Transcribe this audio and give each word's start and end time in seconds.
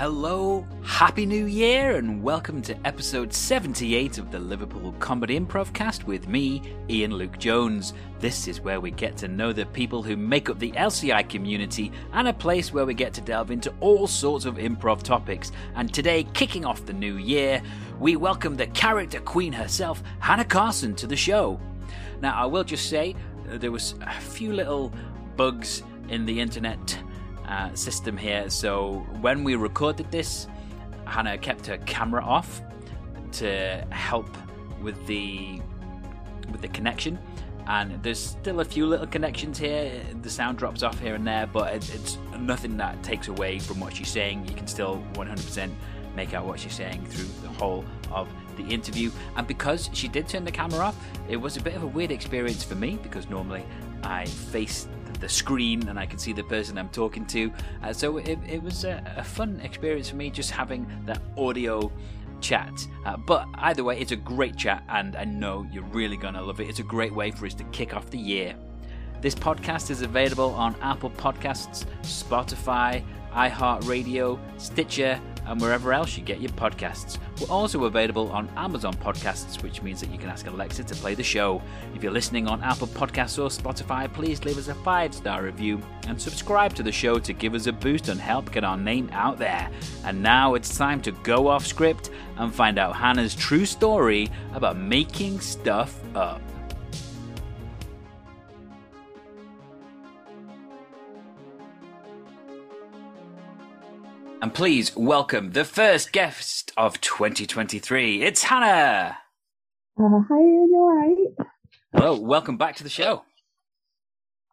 Hello, 0.00 0.66
Happy 0.82 1.26
New 1.26 1.44
Year, 1.44 1.96
and 1.96 2.22
welcome 2.22 2.62
to 2.62 2.86
episode 2.86 3.34
78 3.34 4.16
of 4.16 4.30
the 4.30 4.38
Liverpool 4.38 4.92
Comedy 4.92 5.38
Improv 5.38 5.74
Cast 5.74 6.06
with 6.06 6.26
me, 6.26 6.62
Ian 6.88 7.12
Luke 7.12 7.38
Jones. 7.38 7.92
This 8.18 8.48
is 8.48 8.62
where 8.62 8.80
we 8.80 8.92
get 8.92 9.18
to 9.18 9.28
know 9.28 9.52
the 9.52 9.66
people 9.66 10.02
who 10.02 10.16
make 10.16 10.48
up 10.48 10.58
the 10.58 10.72
LCI 10.72 11.28
community 11.28 11.92
and 12.14 12.28
a 12.28 12.32
place 12.32 12.72
where 12.72 12.86
we 12.86 12.94
get 12.94 13.12
to 13.12 13.20
delve 13.20 13.50
into 13.50 13.74
all 13.80 14.06
sorts 14.06 14.46
of 14.46 14.54
improv 14.54 15.02
topics. 15.02 15.52
And 15.74 15.92
today, 15.92 16.24
kicking 16.32 16.64
off 16.64 16.86
the 16.86 16.94
new 16.94 17.18
year, 17.18 17.60
we 17.98 18.16
welcome 18.16 18.56
the 18.56 18.68
character 18.68 19.20
queen 19.20 19.52
herself, 19.52 20.02
Hannah 20.20 20.46
Carson, 20.46 20.94
to 20.94 21.06
the 21.06 21.14
show. 21.14 21.60
Now, 22.22 22.42
I 22.42 22.46
will 22.46 22.64
just 22.64 22.88
say, 22.88 23.14
uh, 23.52 23.58
there 23.58 23.70
was 23.70 23.96
a 24.00 24.18
few 24.18 24.54
little 24.54 24.94
bugs 25.36 25.82
in 26.08 26.24
the 26.24 26.40
internet 26.40 26.98
uh, 27.50 27.74
system 27.74 28.16
here. 28.16 28.48
So 28.48 29.06
when 29.20 29.44
we 29.44 29.56
recorded 29.56 30.10
this, 30.10 30.46
Hannah 31.04 31.36
kept 31.36 31.66
her 31.66 31.78
camera 31.78 32.24
off 32.24 32.62
to 33.32 33.84
help 33.90 34.28
with 34.80 35.06
the 35.06 35.60
with 36.50 36.62
the 36.62 36.68
connection. 36.68 37.18
And 37.66 38.02
there's 38.02 38.18
still 38.18 38.60
a 38.60 38.64
few 38.64 38.86
little 38.86 39.06
connections 39.06 39.58
here. 39.58 40.02
The 40.22 40.30
sound 40.30 40.58
drops 40.58 40.82
off 40.82 40.98
here 40.98 41.14
and 41.14 41.26
there, 41.26 41.46
but 41.46 41.74
it's 41.74 42.18
nothing 42.38 42.76
that 42.78 43.02
takes 43.02 43.28
away 43.28 43.58
from 43.58 43.78
what 43.78 43.94
she's 43.94 44.08
saying. 44.08 44.46
You 44.48 44.54
can 44.54 44.66
still 44.66 45.04
100% 45.12 45.70
make 46.16 46.34
out 46.34 46.46
what 46.46 46.58
she's 46.58 46.74
saying 46.74 47.04
through 47.06 47.28
the 47.42 47.48
whole 47.48 47.84
of 48.10 48.28
the 48.56 48.64
interview. 48.64 49.10
And 49.36 49.46
because 49.46 49.90
she 49.92 50.08
did 50.08 50.26
turn 50.26 50.44
the 50.44 50.50
camera 50.50 50.80
off, 50.80 50.96
it 51.28 51.36
was 51.36 51.56
a 51.56 51.60
bit 51.60 51.74
of 51.74 51.84
a 51.84 51.86
weird 51.86 52.10
experience 52.10 52.64
for 52.64 52.74
me 52.74 52.98
because 53.02 53.28
normally 53.28 53.64
I 54.02 54.24
face 54.24 54.88
the 55.20 55.28
screen 55.28 55.88
and 55.88 55.98
I 55.98 56.06
can 56.06 56.18
see 56.18 56.32
the 56.32 56.42
person 56.42 56.78
I'm 56.78 56.88
talking 56.88 57.26
to. 57.26 57.52
Uh, 57.82 57.92
so 57.92 58.18
it, 58.18 58.38
it 58.48 58.62
was 58.62 58.84
a, 58.84 59.02
a, 59.16 59.24
fun 59.24 59.60
experience 59.62 60.10
for 60.10 60.16
me 60.16 60.30
just 60.30 60.50
having 60.50 60.86
that 61.06 61.20
audio 61.36 61.92
chat. 62.40 62.72
Uh, 63.04 63.16
but 63.16 63.46
either 63.54 63.84
way, 63.84 63.98
it's 64.00 64.12
a 64.12 64.16
great 64.16 64.56
chat 64.56 64.82
and 64.88 65.16
I 65.16 65.24
know 65.24 65.66
you're 65.70 65.84
really 65.84 66.16
going 66.16 66.34
to 66.34 66.42
love 66.42 66.60
it. 66.60 66.68
It's 66.68 66.78
a 66.78 66.84
great 66.84 67.14
way 67.14 67.30
for 67.30 67.46
us 67.46 67.54
to 67.54 67.64
kick 67.64 67.94
off 67.94 68.10
the 68.10 68.18
year. 68.18 68.56
This 69.20 69.34
podcast 69.34 69.90
is 69.90 70.00
available 70.00 70.50
on 70.54 70.74
Apple 70.80 71.10
Podcasts, 71.10 71.84
Spotify, 72.02 73.04
iHeartRadio, 73.32 74.38
Stitcher, 74.56 75.20
and 75.46 75.60
wherever 75.60 75.92
else 75.92 76.16
you 76.16 76.24
get 76.24 76.40
your 76.40 76.50
podcasts. 76.52 77.18
We're 77.40 77.48
also 77.48 77.84
available 77.84 78.30
on 78.30 78.48
Amazon 78.56 78.94
Podcasts, 78.94 79.62
which 79.62 79.82
means 79.82 80.00
that 80.00 80.10
you 80.10 80.18
can 80.18 80.28
ask 80.28 80.46
Alexa 80.46 80.84
to 80.84 80.94
play 80.96 81.14
the 81.14 81.22
show. 81.22 81.62
If 81.94 82.02
you're 82.02 82.12
listening 82.12 82.46
on 82.46 82.62
Apple 82.62 82.86
Podcasts 82.88 83.38
or 83.38 83.48
Spotify, 83.48 84.12
please 84.12 84.44
leave 84.44 84.58
us 84.58 84.68
a 84.68 84.74
five 84.74 85.14
star 85.14 85.42
review 85.42 85.80
and 86.06 86.20
subscribe 86.20 86.74
to 86.74 86.82
the 86.82 86.92
show 86.92 87.18
to 87.18 87.32
give 87.32 87.54
us 87.54 87.66
a 87.66 87.72
boost 87.72 88.08
and 88.08 88.20
help 88.20 88.52
get 88.52 88.64
our 88.64 88.76
name 88.76 89.08
out 89.12 89.38
there. 89.38 89.70
And 90.04 90.22
now 90.22 90.54
it's 90.54 90.76
time 90.76 91.00
to 91.02 91.12
go 91.12 91.48
off 91.48 91.66
script 91.66 92.10
and 92.36 92.54
find 92.54 92.78
out 92.78 92.96
Hannah's 92.96 93.34
true 93.34 93.64
story 93.64 94.28
about 94.54 94.76
making 94.76 95.40
stuff 95.40 96.00
up. 96.14 96.40
And 104.42 104.54
please 104.54 104.96
welcome 104.96 105.52
the 105.52 105.66
first 105.66 106.12
guest 106.12 106.72
of 106.74 106.98
2023. 107.02 108.22
It's 108.22 108.42
Hannah. 108.42 109.18
Uh, 109.98 110.08
hi, 110.28 110.38
you 110.38 110.74
alright? 110.74 111.48
Hello, 111.92 112.18
welcome 112.18 112.56
back 112.56 112.76
to 112.76 112.82
the 112.82 112.88
show. 112.88 113.22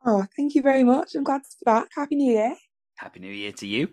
Oh, 0.05 0.25
thank 0.35 0.55
you 0.55 0.61
very 0.61 0.83
much. 0.83 1.15
I'm 1.15 1.23
glad 1.23 1.43
to 1.43 1.49
be 1.49 1.63
back. 1.63 1.87
Happy 1.95 2.15
New 2.15 2.33
Year. 2.33 2.53
Happy 2.97 3.21
New 3.21 3.31
Year 3.31 3.53
to 3.53 3.65
you. 3.65 3.87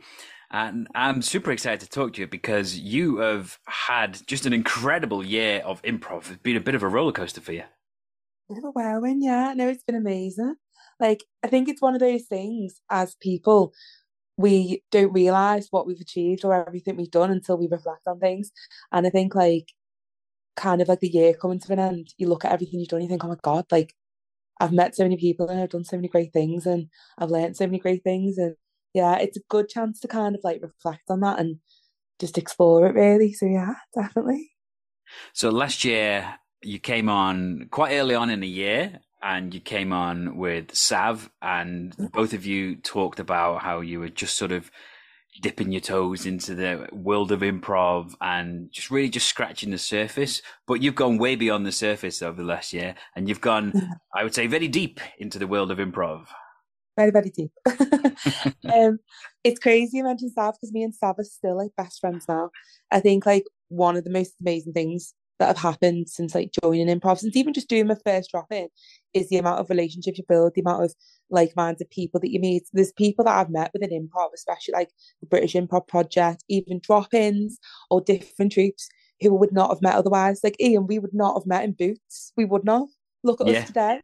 And 0.50 0.88
I'm 0.96 1.22
super 1.22 1.52
excited 1.52 1.80
to 1.80 1.88
talk 1.88 2.14
to 2.14 2.22
you 2.22 2.26
because 2.26 2.76
you 2.76 3.18
have 3.18 3.60
had 3.68 4.20
just 4.26 4.46
an 4.46 4.52
incredible 4.52 5.24
year 5.24 5.62
of 5.64 5.80
improv. 5.82 6.28
It's 6.28 6.42
been 6.42 6.56
a 6.56 6.60
bit 6.60 6.74
of 6.74 6.82
a 6.82 6.88
roller 6.88 7.12
coaster 7.12 7.40
for 7.40 7.52
you. 7.52 7.62
A 8.50 8.54
bit 8.54 8.58
of 8.58 8.64
a 8.64 8.70
whirlwind, 8.72 9.22
yeah. 9.22 9.54
No, 9.54 9.68
it's 9.68 9.84
been 9.84 9.94
amazing. 9.94 10.56
Like, 10.98 11.22
I 11.44 11.46
think 11.46 11.68
it's 11.68 11.82
one 11.82 11.94
of 11.94 12.00
those 12.00 12.24
things 12.24 12.80
as 12.90 13.14
people, 13.20 13.72
we 14.36 14.82
don't 14.90 15.12
realize 15.12 15.68
what 15.70 15.86
we've 15.86 16.00
achieved 16.00 16.44
or 16.44 16.54
everything 16.54 16.96
we've 16.96 17.10
done 17.10 17.30
until 17.30 17.56
we 17.56 17.68
reflect 17.68 18.06
on 18.06 18.18
things. 18.18 18.50
And 18.92 19.06
I 19.06 19.10
think 19.10 19.34
like 19.34 19.72
kind 20.56 20.80
of 20.80 20.88
like 20.88 21.00
the 21.00 21.08
year 21.08 21.34
coming 21.34 21.60
to 21.60 21.72
an 21.72 21.78
end, 21.78 22.14
you 22.18 22.28
look 22.28 22.44
at 22.44 22.52
everything 22.52 22.80
you've 22.80 22.88
done, 22.88 23.02
you 23.02 23.08
think, 23.08 23.24
oh 23.24 23.28
my 23.28 23.36
God, 23.42 23.66
like 23.70 23.94
I've 24.60 24.72
met 24.72 24.94
so 24.94 25.04
many 25.04 25.16
people 25.16 25.48
and 25.48 25.60
I've 25.60 25.70
done 25.70 25.84
so 25.84 25.96
many 25.96 26.08
great 26.08 26.32
things 26.32 26.66
and 26.66 26.88
I've 27.18 27.30
learned 27.30 27.56
so 27.56 27.66
many 27.66 27.78
great 27.78 28.02
things. 28.02 28.38
And 28.38 28.56
yeah, 28.92 29.16
it's 29.18 29.36
a 29.36 29.42
good 29.48 29.68
chance 29.68 30.00
to 30.00 30.08
kind 30.08 30.34
of 30.34 30.40
like 30.44 30.62
reflect 30.62 31.10
on 31.10 31.20
that 31.20 31.38
and 31.38 31.58
just 32.20 32.38
explore 32.38 32.86
it 32.86 32.94
really. 32.94 33.32
So 33.32 33.46
yeah, 33.46 33.74
definitely. 33.94 34.50
So 35.32 35.50
last 35.50 35.84
year 35.84 36.34
you 36.62 36.78
came 36.78 37.08
on 37.08 37.68
quite 37.70 37.94
early 37.94 38.14
on 38.14 38.30
in 38.30 38.40
the 38.40 38.48
year 38.48 39.00
and 39.24 39.54
you 39.54 39.60
came 39.60 39.92
on 39.92 40.36
with 40.36 40.74
Sav, 40.74 41.30
and 41.40 41.92
mm-hmm. 41.92 42.06
both 42.08 42.34
of 42.34 42.44
you 42.44 42.76
talked 42.76 43.18
about 43.18 43.62
how 43.62 43.80
you 43.80 43.98
were 43.98 44.10
just 44.10 44.36
sort 44.36 44.52
of 44.52 44.70
dipping 45.40 45.72
your 45.72 45.80
toes 45.80 46.26
into 46.26 46.54
the 46.54 46.86
world 46.92 47.32
of 47.32 47.40
improv 47.40 48.14
and 48.20 48.70
just 48.70 48.90
really 48.90 49.08
just 49.08 49.26
scratching 49.26 49.70
the 49.70 49.78
surface. 49.78 50.42
But 50.66 50.82
you've 50.82 50.94
gone 50.94 51.16
way 51.16 51.36
beyond 51.36 51.64
the 51.64 51.72
surface 51.72 52.20
over 52.20 52.42
the 52.42 52.46
last 52.46 52.74
year, 52.74 52.94
and 53.16 53.26
you've 53.26 53.40
gone, 53.40 53.72
I 54.14 54.22
would 54.22 54.34
say, 54.34 54.46
very 54.46 54.68
deep 54.68 55.00
into 55.18 55.38
the 55.38 55.46
world 55.46 55.70
of 55.70 55.78
improv. 55.78 56.26
Very, 56.96 57.10
very 57.10 57.30
deep. 57.30 57.50
um, 58.72 58.98
it's 59.42 59.58
crazy 59.58 59.96
you 59.96 60.04
mentioned 60.04 60.32
Sav 60.32 60.54
because 60.54 60.72
me 60.72 60.82
and 60.82 60.94
Sav 60.94 61.18
are 61.18 61.24
still 61.24 61.56
like 61.56 61.70
best 61.76 61.98
friends 61.98 62.26
now. 62.28 62.50
I 62.92 63.00
think 63.00 63.24
like 63.24 63.44
one 63.68 63.96
of 63.96 64.04
the 64.04 64.10
most 64.10 64.34
amazing 64.38 64.74
things 64.74 65.14
that 65.38 65.48
have 65.48 65.58
happened 65.58 66.08
since 66.08 66.34
like 66.34 66.52
joining 66.62 66.86
improv, 66.88 67.18
since 67.18 67.36
even 67.36 67.52
just 67.52 67.68
doing 67.68 67.86
my 67.86 67.96
first 68.04 68.30
drop 68.30 68.46
in, 68.50 68.68
is 69.12 69.28
the 69.28 69.38
amount 69.38 69.60
of 69.60 69.70
relationships 69.70 70.18
you 70.18 70.24
build, 70.28 70.52
the 70.54 70.60
amount 70.60 70.84
of 70.84 70.94
like-minded 71.30 71.90
people 71.90 72.20
that 72.20 72.30
you 72.30 72.40
meet. 72.40 72.64
There's 72.72 72.92
people 72.92 73.24
that 73.24 73.36
I've 73.36 73.50
met 73.50 73.70
within 73.72 73.90
improv, 73.90 74.28
especially 74.34 74.72
like 74.72 74.90
the 75.20 75.26
British 75.26 75.54
Improv 75.54 75.88
Project, 75.88 76.44
even 76.48 76.80
drop-ins 76.82 77.58
or 77.90 78.00
different 78.00 78.52
troupes 78.52 78.88
who 79.20 79.34
would 79.34 79.52
not 79.52 79.70
have 79.70 79.82
met 79.82 79.94
otherwise. 79.94 80.40
Like 80.44 80.60
Ian, 80.60 80.86
we 80.86 80.98
would 80.98 81.14
not 81.14 81.34
have 81.34 81.46
met 81.46 81.64
in 81.64 81.72
Boots. 81.72 82.32
We 82.36 82.44
would 82.44 82.64
not. 82.64 82.88
Look 83.22 83.40
at 83.40 83.46
yeah. 83.46 83.60
us 83.60 83.66
today, 83.68 84.00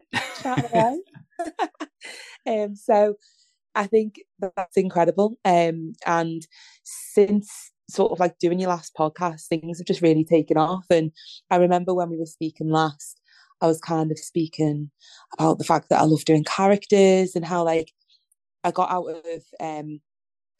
um, 2.46 2.74
so 2.74 3.16
I 3.74 3.86
think 3.86 4.22
that's 4.40 4.78
incredible. 4.78 5.36
Um, 5.44 5.92
and 6.06 6.46
since 6.84 7.70
sort 7.90 8.12
of 8.12 8.20
like 8.20 8.38
doing 8.38 8.60
your 8.60 8.70
last 8.70 8.94
podcast, 8.94 9.46
things 9.46 9.78
have 9.78 9.86
just 9.86 10.02
really 10.02 10.24
taken 10.24 10.56
off. 10.56 10.86
And 10.90 11.12
I 11.50 11.56
remember 11.56 11.94
when 11.94 12.10
we 12.10 12.16
were 12.16 12.26
speaking 12.26 12.70
last, 12.70 13.20
I 13.60 13.66
was 13.66 13.80
kind 13.80 14.10
of 14.10 14.18
speaking 14.18 14.90
about 15.34 15.58
the 15.58 15.64
fact 15.64 15.88
that 15.90 16.00
I 16.00 16.04
love 16.04 16.24
doing 16.24 16.44
characters 16.44 17.34
and 17.36 17.44
how 17.44 17.64
like 17.64 17.92
I 18.64 18.70
got 18.70 18.90
out 18.90 19.06
of 19.08 19.42
um 19.60 20.00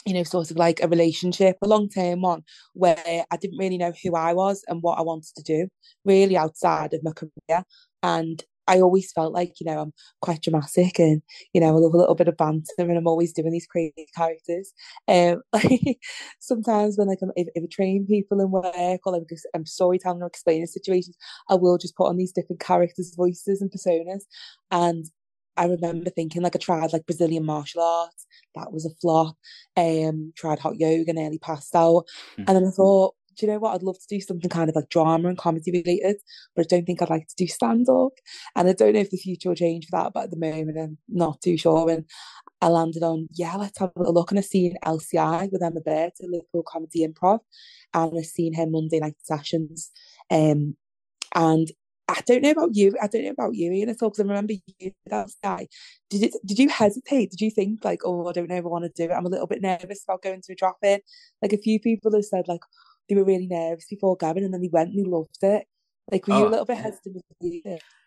you 0.06 0.14
know 0.14 0.22
sort 0.22 0.50
of 0.50 0.56
like 0.56 0.82
a 0.82 0.88
relationship 0.88 1.56
a 1.62 1.68
long 1.68 1.88
term 1.88 2.22
one 2.22 2.42
where 2.72 3.24
I 3.30 3.36
didn't 3.36 3.58
really 3.58 3.78
know 3.78 3.92
who 4.02 4.16
I 4.16 4.32
was 4.32 4.64
and 4.68 4.82
what 4.82 4.98
I 4.98 5.02
wanted 5.02 5.34
to 5.36 5.42
do 5.42 5.68
really 6.04 6.36
outside 6.36 6.94
of 6.94 7.02
my 7.02 7.12
career 7.12 7.64
and 8.02 8.42
I 8.70 8.80
always 8.80 9.12
felt 9.12 9.32
like, 9.32 9.58
you 9.60 9.66
know, 9.66 9.80
I'm 9.80 9.92
quite 10.22 10.42
dramatic 10.42 11.00
and, 11.00 11.22
you 11.52 11.60
know, 11.60 11.66
I 11.66 11.70
love 11.70 11.92
a 11.92 11.96
little 11.96 12.14
bit 12.14 12.28
of 12.28 12.36
banter 12.36 12.68
and 12.78 12.96
I'm 12.96 13.08
always 13.08 13.32
doing 13.32 13.50
these 13.50 13.66
crazy 13.66 14.06
characters. 14.16 14.72
Um, 15.08 15.42
like 15.52 15.98
sometimes 16.38 16.96
when 16.96 17.08
like 17.08 17.18
I'm, 17.20 17.32
if, 17.34 17.48
if 17.56 17.64
I 17.64 17.66
train 17.68 18.06
people 18.06 18.40
in 18.40 18.52
work 18.52 19.00
or 19.04 19.12
like 19.12 19.22
I'm 19.54 19.66
storytelling 19.66 20.22
or 20.22 20.26
explaining 20.26 20.66
situations, 20.66 21.16
I 21.48 21.56
will 21.56 21.78
just 21.78 21.96
put 21.96 22.06
on 22.06 22.16
these 22.16 22.32
different 22.32 22.60
characters, 22.60 23.14
voices 23.16 23.60
and 23.60 23.72
personas. 23.72 24.22
And 24.70 25.06
I 25.56 25.64
remember 25.64 26.10
thinking 26.10 26.42
like 26.42 26.54
I 26.54 26.60
tried 26.60 26.92
like 26.92 27.06
Brazilian 27.06 27.44
martial 27.44 27.82
arts, 27.82 28.26
that 28.54 28.72
was 28.72 28.86
a 28.86 28.94
flop. 29.00 29.36
Um, 29.76 30.32
tried 30.36 30.60
hot 30.60 30.78
yoga, 30.78 31.12
nearly 31.12 31.38
passed 31.38 31.74
out. 31.74 32.04
Mm-hmm. 32.32 32.44
And 32.46 32.56
then 32.56 32.66
I 32.66 32.70
thought, 32.70 33.14
do 33.40 33.46
you 33.46 33.52
know 33.52 33.58
what? 33.58 33.74
I'd 33.74 33.82
love 33.82 33.98
to 33.98 34.06
do 34.14 34.20
something 34.20 34.50
kind 34.50 34.68
of 34.68 34.76
like 34.76 34.90
drama 34.90 35.28
and 35.28 35.38
comedy 35.38 35.72
related, 35.72 36.16
but 36.54 36.66
I 36.66 36.68
don't 36.68 36.84
think 36.84 37.00
I'd 37.00 37.10
like 37.10 37.26
to 37.26 37.34
do 37.36 37.46
stand 37.46 37.88
up. 37.88 38.12
And 38.54 38.68
I 38.68 38.74
don't 38.74 38.92
know 38.92 39.00
if 39.00 39.10
the 39.10 39.16
future 39.16 39.48
will 39.48 39.56
change 39.56 39.86
for 39.86 39.98
that, 39.98 40.12
but 40.12 40.24
at 40.24 40.30
the 40.30 40.36
moment, 40.36 40.78
I'm 40.78 40.98
not 41.08 41.40
too 41.40 41.56
sure. 41.56 41.88
And 41.88 42.04
I 42.60 42.68
landed 42.68 43.02
on, 43.02 43.28
yeah, 43.32 43.56
let's 43.56 43.78
have 43.78 43.92
a 43.96 44.12
look. 44.12 44.30
And 44.30 44.38
I've 44.38 44.44
seen 44.44 44.76
LCI 44.84 45.50
with 45.50 45.62
Emma 45.62 45.80
Baird 45.80 46.12
at 46.22 46.28
Liverpool 46.28 46.64
Comedy 46.68 47.06
Improv, 47.06 47.40
and 47.94 48.12
I've 48.18 48.26
seen 48.26 48.54
her 48.54 48.66
Monday 48.66 49.00
night 49.00 49.16
sessions. 49.22 49.90
Um, 50.30 50.76
and 51.34 51.70
I 52.10 52.22
don't 52.26 52.42
know 52.42 52.50
about 52.50 52.74
you. 52.74 52.94
I 53.00 53.06
don't 53.06 53.24
know 53.24 53.30
about 53.30 53.54
you, 53.54 53.70
Ian, 53.72 53.88
at 53.88 54.02
all, 54.02 54.10
because 54.10 54.20
I 54.20 54.24
remember 54.24 54.54
you 54.78 54.92
that 55.06 55.30
guy. 55.42 55.68
Did 56.08 56.24
it? 56.24 56.34
Did 56.44 56.58
you 56.58 56.68
hesitate? 56.68 57.30
Did 57.30 57.40
you 57.40 57.50
think 57.50 57.84
like, 57.84 58.00
oh, 58.04 58.26
I 58.26 58.32
don't 58.32 58.48
know 58.48 58.56
if 58.56 58.64
I 58.64 58.68
want 58.68 58.84
to 58.84 58.90
do 58.94 59.10
it? 59.10 59.14
I'm 59.14 59.26
a 59.26 59.28
little 59.28 59.46
bit 59.46 59.62
nervous 59.62 60.02
about 60.02 60.22
going 60.22 60.42
to 60.42 60.52
a 60.52 60.56
drop 60.56 60.78
in. 60.82 61.00
Like 61.40 61.52
a 61.52 61.58
few 61.58 61.78
people 61.78 62.12
have 62.12 62.24
said, 62.24 62.48
like, 62.48 62.62
they 63.10 63.16
were 63.16 63.24
really 63.24 63.46
nervous 63.46 63.86
before 63.90 64.16
Gavin, 64.16 64.44
and 64.44 64.54
then 64.54 64.62
he 64.62 64.70
went 64.72 64.90
and 64.90 64.98
he 64.98 65.04
loved 65.04 65.36
it. 65.42 65.66
Like, 66.10 66.26
were 66.26 66.34
oh, 66.34 66.38
you 66.38 66.44
a 66.44 66.46
oh. 66.46 66.50
little 66.50 66.64
bit 66.64 66.78
hesitant? 66.78 67.22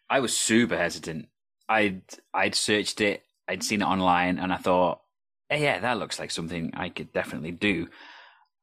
I 0.09 0.19
was 0.19 0.35
super 0.35 0.77
hesitant. 0.77 1.27
I'd 1.69 2.01
I'd 2.33 2.55
searched 2.55 3.01
it, 3.01 3.23
I'd 3.47 3.63
seen 3.63 3.81
it 3.81 3.85
online, 3.85 4.39
and 4.39 4.51
I 4.51 4.57
thought, 4.57 5.01
hey, 5.50 5.63
yeah, 5.63 5.79
that 5.79 6.00
looks 6.00 6.19
like 6.19 6.31
something 6.31 6.71
I 6.73 6.89
could 6.89 7.13
definitely 7.13 7.51
do. 7.51 7.88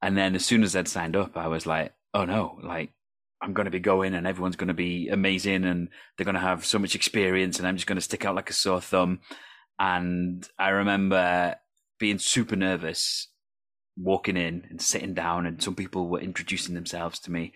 And 0.02 0.16
then 0.16 0.34
as 0.34 0.44
soon 0.44 0.62
as 0.62 0.74
I'd 0.74 0.88
signed 0.88 1.16
up, 1.16 1.36
I 1.36 1.48
was 1.48 1.66
like, 1.66 1.92
oh 2.14 2.24
no, 2.24 2.58
like 2.62 2.90
I'm 3.42 3.52
going 3.52 3.66
to 3.66 3.70
be 3.70 3.80
going 3.80 4.14
and 4.14 4.26
everyone's 4.26 4.56
going 4.56 4.68
to 4.68 4.74
be 4.74 5.08
amazing 5.08 5.64
and 5.64 5.88
they're 6.16 6.24
going 6.24 6.34
to 6.34 6.40
have 6.40 6.64
so 6.64 6.78
much 6.78 6.94
experience 6.94 7.58
and 7.58 7.68
I'm 7.68 7.76
just 7.76 7.86
going 7.86 7.96
to 7.96 8.02
stick 8.02 8.24
out 8.24 8.34
like 8.34 8.50
a 8.50 8.54
sore 8.54 8.80
thumb. 8.80 9.20
And 9.78 10.46
I 10.58 10.70
remember 10.70 11.56
being 11.98 12.18
super 12.18 12.56
nervous 12.56 13.28
walking 13.96 14.36
in 14.36 14.66
and 14.70 14.80
sitting 14.80 15.14
down 15.14 15.46
and 15.46 15.62
some 15.62 15.74
people 15.74 16.08
were 16.08 16.20
introducing 16.20 16.74
themselves 16.74 17.18
to 17.20 17.30
me. 17.30 17.52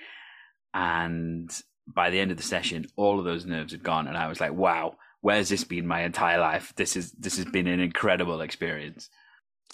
And 0.73 1.51
by 1.87 2.11
the 2.11 2.21
end 2.21 2.31
of 2.31 2.37
the 2.37 2.43
session, 2.43 2.87
all 2.97 3.19
of 3.19 3.25
those 3.25 3.47
nerves 3.47 3.73
had 3.73 3.83
gone. 3.83 4.09
And 4.09 4.17
I 4.17 4.29
was 4.29 4.41
like, 4.41 4.53
wow, 4.53 4.97
where's 5.21 5.49
this 5.49 5.65
been 5.65 5.87
my 5.87 6.03
entire 6.03 6.39
life? 6.39 6.73
This 6.77 6.97
is, 6.97 7.13
this 7.13 7.37
has 7.37 7.47
been 7.47 7.67
an 7.67 7.81
incredible 7.81 8.41
experience. 8.41 9.09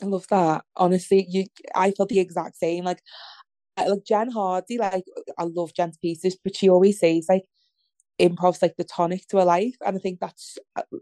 I 0.03 0.07
love 0.07 0.27
that. 0.29 0.65
Honestly, 0.77 1.27
you, 1.29 1.47
I 1.75 1.91
felt 1.93 2.09
the 2.09 2.21
exact 2.21 2.57
same. 2.57 2.85
Like, 2.85 3.03
like 3.77 4.05
Jen 4.05 4.31
Hardy, 4.31 4.79
like 4.79 5.05
I 5.39 5.45
love 5.45 5.73
Jen's 5.75 5.97
pieces, 5.97 6.37
but 6.43 6.57
she 6.57 6.69
always 6.69 6.99
says 6.99 7.27
like 7.29 7.45
improv's 8.21 8.63
like 8.63 8.77
the 8.77 8.85
tonic 8.85 9.27
to 9.29 9.41
a 9.41 9.45
life, 9.45 9.75
and 9.85 9.97
I 9.97 9.99
think 9.99 10.21
that's 10.21 10.59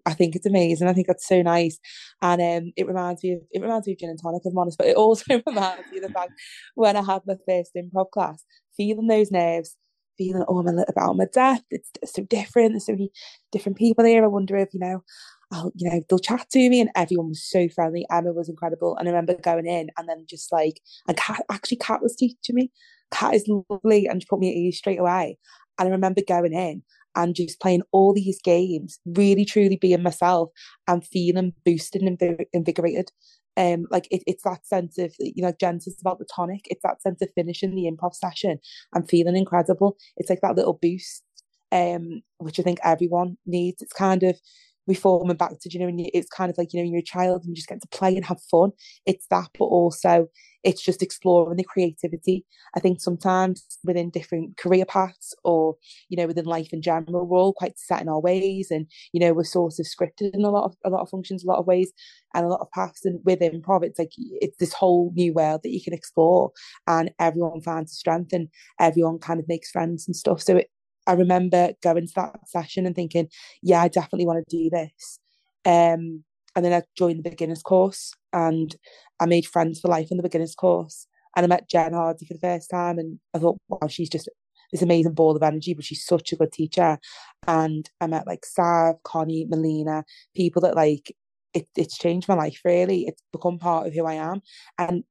I 0.07 0.15
think 0.15 0.37
it's 0.37 0.47
amazing. 0.47 0.89
I 0.89 0.93
think 0.93 1.07
that's 1.07 1.27
so 1.27 1.43
nice, 1.43 1.79
and 2.23 2.41
um, 2.41 2.73
it 2.77 2.87
reminds 2.87 3.23
me 3.23 3.35
of 3.35 3.41
it 3.51 3.63
reminds 3.63 3.87
me 3.87 3.95
of 3.95 3.99
gin 3.99 4.11
and 4.11 4.19
tonic, 4.21 4.43
if 4.45 4.53
I'm 4.53 4.59
honest, 4.59 4.79
but 4.79 4.87
it 4.87 4.97
also 4.97 5.43
reminds 5.47 5.91
me 5.91 5.99
of 5.99 6.05
the 6.05 6.13
fact 6.13 6.33
when 6.75 6.97
I 6.97 7.03
had 7.03 7.23
my 7.27 7.37
first 7.49 7.73
improv 7.77 8.11
class, 8.11 8.45
feeling 8.77 9.07
those 9.07 9.31
nerves, 9.31 9.77
feeling 10.17 10.45
oh 10.49 10.59
I'm 10.59 10.67
a 10.67 10.71
little 10.71 10.95
bit 10.95 11.03
out 11.03 11.11
of 11.11 11.17
my 11.17 11.27
depth. 11.33 11.65
It's, 11.71 11.91
it's 12.03 12.15
so 12.15 12.23
different. 12.25 12.73
There's 12.73 12.87
so 12.87 12.93
many 12.93 13.11
different 13.53 13.79
people 13.79 14.05
here. 14.05 14.25
I 14.25 14.29
wonder 14.29 14.57
if 14.57 14.73
you 14.73 14.81
know 14.81 15.03
I'll, 15.51 15.73
you 15.75 15.91
know, 15.91 16.01
they'll 16.09 16.19
chat 16.19 16.49
to 16.51 16.69
me 16.69 16.81
and 16.81 16.91
everyone 16.95 17.31
was 17.31 17.45
so 17.45 17.69
friendly. 17.69 18.07
Emma 18.11 18.33
was 18.33 18.49
incredible. 18.49 18.97
And 18.97 19.09
I 19.09 19.13
remember 19.13 19.35
going 19.35 19.67
in 19.67 19.91
and 19.97 20.09
then 20.09 20.27
just 20.29 20.53
like, 20.53 20.81
and 21.07 21.17
Kat, 21.17 21.45
actually 21.51 21.79
Kat 21.79 22.03
was 22.03 22.17
teaching 22.17 22.55
me. 22.55 22.71
Kat 23.11 23.35
is 23.35 23.49
lovely 23.49 24.07
and 24.07 24.23
she 24.23 24.27
put 24.27 24.41
me 24.41 24.51
at 24.51 24.57
ease 24.57 24.79
straight 24.79 25.01
away. 25.01 25.39
And 25.79 25.89
I 25.89 25.93
remember 25.93 26.21
going 26.27 26.53
in 26.53 26.83
and 27.19 27.35
just 27.35 27.61
playing 27.61 27.83
all 27.91 28.15
these 28.15 28.41
games, 28.43 29.01
really 29.05 29.45
truly 29.45 29.77
being 29.77 30.03
myself 30.03 30.51
and 30.87 31.05
feeling 31.05 31.53
boosted 31.65 32.01
and 32.01 32.47
invigorated. 32.53 33.11
Um, 33.57 33.87
like 33.91 34.07
it, 34.13 34.23
it's 34.29 34.45
that 34.45 34.65
sense 34.65 34.99
of 34.99 35.13
you 35.19 35.43
know, 35.43 35.53
Jen 35.61 35.81
says 35.81 35.97
about 36.01 36.21
the 36.21 36.29
tonic. 36.33 36.61
It's 36.71 36.83
that 36.85 37.03
sense 37.03 37.21
of 37.21 37.29
finishing 37.35 37.75
the 37.75 37.91
improv 37.91 38.15
session 38.15 38.61
and 38.95 39.09
feeling 39.11 39.37
incredible. 39.37 39.97
It's 40.17 40.31
like 40.31 40.41
that 40.43 40.55
little 40.55 40.79
boost, 40.81 41.25
um, 41.73 42.23
which 42.39 42.61
I 42.61 42.63
think 42.63 42.79
everyone 42.85 43.37
needs. 43.45 43.83
It's 43.83 43.93
kind 43.93 44.23
of 44.23 44.39
reforming 44.87 45.37
back 45.37 45.51
to 45.61 45.69
you 45.71 45.79
know 45.79 45.87
and 45.87 46.01
it's 46.15 46.31
kind 46.31 46.51
of 46.51 46.57
like 46.57 46.73
you 46.73 46.81
know 46.81 46.89
you're 46.89 47.01
a 47.01 47.03
child 47.03 47.43
and 47.43 47.51
you 47.51 47.55
just 47.55 47.69
get 47.69 47.79
to 47.83 47.89
play 47.89 48.17
and 48.17 48.25
have 48.25 48.41
fun 48.51 48.71
it's 49.05 49.27
that 49.29 49.47
but 49.59 49.67
also 49.67 50.27
it's 50.69 50.83
just 50.83 51.03
exploring 51.03 51.57
the 51.57 51.65
creativity. 51.65 52.45
I 52.77 52.81
think 52.81 53.01
sometimes 53.01 53.79
within 53.85 54.11
different 54.11 54.59
career 54.59 54.85
paths 54.85 55.35
or 55.43 55.77
you 56.11 56.17
know 56.19 56.27
within 56.27 56.45
life 56.45 56.75
in 56.75 56.83
general 56.83 57.27
we're 57.27 57.39
all 57.39 57.55
quite 57.55 57.79
set 57.79 58.03
in 58.03 58.09
our 58.09 58.21
ways 58.21 58.71
and 58.71 58.87
you 59.13 59.21
know 59.21 59.33
we're 59.33 59.45
sort 59.45 59.79
of 59.81 59.87
scripted 59.87 60.35
in 60.35 60.45
a 60.45 60.51
lot 60.51 60.65
of 60.65 60.77
a 60.85 60.91
lot 60.91 61.01
of 61.01 61.09
functions 61.09 61.43
a 61.43 61.47
lot 61.47 61.59
of 61.59 61.67
ways 61.67 61.91
and 62.35 62.45
a 62.45 62.49
lot 62.49 62.61
of 62.61 62.71
paths. 62.71 63.07
And 63.07 63.19
within 63.25 63.63
improv 63.63 63.83
it's 63.83 63.99
like 63.99 64.13
it's 64.17 64.59
this 64.59 64.75
whole 64.75 65.11
new 65.15 65.33
world 65.33 65.63
that 65.63 65.71
you 65.71 65.83
can 65.83 65.95
explore 65.95 66.53
and 66.87 67.11
everyone 67.19 67.63
finds 67.63 67.93
strength 67.93 68.35
and 68.35 68.49
everyone 68.79 69.19
kind 69.21 69.41
of 69.41 69.49
makes 69.49 69.71
friends 69.71 70.07
and 70.07 70.15
stuff. 70.15 70.43
So 70.43 70.59
it, 70.59 70.71
I 71.07 71.13
remember 71.13 71.73
going 71.83 72.07
to 72.07 72.13
that 72.17 72.47
session 72.47 72.85
and 72.85 72.95
thinking, 72.95 73.29
yeah, 73.63 73.81
I 73.81 73.89
definitely 73.89 74.27
want 74.27 74.47
to 74.47 74.57
do 74.57 74.69
this. 74.69 75.19
Um, 75.65 76.25
and 76.59 76.65
then 76.65 76.73
I 76.73 76.83
joined 76.97 77.21
the 77.21 77.31
beginners 77.31 77.63
course 77.63 78.13
and 78.33 78.75
I 79.21 79.27
made 79.27 79.47
friends 79.47 79.79
for 79.79 79.87
life 79.87 80.09
in 80.11 80.17
the 80.17 80.25
beginners 80.25 80.57
course. 80.57 81.07
And 81.37 81.45
I 81.45 81.47
met 81.47 81.71
Jen 81.71 81.93
Hardy 81.93 82.27
for 82.27 82.35
the 82.35 82.41
first 82.41 82.69
time 82.69 82.99
and 82.99 83.21
I 83.33 83.39
thought, 83.39 83.59
wow, 83.69 83.87
she's 83.87 84.09
just 84.09 84.29
this 84.73 84.83
amazing 84.83 85.15
ball 85.15 85.37
of 85.37 85.43
energy, 85.45 85.73
but 85.73 85.85
she's 85.85 86.05
such 86.05 86.33
a 86.33 86.37
good 86.37 86.51
teacher. 86.51 86.99
And 87.47 87.89
I 88.01 88.09
met 88.09 88.27
like 88.27 88.45
Sav, 88.45 88.97
Connie, 89.05 89.47
Melina, 89.49 90.03
people 90.35 90.61
that 90.63 90.75
like 90.75 91.15
it, 91.55 91.69
it's 91.77 91.97
changed 91.97 92.27
my 92.27 92.35
life 92.35 92.61
really. 92.65 93.03
It's 93.03 93.23
become 93.31 93.61
part 93.61 93.87
of 93.87 93.95
who 93.95 94.05
I 94.05 94.15
am. 94.15 94.41
And 94.79 95.05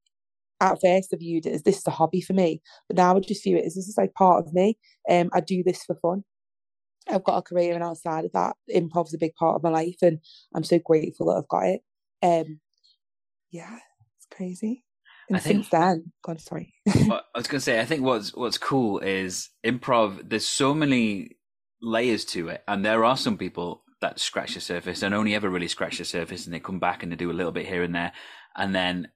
at 0.60 0.76
first 0.84 1.14
I 1.14 1.16
viewed 1.16 1.46
it 1.46 1.54
as 1.54 1.62
this 1.62 1.78
is 1.78 1.86
a 1.86 1.92
hobby 1.92 2.20
for 2.20 2.34
me, 2.34 2.60
but 2.88 2.98
now 2.98 3.16
I 3.16 3.20
just 3.20 3.42
view 3.42 3.56
it 3.56 3.64
as 3.64 3.74
this 3.74 3.88
is 3.88 3.96
like 3.96 4.12
part 4.12 4.46
of 4.46 4.52
me. 4.52 4.76
Um, 5.08 5.30
I 5.32 5.40
do 5.40 5.62
this 5.64 5.82
for 5.82 5.94
fun. 5.94 6.24
I've 7.08 7.24
got 7.24 7.38
a 7.38 7.42
career, 7.42 7.74
and 7.74 7.82
outside 7.82 8.24
of 8.24 8.32
that, 8.32 8.56
improv's 8.68 9.14
a 9.14 9.18
big 9.18 9.34
part 9.34 9.56
of 9.56 9.62
my 9.62 9.70
life, 9.70 9.98
and 10.02 10.18
I'm 10.54 10.64
so 10.64 10.78
grateful 10.78 11.26
that 11.26 11.38
I've 11.38 11.48
got 11.48 11.66
it. 11.66 11.80
Um, 12.22 12.60
yeah, 13.50 13.78
it's 14.16 14.26
crazy. 14.30 14.84
And 15.28 15.36
I 15.36 15.40
think, 15.40 15.56
since 15.56 15.68
then, 15.68 16.12
God, 16.22 16.40
sorry. 16.40 16.74
I 16.88 17.20
was 17.34 17.46
gonna 17.46 17.60
say, 17.60 17.80
I 17.80 17.84
think 17.84 18.02
what's 18.02 18.34
what's 18.34 18.58
cool 18.58 18.98
is 19.00 19.50
improv. 19.64 20.28
There's 20.28 20.46
so 20.46 20.74
many 20.74 21.36
layers 21.80 22.24
to 22.26 22.48
it, 22.48 22.62
and 22.66 22.84
there 22.84 23.04
are 23.04 23.16
some 23.16 23.36
people 23.36 23.82
that 24.00 24.20
scratch 24.20 24.54
the 24.54 24.60
surface 24.60 25.02
and 25.02 25.14
only 25.14 25.34
ever 25.34 25.48
really 25.50 25.68
scratch 25.68 25.98
the 25.98 26.04
surface, 26.04 26.44
and 26.46 26.54
they 26.54 26.60
come 26.60 26.78
back 26.78 27.02
and 27.02 27.12
they 27.12 27.16
do 27.16 27.30
a 27.30 27.32
little 27.32 27.52
bit 27.52 27.66
here 27.66 27.82
and 27.82 27.94
there, 27.94 28.12
and 28.56 28.74
then 28.74 29.08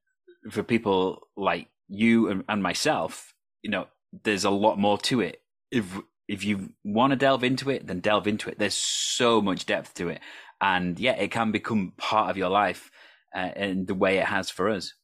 for 0.50 0.62
people 0.62 1.28
like 1.36 1.68
you 1.88 2.28
and, 2.28 2.44
and 2.48 2.62
myself, 2.62 3.34
you 3.62 3.70
know, 3.70 3.86
there's 4.24 4.44
a 4.44 4.50
lot 4.50 4.78
more 4.78 4.98
to 4.98 5.20
it. 5.20 5.40
If 5.70 5.98
if 6.32 6.44
you 6.44 6.72
want 6.82 7.10
to 7.10 7.16
delve 7.16 7.44
into 7.44 7.68
it, 7.68 7.86
then 7.86 8.00
delve 8.00 8.26
into 8.26 8.48
it. 8.48 8.58
There's 8.58 8.74
so 8.74 9.42
much 9.42 9.66
depth 9.66 9.94
to 9.94 10.08
it, 10.08 10.20
and 10.60 10.98
yeah, 10.98 11.12
it 11.12 11.30
can 11.30 11.52
become 11.52 11.92
part 11.98 12.30
of 12.30 12.36
your 12.38 12.48
life 12.48 12.90
uh, 13.34 13.50
in 13.54 13.84
the 13.84 13.94
way 13.94 14.18
it 14.18 14.24
has 14.24 14.48
for 14.48 14.70
us. 14.70 14.94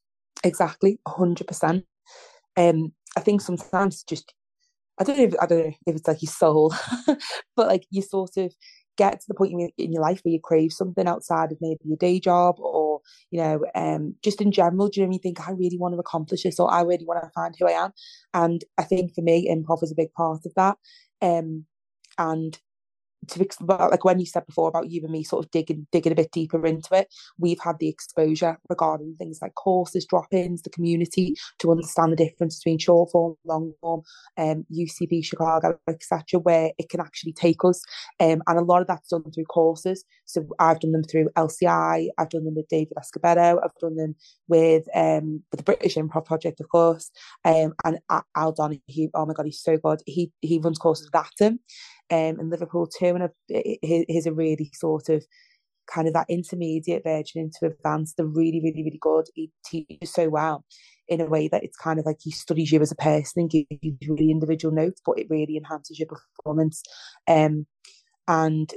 Exactly, 0.43 0.99
hundred 1.07 1.47
percent. 1.47 1.85
Um, 2.57 2.93
I 3.17 3.21
think 3.21 3.43
sometimes 3.43 4.03
just 4.05 4.33
I 4.99 5.05
don't 5.05 5.19
know. 5.19 5.25
If, 5.25 5.35
I 5.41 5.47
don't 5.47 5.67
know 5.67 5.73
if 5.87 5.97
it's 5.97 6.09
like 6.09 6.23
your 6.23 6.33
soul, 6.33 6.75
but 7.57 7.69
like 7.69 7.87
you 7.91 8.01
sort 8.03 8.37
of 8.39 8.53
get 8.97 9.21
to 9.21 9.27
the 9.29 9.35
point 9.35 9.53
in 9.79 9.93
your 9.93 10.03
life 10.03 10.21
where 10.23 10.33
you 10.33 10.41
crave 10.43 10.73
something 10.73 11.07
outside 11.07 11.53
of 11.53 11.59
maybe 11.61 11.79
your 11.85 11.97
day 11.97 12.19
job 12.19 12.57
or 12.59 13.01
you 13.31 13.41
know 13.41 13.65
um 13.77 14.15
just 14.25 14.41
in 14.41 14.51
general 14.51 14.89
do 14.89 15.01
you 15.01 15.07
know 15.07 15.13
you 15.13 15.21
think 15.21 15.41
i 15.47 15.53
really 15.53 15.79
want 15.79 15.95
to 15.95 16.01
accomplish 16.01 16.43
this 16.43 16.59
or 16.59 16.69
i 16.71 16.83
really 16.83 17.05
want 17.07 17.23
to 17.23 17.31
find 17.31 17.55
who 17.57 17.69
i 17.69 17.71
am 17.71 17.93
and 18.35 18.65
i 18.77 18.83
think 18.83 19.15
for 19.15 19.23
me 19.23 19.49
improv 19.49 19.85
is 19.85 19.93
a 19.93 19.95
big 19.95 20.13
part 20.15 20.41
of 20.45 20.53
that 20.57 20.77
um 21.23 21.67
and 22.19 22.59
to 23.29 23.47
like 23.69 24.05
when 24.05 24.21
you 24.21 24.27
said 24.27 24.47
before 24.47 24.69
about 24.69 24.91
you 24.91 25.03
and 25.03 25.13
me 25.13 25.23
sort 25.23 25.45
of 25.45 25.51
digging 25.51 25.87
digging 25.93 26.13
a 26.13 26.17
bit 26.17 26.33
deeper 26.33 26.65
into 26.67 26.95
it 26.95 27.13
we've 27.39 27.61
had 27.61 27.79
the 27.79 27.89
exposure 27.89 28.59
regarding 28.69 29.15
things 29.17 29.39
like 29.41 29.55
courses 29.55 30.07
drop-ins 30.07 30.63
the 30.63 30.71
community 30.71 31.35
to 31.59 31.71
understand 31.71 32.13
the 32.13 32.17
difference 32.17 32.59
between 32.59 32.79
short 32.79 33.11
form 33.11 33.35
long 33.45 33.73
form 33.81 34.03
um 34.37 34.65
ucb 34.73 35.25
chicago 35.25 35.79
etc 35.89 36.39
where 36.41 36.71
it 36.79 36.89
can 36.89 37.01
actually 37.01 37.33
take 37.33 37.65
us. 37.65 37.83
Um 38.21 38.43
and 38.47 38.59
a 38.59 38.63
lot 38.63 38.81
of 38.81 38.87
that's 38.87 39.09
done 39.09 39.31
through 39.31 39.45
courses. 39.45 40.05
So 40.25 40.47
i've 40.59 40.81
done 40.81 40.93
them 40.93 41.05
through 41.05 41.29
lci 41.37 42.09
i've 42.19 42.29
done 42.29 42.45
them 42.45 42.55
with 42.55 42.69
david 42.69 42.95
escobedo 42.99 43.59
i've 43.63 43.75
done 43.81 43.97
them 43.97 44.15
with 44.49 44.85
um 44.95 45.43
with 45.51 45.59
the 45.59 45.65
british 45.65 45.97
improv 45.97 46.25
project 46.25 46.61
of 46.61 46.69
course. 46.69 47.11
Um 47.45 47.75
and 47.85 47.99
al 48.37 48.53
donahue 48.53 49.11
oh 49.15 49.27
my 49.27 49.35
god 49.35 49.47
he's 49.47 49.63
so 49.63 49.77
good. 49.77 50.03
He 50.07 50.33
he 50.41 50.59
runs 50.59 50.79
courses 50.79 51.11
with 51.13 51.25
atom 51.25 51.61
um, 52.11 52.41
in 52.41 52.51
Liverpool 52.51 52.87
too, 52.87 53.17
and 53.17 53.29
he's 53.83 54.27
a 54.27 54.33
really 54.33 54.71
sort 54.75 55.09
of 55.09 55.25
kind 55.93 56.07
of 56.07 56.15
that 56.15 56.27
intermediate 56.29 57.03
version 57.03 57.41
into 57.41 57.67
advanced. 57.67 58.17
They're 58.17 58.27
really, 58.27 58.61
really, 58.63 58.83
really 58.83 58.99
good. 59.01 59.27
He 59.35 59.51
teaches 59.65 60.13
so 60.13 60.29
well 60.29 60.65
in 61.09 61.21
a 61.21 61.27
way 61.27 61.49
that 61.49 61.65
it's 61.65 61.77
kind 61.77 61.99
of 61.99 62.07
like 62.07 62.19
he 62.21 62.31
studies 62.31 62.71
you 62.71 62.81
as 62.83 62.93
a 62.93 62.97
person 62.97 63.43
and 63.43 63.51
gives 63.51 63.67
you 63.81 63.97
really 64.03 64.31
individual 64.31 64.75
notes, 64.75 65.01
but 65.05 65.19
it 65.19 65.27
really 65.31 65.57
enhances 65.57 65.99
your 65.99 66.09
performance. 66.09 66.83
Um, 67.27 67.67
and 68.27 68.73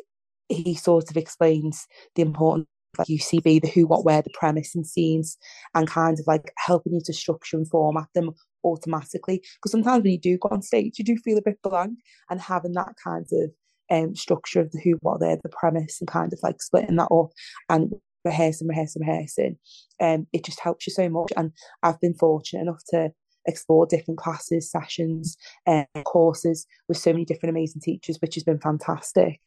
he 0.47 0.75
sort 0.75 1.09
of 1.09 1.17
explains 1.17 1.87
the 2.15 2.21
importance 2.21 2.67
like 2.97 3.07
UCB, 3.07 3.61
the 3.61 3.69
who, 3.69 3.87
what, 3.87 4.05
where, 4.05 4.21
the 4.21 4.29
premise 4.33 4.75
and 4.75 4.85
scenes, 4.85 5.37
and 5.73 5.87
kind 5.87 6.19
of 6.19 6.27
like 6.27 6.51
helping 6.57 6.93
you 6.93 7.01
to 7.05 7.13
structure 7.13 7.57
and 7.57 7.69
format 7.69 8.07
them 8.13 8.31
automatically. 8.63 9.41
Because 9.55 9.71
sometimes 9.71 10.03
when 10.03 10.13
you 10.13 10.19
do 10.19 10.37
go 10.37 10.49
on 10.51 10.61
stage, 10.61 10.99
you 10.99 11.05
do 11.05 11.17
feel 11.17 11.37
a 11.37 11.41
bit 11.41 11.59
blank, 11.61 11.97
and 12.29 12.41
having 12.41 12.73
that 12.73 12.95
kind 13.03 13.25
of 13.31 13.51
um, 13.89 14.15
structure 14.15 14.61
of 14.61 14.71
the 14.71 14.79
who, 14.79 14.97
what, 15.01 15.19
there, 15.19 15.37
the 15.41 15.49
premise, 15.49 15.99
and 15.99 16.07
kind 16.07 16.33
of 16.33 16.39
like 16.43 16.61
splitting 16.61 16.95
that 16.97 17.11
up 17.11 17.29
and 17.69 17.93
rehearsing, 18.23 18.67
rehearsing, 18.67 19.01
rehearsing, 19.05 19.57
um, 19.99 20.27
it 20.33 20.45
just 20.45 20.59
helps 20.59 20.87
you 20.87 20.93
so 20.93 21.09
much. 21.09 21.31
And 21.35 21.51
I've 21.83 21.99
been 21.99 22.13
fortunate 22.13 22.61
enough 22.61 22.83
to 22.89 23.11
explore 23.47 23.85
different 23.85 24.19
classes, 24.19 24.69
sessions, 24.69 25.37
and 25.65 25.87
um, 25.95 26.03
courses 26.03 26.67
with 26.87 26.97
so 26.97 27.11
many 27.11 27.25
different 27.25 27.55
amazing 27.55 27.81
teachers, 27.81 28.17
which 28.21 28.35
has 28.35 28.43
been 28.43 28.59
fantastic. 28.59 29.39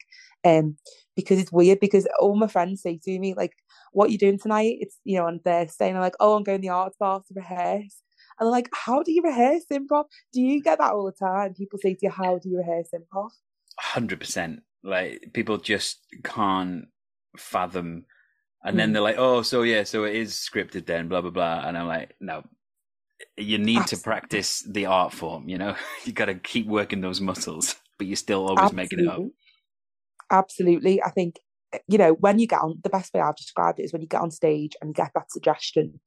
Um, 0.44 0.76
because 1.16 1.38
it's 1.38 1.52
weird 1.52 1.80
because 1.80 2.06
all 2.18 2.36
my 2.36 2.48
friends 2.48 2.82
say 2.82 2.98
to 3.02 3.18
me 3.18 3.34
like, 3.34 3.52
"What 3.92 4.08
are 4.08 4.12
you 4.12 4.18
doing 4.18 4.38
tonight?" 4.38 4.78
It's 4.80 4.98
you 5.04 5.18
know 5.18 5.26
on 5.26 5.40
Thursday, 5.40 5.88
and 5.88 5.96
I'm 5.96 6.02
like, 6.02 6.16
"Oh, 6.20 6.34
I'm 6.34 6.42
going 6.42 6.58
to 6.58 6.62
the 6.62 6.68
arts 6.70 6.96
bar 6.98 7.20
to 7.20 7.34
rehearse." 7.34 8.02
And 8.38 8.48
I'm 8.48 8.50
like, 8.52 8.68
"How 8.72 9.02
do 9.02 9.12
you 9.12 9.22
rehearse 9.22 9.64
improv? 9.72 10.04
Do 10.32 10.40
you 10.40 10.62
get 10.62 10.78
that 10.78 10.92
all 10.92 11.06
the 11.06 11.12
time?" 11.12 11.54
People 11.54 11.78
say 11.78 11.94
to 11.94 12.00
you, 12.02 12.10
"How 12.10 12.38
do 12.38 12.48
you 12.48 12.58
rehearse 12.58 12.90
improv?" 12.94 13.30
Hundred 13.78 14.20
percent. 14.20 14.62
Like 14.82 15.30
people 15.32 15.58
just 15.58 16.00
can't 16.24 16.88
fathom, 17.36 18.06
and 18.64 18.74
mm. 18.74 18.78
then 18.78 18.92
they're 18.92 19.02
like, 19.02 19.18
"Oh, 19.18 19.42
so 19.42 19.62
yeah, 19.62 19.84
so 19.84 20.04
it 20.04 20.16
is 20.16 20.32
scripted 20.34 20.86
then." 20.86 21.08
Blah 21.08 21.20
blah 21.20 21.30
blah, 21.30 21.62
and 21.66 21.78
I'm 21.78 21.86
like, 21.86 22.16
"No, 22.20 22.42
you 23.36 23.58
need 23.58 23.78
Absolutely. 23.78 23.96
to 23.96 24.04
practice 24.04 24.64
the 24.68 24.86
art 24.86 25.12
form. 25.12 25.48
You 25.48 25.58
know, 25.58 25.76
you 26.04 26.12
got 26.12 26.26
to 26.26 26.34
keep 26.34 26.66
working 26.66 27.00
those 27.00 27.20
muscles, 27.20 27.76
but 27.98 28.06
you're 28.06 28.16
still 28.16 28.46
always 28.48 28.72
Absolutely. 28.72 28.82
making 28.82 28.98
it 29.00 29.08
up. 29.08 29.22
Absolutely, 30.30 31.02
I 31.02 31.10
think 31.10 31.40
you 31.88 31.98
know 31.98 32.12
when 32.14 32.38
you 32.38 32.46
get 32.46 32.60
on. 32.60 32.80
The 32.82 32.90
best 32.90 33.12
way 33.14 33.20
I've 33.20 33.36
described 33.36 33.80
it 33.80 33.84
is 33.84 33.92
when 33.92 34.02
you 34.02 34.08
get 34.08 34.20
on 34.20 34.30
stage 34.30 34.76
and 34.80 34.94
get 34.94 35.10
that 35.14 35.30
suggestion. 35.30 36.00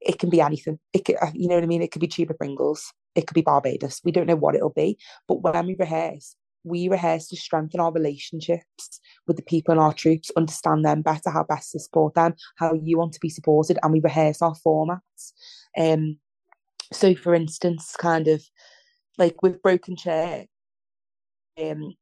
It 0.00 0.18
can 0.18 0.30
be 0.30 0.40
anything. 0.40 0.78
It 0.94 1.04
can, 1.04 1.16
you 1.34 1.46
know 1.46 1.56
what 1.56 1.64
I 1.64 1.66
mean. 1.66 1.82
It 1.82 1.90
could 1.92 2.00
be 2.00 2.08
Tuba 2.08 2.32
Pringles. 2.32 2.90
It 3.14 3.26
could 3.26 3.34
be 3.34 3.42
Barbados. 3.42 4.00
We 4.02 4.12
don't 4.12 4.26
know 4.26 4.36
what 4.36 4.54
it'll 4.54 4.70
be, 4.70 4.98
but 5.28 5.42
when 5.42 5.66
we 5.66 5.76
rehearse, 5.78 6.36
we 6.64 6.88
rehearse 6.88 7.28
to 7.28 7.36
strengthen 7.36 7.80
our 7.80 7.92
relationships 7.92 9.00
with 9.26 9.36
the 9.36 9.42
people 9.42 9.72
in 9.72 9.78
our 9.78 9.92
troupes, 9.92 10.30
understand 10.36 10.84
them 10.84 11.02
better, 11.02 11.30
how 11.30 11.44
best 11.44 11.72
to 11.72 11.80
support 11.80 12.14
them, 12.14 12.34
how 12.56 12.74
you 12.74 12.98
want 12.98 13.12
to 13.12 13.20
be 13.20 13.28
supported, 13.28 13.78
and 13.82 13.92
we 13.92 14.00
rehearse 14.00 14.42
our 14.42 14.54
formats. 14.54 15.32
Um, 15.76 16.18
so, 16.92 17.14
for 17.14 17.34
instance, 17.34 17.94
kind 17.98 18.28
of 18.28 18.42
like 19.18 19.42
with 19.42 19.62
Broken 19.62 19.96
Chair, 19.96 20.46
um, 21.60 21.94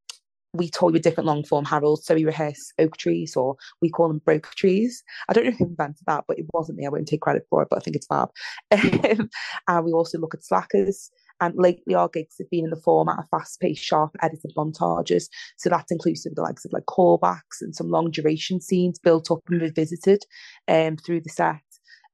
we 0.52 0.70
told 0.70 0.92
with 0.92 1.02
different 1.02 1.26
long 1.26 1.44
form 1.44 1.64
Harolds. 1.64 2.06
So 2.06 2.14
we 2.14 2.24
rehearse 2.24 2.72
oak 2.78 2.96
trees 2.96 3.36
or 3.36 3.56
we 3.82 3.90
call 3.90 4.08
them 4.08 4.22
broke 4.24 4.50
trees. 4.54 5.02
I 5.28 5.32
don't 5.32 5.44
know 5.44 5.52
who 5.52 5.66
invented 5.66 6.04
that, 6.06 6.24
but 6.26 6.38
it 6.38 6.46
wasn't 6.52 6.78
me. 6.78 6.86
I 6.86 6.90
won't 6.90 7.06
take 7.06 7.20
credit 7.20 7.46
for 7.50 7.62
it, 7.62 7.68
but 7.70 7.76
I 7.78 7.80
think 7.80 7.96
it's 7.96 8.06
fab. 8.06 8.30
Um, 9.08 9.30
and 9.68 9.84
we 9.84 9.92
also 9.92 10.18
look 10.18 10.34
at 10.34 10.44
slackers. 10.44 11.10
And 11.40 11.54
lately, 11.56 11.94
our 11.94 12.08
gigs 12.08 12.34
have 12.38 12.50
been 12.50 12.64
in 12.64 12.70
the 12.70 12.80
format 12.80 13.18
of 13.18 13.28
fast 13.30 13.60
paced, 13.60 13.84
sharp, 13.84 14.10
edited 14.22 14.52
montages. 14.56 15.28
So 15.56 15.70
that's 15.70 15.92
inclusive 15.92 16.32
of 16.32 16.36
the 16.36 16.42
likes 16.42 16.64
of 16.64 16.72
like 16.72 16.86
callbacks 16.86 17.60
and 17.60 17.74
some 17.76 17.90
long 17.90 18.10
duration 18.10 18.60
scenes 18.60 18.98
built 18.98 19.30
up 19.30 19.40
and 19.48 19.60
revisited 19.62 20.24
um, 20.66 20.96
through 20.96 21.20
the 21.20 21.30
set. 21.30 21.62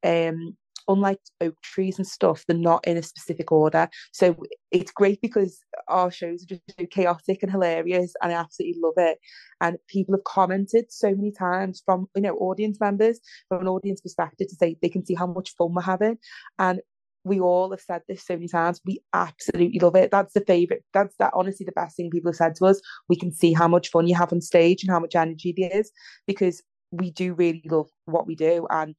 Um, 0.05 0.57
unlike 0.89 1.19
oak 1.41 1.55
trees 1.63 1.99
and 1.99 2.07
stuff, 2.07 2.45
they're 2.47 2.57
not 2.57 2.87
in 2.87 2.97
a 2.97 3.03
specific 3.03 3.51
order. 3.53 3.89
So 4.13 4.37
it's 4.71 4.93
great 4.93 5.21
because 5.21 5.59
our 5.89 6.11
shows 6.11 6.43
are 6.43 6.47
just 6.47 6.63
so 6.79 6.87
chaotic 6.87 7.43
and 7.43 7.51
hilarious, 7.51 8.15
and 8.23 8.33
I 8.33 8.37
absolutely 8.37 8.81
love 8.83 8.95
it. 8.97 9.19
And 9.61 9.77
people 9.89 10.15
have 10.15 10.25
commented 10.25 10.93
so 10.93 11.15
many 11.15 11.33
times 11.33 11.83
from 11.85 12.09
you 12.15 12.23
know 12.23 12.37
audience 12.37 12.79
members, 12.81 13.21
from 13.49 13.63
an 13.63 13.69
audience 13.69 14.01
perspective, 14.01 14.49
to 14.49 14.57
say 14.57 14.77
they 14.81 14.89
can 14.89 15.05
see 15.05 15.15
how 15.15 15.27
much 15.27 15.55
fun 15.57 15.75
we're 15.75 15.83
having. 15.83 16.19
And 16.59 16.81
we 17.25 17.41
all 17.41 17.71
have 17.71 17.81
said 17.81 18.03
this 18.07 18.25
so 18.25 18.35
many 18.35 18.49
times. 18.49 18.81
We 18.85 19.01
absolutely 19.15 19.81
love 19.81 19.97
it. 19.97 20.11
That's 20.11 20.35
the 20.35 20.43
favorite. 20.43 20.85
That's 20.93 21.17
that 21.19 21.33
honestly 21.35 21.65
the 21.65 21.73
best 21.73 21.97
thing 21.97 22.11
people 22.11 22.31
have 22.31 22.37
said 22.37 22.55
to 22.57 22.67
us. 22.67 22.81
We 23.09 23.17
can 23.17 23.33
see 23.33 23.55
how 23.55 23.67
much 23.67 23.89
fun 23.89 24.07
you 24.07 24.15
have 24.15 24.33
on 24.33 24.43
stage 24.43 24.83
and 24.83 24.91
how 24.91 25.01
much 25.01 25.15
energy 25.15 25.55
there 25.57 25.71
is 25.73 25.91
because 26.27 26.63
we 26.93 27.11
do 27.11 27.35
really 27.35 27.63
love 27.65 27.89
what 28.05 28.27
we 28.27 28.35
do. 28.37 28.67
And 28.71 28.95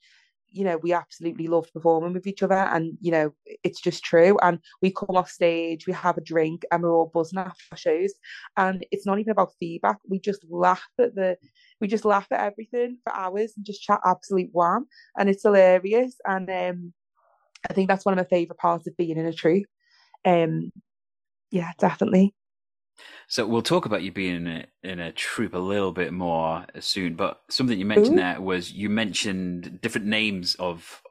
you 0.56 0.64
know, 0.64 0.78
we 0.78 0.94
absolutely 0.94 1.48
love 1.48 1.68
performing 1.74 2.14
with 2.14 2.26
each 2.28 2.42
other, 2.42 2.56
and 2.56 2.98
you 3.02 3.12
know, 3.12 3.34
it's 3.64 3.82
just 3.82 4.04
true. 4.04 4.38
And 4.42 4.60
we 4.82 4.92
come 4.92 5.16
off 5.16 5.30
stage, 5.30 5.86
we 5.86 5.94
have 5.94 6.18
a 6.18 6.22
drink, 6.22 6.64
and 6.72 6.82
we're 6.82 6.96
all 6.96 7.12
buzzing 7.14 7.40
after 7.40 7.76
shows. 7.76 8.14
And 8.56 8.86
it's 8.92 9.06
not 9.06 9.20
even 9.20 9.32
about 9.32 9.54
feedback. 9.60 9.98
We 10.10 10.20
just 10.20 10.46
laugh 10.50 10.88
at 11.00 11.14
the, 11.14 11.38
we 11.82 11.88
just 11.88 12.06
laugh 12.06 12.28
at 12.32 12.40
everything 12.40 12.98
for 13.04 13.14
hours 13.14 13.54
and 13.58 13.66
just 13.66 13.82
chat 13.82 14.00
absolute 14.06 14.50
wham, 14.54 14.88
and 15.18 15.30
it's 15.30 15.44
hilarious. 15.44 16.16
And 16.26 16.50
um, 16.50 16.94
I 17.70 17.74
think 17.74 17.90
that's 17.90 18.06
one 18.06 18.18
of 18.18 18.26
my 18.26 18.30
favorite 18.30 18.60
parts 18.60 18.88
of 18.88 18.96
being 18.96 19.18
in 19.18 19.26
a 19.26 19.34
troupe. 19.34 19.66
Um, 20.24 20.72
yeah, 21.52 21.74
definitely. 21.78 22.34
So 23.28 23.46
we'll 23.46 23.62
talk 23.62 23.86
about 23.86 24.04
you 24.04 24.12
being 24.12 24.36
in 24.36 24.48
a, 24.48 24.66
in 24.84 25.00
a 25.00 25.12
troupe 25.12 25.54
a 25.54 25.60
little 25.60 25.92
bit 25.92 26.14
more 26.14 26.66
soon. 26.80 27.16
But 27.16 27.42
something 27.50 27.78
you 27.78 27.86
mentioned 27.86 28.18
Ooh. 28.18 28.22
there 28.22 28.42
was 28.42 28.72
you 28.72 28.90
mentioned 28.90 29.80
different 29.82 30.08
names 30.08 30.56
of 30.56 31.02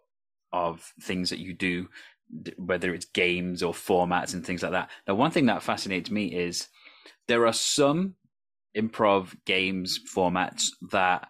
of 0.53 0.93
things 1.01 1.31
that 1.31 1.41
you 1.41 1.53
do, 1.53 1.89
whether 2.57 2.95
it's 2.95 3.07
games 3.07 3.63
or 3.63 3.73
formats 3.73 4.35
and 4.35 4.47
things 4.47 4.63
like 4.63 4.73
that. 4.73 4.91
Now, 5.07 5.15
one 5.15 5.33
thing 5.33 5.47
that 5.47 5.63
fascinates 5.63 6.11
me 6.11 6.27
is 6.27 6.69
there 7.27 7.47
are 7.47 7.53
some 7.53 8.15
improv 8.77 9.35
games 9.45 9.99
formats 10.15 10.69
that 10.91 11.29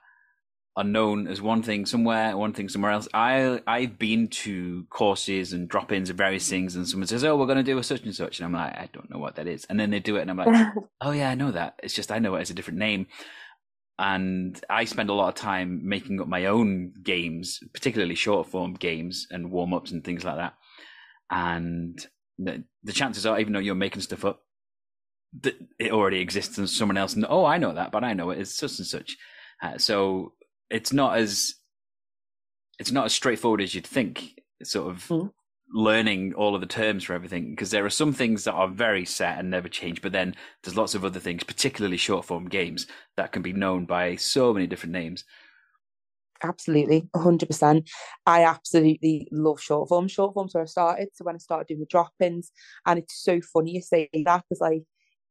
are 0.76 0.84
known 0.84 1.28
as 1.28 1.40
one 1.40 1.62
thing 1.62 1.86
somewhere, 1.86 2.36
one 2.36 2.52
thing 2.52 2.68
somewhere 2.68 2.90
else. 2.90 3.06
I 3.14 3.60
I've 3.66 3.98
been 3.98 4.28
to 4.28 4.84
courses 4.90 5.52
and 5.52 5.68
drop-ins 5.68 6.10
of 6.10 6.16
various 6.16 6.48
things, 6.48 6.74
and 6.74 6.88
someone 6.88 7.06
says, 7.06 7.22
"Oh, 7.22 7.36
we're 7.36 7.46
going 7.46 7.58
to 7.58 7.62
do 7.62 7.78
a 7.78 7.82
such 7.82 8.02
and 8.02 8.14
such," 8.14 8.38
and 8.38 8.46
I'm 8.46 8.52
like, 8.52 8.76
"I 8.76 8.88
don't 8.92 9.10
know 9.10 9.18
what 9.18 9.36
that 9.36 9.46
is," 9.46 9.64
and 9.66 9.78
then 9.78 9.90
they 9.90 10.00
do 10.00 10.16
it, 10.16 10.22
and 10.22 10.30
I'm 10.30 10.36
like, 10.36 10.74
"Oh 11.00 11.12
yeah, 11.12 11.30
I 11.30 11.36
know 11.36 11.52
that. 11.52 11.78
It's 11.82 11.94
just 11.94 12.10
I 12.10 12.18
know 12.18 12.34
it 12.34 12.40
as 12.40 12.50
a 12.50 12.54
different 12.54 12.80
name." 12.80 13.06
And 13.96 14.60
I 14.68 14.84
spend 14.86 15.08
a 15.08 15.14
lot 15.14 15.28
of 15.28 15.34
time 15.36 15.88
making 15.88 16.20
up 16.20 16.26
my 16.26 16.46
own 16.46 16.94
games, 17.00 17.60
particularly 17.72 18.16
short 18.16 18.48
form 18.48 18.74
games 18.74 19.28
and 19.30 19.52
warm 19.52 19.72
ups 19.72 19.92
and 19.92 20.02
things 20.02 20.24
like 20.24 20.36
that. 20.36 20.54
And 21.30 22.04
the, 22.36 22.64
the 22.82 22.92
chances 22.92 23.24
are, 23.24 23.38
even 23.38 23.52
though 23.52 23.60
you're 23.60 23.76
making 23.76 24.02
stuff 24.02 24.24
up, 24.24 24.42
that 25.42 25.54
it 25.78 25.92
already 25.92 26.18
exists, 26.18 26.58
and 26.58 26.68
someone 26.68 26.96
else, 26.96 27.16
oh, 27.28 27.44
I 27.44 27.58
know 27.58 27.74
that, 27.74 27.92
but 27.92 28.02
I 28.02 28.14
know 28.14 28.30
it 28.30 28.40
is 28.40 28.56
such 28.56 28.78
and 28.78 28.86
such. 28.86 29.16
Uh, 29.62 29.78
so 29.78 30.32
it's 30.70 30.92
not 30.92 31.18
as 31.18 31.54
it's 32.78 32.92
not 32.92 33.06
as 33.06 33.14
straightforward 33.14 33.60
as 33.60 33.74
you'd 33.74 33.86
think. 33.86 34.40
Sort 34.62 34.90
of 34.90 35.06
mm. 35.08 35.30
learning 35.72 36.34
all 36.34 36.54
of 36.54 36.60
the 36.60 36.66
terms 36.66 37.04
for 37.04 37.12
everything 37.12 37.50
because 37.50 37.70
there 37.70 37.84
are 37.84 37.90
some 37.90 38.12
things 38.12 38.44
that 38.44 38.54
are 38.54 38.68
very 38.68 39.04
set 39.04 39.38
and 39.38 39.50
never 39.50 39.68
change, 39.68 40.00
but 40.00 40.12
then 40.12 40.34
there's 40.62 40.76
lots 40.76 40.94
of 40.94 41.04
other 41.04 41.20
things, 41.20 41.44
particularly 41.44 41.96
short 41.96 42.24
form 42.24 42.48
games, 42.48 42.86
that 43.16 43.32
can 43.32 43.42
be 43.42 43.52
known 43.52 43.84
by 43.84 44.16
so 44.16 44.54
many 44.54 44.66
different 44.66 44.92
names. 44.92 45.24
Absolutely, 46.42 47.08
hundred 47.14 47.46
percent. 47.46 47.88
I 48.26 48.44
absolutely 48.44 49.28
love 49.32 49.60
short 49.60 49.88
form. 49.88 50.08
Short 50.08 50.34
form's 50.34 50.54
where 50.54 50.62
I 50.62 50.66
started. 50.66 51.08
So 51.14 51.24
when 51.24 51.36
I 51.36 51.38
started 51.38 51.68
doing 51.68 51.80
the 51.80 51.86
drop 51.86 52.12
ins, 52.20 52.50
and 52.86 52.98
it's 52.98 53.22
so 53.22 53.40
funny 53.40 53.72
you 53.72 53.82
say 53.82 54.10
that 54.12 54.44
because 54.48 54.60
like 54.60 54.82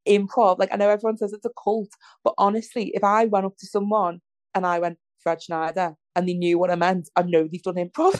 improv, 0.07 0.59
like 0.59 0.73
I 0.73 0.77
know 0.77 0.89
everyone 0.89 1.17
says 1.17 1.33
it's 1.33 1.45
a 1.45 1.51
cult, 1.61 1.89
but 2.23 2.33
honestly, 2.37 2.91
if 2.95 3.03
I 3.03 3.25
went 3.25 3.45
up 3.45 3.57
to 3.57 3.67
someone 3.67 4.21
and 4.55 4.65
I 4.65 4.79
went, 4.79 4.97
Fred 5.24 5.42
Schneider 5.42 5.96
and 6.15 6.27
they 6.27 6.34
knew 6.34 6.60
what 6.60 6.70
I 6.70 6.75
meant, 6.75 7.10
I 7.15 7.24
know 7.24 7.48
they've 7.48 7.63
done 7.63 7.75
improv. 7.75 8.20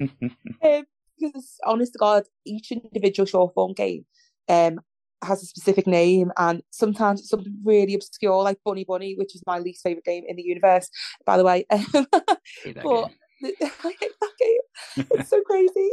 um, 0.00 0.84
because 1.18 1.58
honest 1.64 1.92
to 1.92 1.98
God, 1.98 2.24
each 2.44 2.72
individual 2.72 3.26
short 3.26 3.54
form 3.54 3.72
game 3.74 4.04
um, 4.48 4.80
has 5.22 5.42
a 5.42 5.46
specific 5.46 5.86
name, 5.86 6.32
and 6.36 6.62
sometimes 6.70 7.20
it's 7.20 7.28
something 7.28 7.56
really 7.64 7.94
obscure, 7.94 8.42
like 8.42 8.58
Bunny 8.64 8.84
Bunny, 8.84 9.14
which 9.16 9.34
is 9.34 9.42
my 9.46 9.58
least 9.58 9.82
favorite 9.82 10.04
game 10.04 10.24
in 10.26 10.36
the 10.36 10.42
universe, 10.42 10.90
by 11.24 11.36
the 11.36 11.44
way. 11.44 11.64
but 11.70 11.76
I 13.44 13.94
hate 14.00 14.12
that 14.20 14.32
game. 14.38 15.06
It's 15.12 15.30
so 15.30 15.40
crazy. 15.42 15.90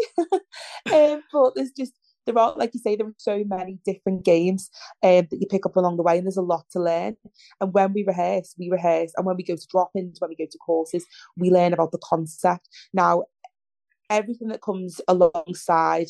um, 0.91 1.23
but 1.31 1.53
there's 1.55 1.71
just 1.71 1.93
there 2.29 2.39
are, 2.39 2.53
like 2.55 2.73
you 2.73 2.79
say, 2.79 2.95
there 2.95 3.07
are 3.07 3.13
so 3.17 3.43
many 3.45 3.79
different 3.85 4.23
games 4.23 4.69
um, 5.03 5.27
that 5.29 5.39
you 5.39 5.47
pick 5.49 5.65
up 5.65 5.75
along 5.75 5.97
the 5.97 6.03
way, 6.03 6.17
and 6.17 6.25
there's 6.25 6.37
a 6.37 6.41
lot 6.41 6.65
to 6.71 6.79
learn. 6.79 7.17
And 7.59 7.73
when 7.73 7.93
we 7.93 8.03
rehearse, 8.05 8.55
we 8.57 8.69
rehearse, 8.69 9.11
and 9.17 9.25
when 9.25 9.35
we 9.35 9.43
go 9.43 9.55
to 9.55 9.67
drop-ins, 9.69 10.21
when 10.21 10.29
we 10.29 10.35
go 10.35 10.49
to 10.49 10.57
courses, 10.59 11.05
we 11.35 11.49
learn 11.49 11.73
about 11.73 11.91
the 11.91 11.99
concept. 12.03 12.69
Now, 12.93 13.23
everything 14.09 14.49
that 14.49 14.61
comes 14.61 15.01
alongside 15.07 16.07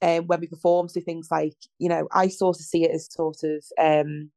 um, 0.00 0.26
when 0.26 0.40
we 0.40 0.46
perform, 0.46 0.88
so 0.88 1.00
things 1.00 1.28
like, 1.30 1.56
you 1.78 1.88
know, 1.88 2.08
I 2.12 2.28
sort 2.28 2.56
of 2.56 2.64
see 2.64 2.84
it 2.84 2.90
as 2.90 3.12
sort 3.12 3.38
of 3.44 3.64
um, 3.78 4.30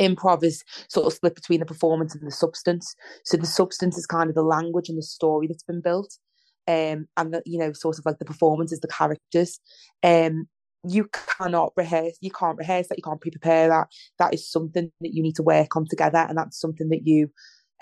improv 0.00 0.42
is 0.42 0.64
sort 0.88 1.06
of 1.06 1.12
split 1.12 1.34
between 1.34 1.60
the 1.60 1.66
performance 1.66 2.14
and 2.14 2.26
the 2.26 2.32
substance. 2.32 2.94
So 3.24 3.36
the 3.36 3.46
substance 3.46 3.98
is 3.98 4.06
kind 4.06 4.28
of 4.28 4.34
the 4.34 4.42
language 4.42 4.88
and 4.88 4.98
the 4.98 5.02
story 5.02 5.46
that's 5.46 5.62
been 5.62 5.82
built 5.82 6.18
um, 6.70 7.08
and 7.16 7.34
the, 7.34 7.42
you 7.44 7.58
know, 7.58 7.72
sort 7.72 7.98
of 7.98 8.06
like 8.06 8.18
the 8.18 8.24
performances, 8.24 8.80
the 8.80 8.88
characters. 8.88 9.58
Um, 10.02 10.48
you 10.88 11.08
cannot 11.12 11.72
rehearse, 11.76 12.16
you 12.20 12.30
can't 12.30 12.56
rehearse 12.56 12.88
that, 12.88 12.96
you 12.96 13.02
can't 13.02 13.20
pre-prepare 13.20 13.68
that. 13.68 13.88
That 14.18 14.32
is 14.32 14.50
something 14.50 14.90
that 15.00 15.14
you 15.14 15.22
need 15.22 15.36
to 15.36 15.42
work 15.42 15.76
on 15.76 15.86
together, 15.88 16.24
and 16.28 16.38
that's 16.38 16.60
something 16.60 16.88
that 16.90 17.06
you, 17.06 17.30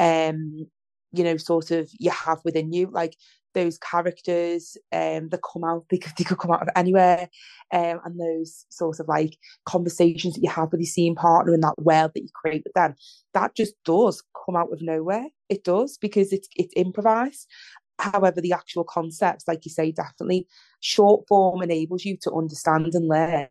um, 0.00 0.66
you 1.12 1.25
know, 1.25 1.37
sort 1.37 1.71
of 1.71 1.90
you 1.99 2.11
have 2.11 2.40
within 2.45 2.73
you. 2.73 2.88
Like 2.90 3.14
those 3.54 3.78
characters 3.78 4.76
um 4.92 5.28
that 5.30 5.40
come 5.52 5.64
out 5.64 5.85
they 5.90 5.99
could, 5.99 6.12
they 6.16 6.25
could 6.25 6.38
come 6.38 6.50
out 6.50 6.62
of 6.62 6.68
anywhere 6.76 7.28
um 7.73 8.00
and 8.04 8.21
those 8.21 8.66
sort 8.68 9.00
of 9.00 9.09
like 9.09 9.37
conversations 9.64 10.35
that 10.35 10.42
you 10.42 10.50
have 10.50 10.71
with 10.71 10.80
your 10.80 10.87
scene 10.87 11.14
partner 11.14 11.52
and 11.52 11.62
that 11.62 11.78
world 11.78 12.12
that 12.14 12.23
you 12.23 12.28
create 12.35 12.62
with 12.64 12.75
them 12.75 12.95
that 13.35 13.54
just 13.54 13.75
does 13.85 14.23
come 14.45 14.54
out 14.54 14.73
of 14.73 14.83
nowhere 14.83 15.26
it 15.49 15.64
does 15.64 15.97
because 15.99 16.33
it's 16.33 16.49
it's 16.57 16.73
improvised 16.76 17.49
However, 17.98 18.40
the 18.40 18.52
actual 18.52 18.84
concepts, 18.84 19.48
like 19.48 19.64
you 19.64 19.70
say, 19.70 19.92
definitely 19.92 20.46
short 20.80 21.26
form 21.28 21.62
enables 21.62 22.04
you 22.04 22.16
to 22.22 22.32
understand 22.32 22.94
and 22.94 23.08
learn 23.08 23.48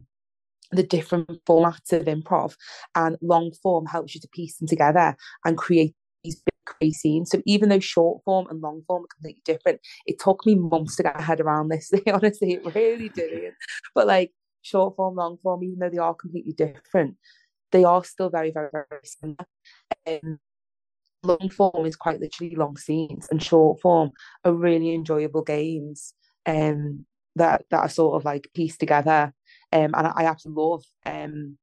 the 0.71 0.83
different 0.83 1.43
formats 1.45 1.93
of 1.93 2.05
improv, 2.05 2.55
and 2.95 3.17
long 3.21 3.51
form 3.63 3.85
helps 3.85 4.15
you 4.15 4.21
to 4.21 4.27
piece 4.29 4.57
them 4.57 4.67
together 4.67 5.15
and 5.45 5.57
create 5.57 5.95
these 6.23 6.35
big 6.35 6.53
crazy 6.65 6.93
scenes. 6.93 7.29
So 7.31 7.41
even 7.45 7.69
though 7.69 7.79
short 7.79 8.23
form 8.25 8.47
and 8.49 8.61
long 8.61 8.83
form 8.87 9.03
are 9.03 9.15
completely 9.15 9.41
different, 9.45 9.79
it 10.05 10.19
took 10.19 10.45
me 10.45 10.55
months 10.55 10.95
to 10.97 11.03
get 11.03 11.15
my 11.15 11.21
head 11.21 11.39
around 11.39 11.69
this. 11.69 11.91
Honestly, 12.11 12.53
it 12.53 12.75
really 12.75 13.09
did. 13.09 13.53
But 13.95 14.07
like 14.07 14.31
short 14.61 14.95
form, 14.95 15.15
long 15.15 15.37
form, 15.41 15.63
even 15.63 15.79
though 15.79 15.89
they 15.89 15.97
are 15.97 16.13
completely 16.13 16.53
different, 16.53 17.15
they 17.71 17.83
are 17.83 18.03
still 18.03 18.29
very, 18.29 18.51
very, 18.51 18.69
very 18.71 19.01
similar. 19.03 19.37
Um, 20.05 20.39
long 21.27 21.49
form 21.49 21.85
is 21.85 21.95
quite 21.95 22.19
literally 22.19 22.55
long 22.55 22.77
scenes, 22.77 23.27
and 23.29 23.41
short 23.41 23.79
form 23.81 24.11
are 24.43 24.53
really 24.53 24.93
enjoyable 24.93 25.43
games 25.43 26.13
um, 26.45 27.05
that 27.35 27.65
that 27.69 27.79
are 27.79 27.89
sort 27.89 28.15
of 28.15 28.25
like 28.25 28.49
pieced 28.55 28.79
together. 28.79 29.33
Um, 29.71 29.93
and 29.95 30.07
I, 30.07 30.13
I 30.17 30.25
absolutely 30.25 30.63
love 30.63 30.83
um, 31.05 31.57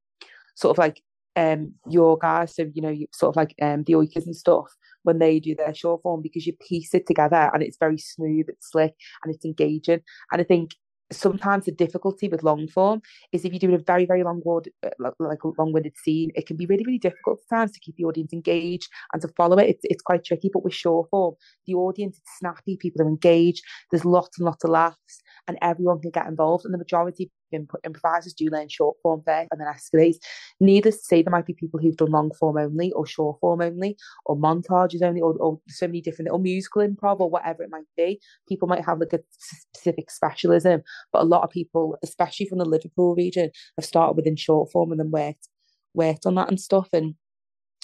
sort 0.54 0.75
of 0.75 0.78
like 0.78 1.02
um 1.37 1.75
your 1.88 2.16
guys, 2.18 2.54
so 2.54 2.71
you 2.73 2.83
know, 2.83 2.90
you, 2.90 3.06
sort 3.12 3.30
of 3.30 3.37
like 3.37 3.54
um 3.61 3.83
the 3.85 3.94
Oikers 3.94 4.26
and 4.26 4.37
stuff 4.37 4.71
when 5.02 5.18
they 5.18 5.38
do 5.38 5.54
their 5.54 5.75
short 5.75 6.02
form 6.02 6.23
because 6.23 6.47
you 6.47 6.54
piece 6.66 6.94
it 6.94 7.06
together 7.06 7.50
and 7.52 7.62
it's 7.62 7.76
very 7.78 7.99
smooth, 7.99 8.47
it's 8.49 8.71
slick, 8.71 8.94
and 9.23 9.35
it's 9.35 9.44
engaging. 9.44 10.00
And 10.33 10.40
I 10.40 10.44
think 10.44 10.73
sometimes 11.12 11.64
the 11.64 11.73
difficulty 11.73 12.28
with 12.28 12.42
long 12.42 12.66
form 12.68 13.00
is 13.32 13.44
if 13.44 13.52
you 13.52 13.58
do 13.58 13.75
a 13.75 13.78
very 13.78 14.06
very 14.06 14.23
long 14.23 14.40
word 14.44 14.68
uh, 14.84 15.11
like 15.18 15.44
a 15.44 15.49
long-winded 15.58 15.96
scene 15.96 16.30
it 16.34 16.46
can 16.46 16.56
be 16.56 16.66
really 16.66 16.84
really 16.84 16.99
difficult 16.99 17.38
at 17.40 17.56
times 17.56 17.73
to 17.73 17.80
keep 17.80 17.96
the 17.96 18.04
audience 18.04 18.32
engaged 18.32 18.88
and 19.12 19.20
to 19.23 19.28
follow 19.37 19.58
it. 19.58 19.68
It's, 19.68 19.80
it's 19.84 20.02
quite 20.02 20.25
tricky 20.25 20.50
but 20.52 20.64
with 20.64 20.75
short 20.75 21.11
form 21.11 21.34
the 21.66 21.75
audience 21.75 22.16
is 22.16 22.23
snappy 22.38 22.76
people 22.76 23.02
are 23.02 23.08
engaged 23.08 23.62
there's 23.90 24.04
lots 24.04 24.38
and 24.38 24.46
lots 24.46 24.64
of 24.64 24.70
laughs 24.70 25.23
and 25.46 25.58
everyone 25.62 26.00
can 26.00 26.10
get 26.10 26.26
involved 26.26 26.64
and 26.64 26.72
the 26.72 26.78
majority 26.78 27.30
of 27.52 27.66
improvisers 27.84 28.32
do 28.32 28.46
learn 28.46 28.68
short 28.68 28.96
form 29.02 29.22
first 29.24 29.48
and 29.50 29.60
then 29.60 29.68
escalate. 29.68 30.16
Needless 30.60 30.98
to 30.98 31.04
say, 31.04 31.22
there 31.22 31.30
might 31.30 31.46
be 31.46 31.54
people 31.54 31.78
who've 31.80 31.96
done 31.96 32.10
long 32.10 32.32
form 32.32 32.56
only 32.56 32.92
or 32.92 33.06
short 33.06 33.38
form 33.40 33.60
only 33.60 33.96
or 34.26 34.36
montages 34.36 35.02
only 35.02 35.20
or, 35.20 35.34
or 35.34 35.60
so 35.68 35.86
many 35.86 36.00
different 36.00 36.30
or 36.30 36.38
musical 36.38 36.82
improv 36.82 37.20
or 37.20 37.30
whatever 37.30 37.62
it 37.62 37.70
might 37.70 37.84
be. 37.96 38.20
People 38.48 38.68
might 38.68 38.84
have 38.84 38.98
like 38.98 39.12
a 39.12 39.20
specific 39.30 40.10
specialism, 40.10 40.82
but 41.12 41.22
a 41.22 41.26
lot 41.26 41.42
of 41.42 41.50
people, 41.50 41.96
especially 42.02 42.46
from 42.46 42.58
the 42.58 42.64
Liverpool 42.64 43.14
region, 43.14 43.50
have 43.76 43.84
started 43.84 44.16
within 44.16 44.36
short 44.36 44.70
form 44.72 44.90
and 44.90 45.00
then 45.00 45.10
worked 45.10 45.48
worked 45.94 46.26
on 46.26 46.34
that 46.34 46.48
and 46.48 46.60
stuff. 46.60 46.88
And 46.92 47.14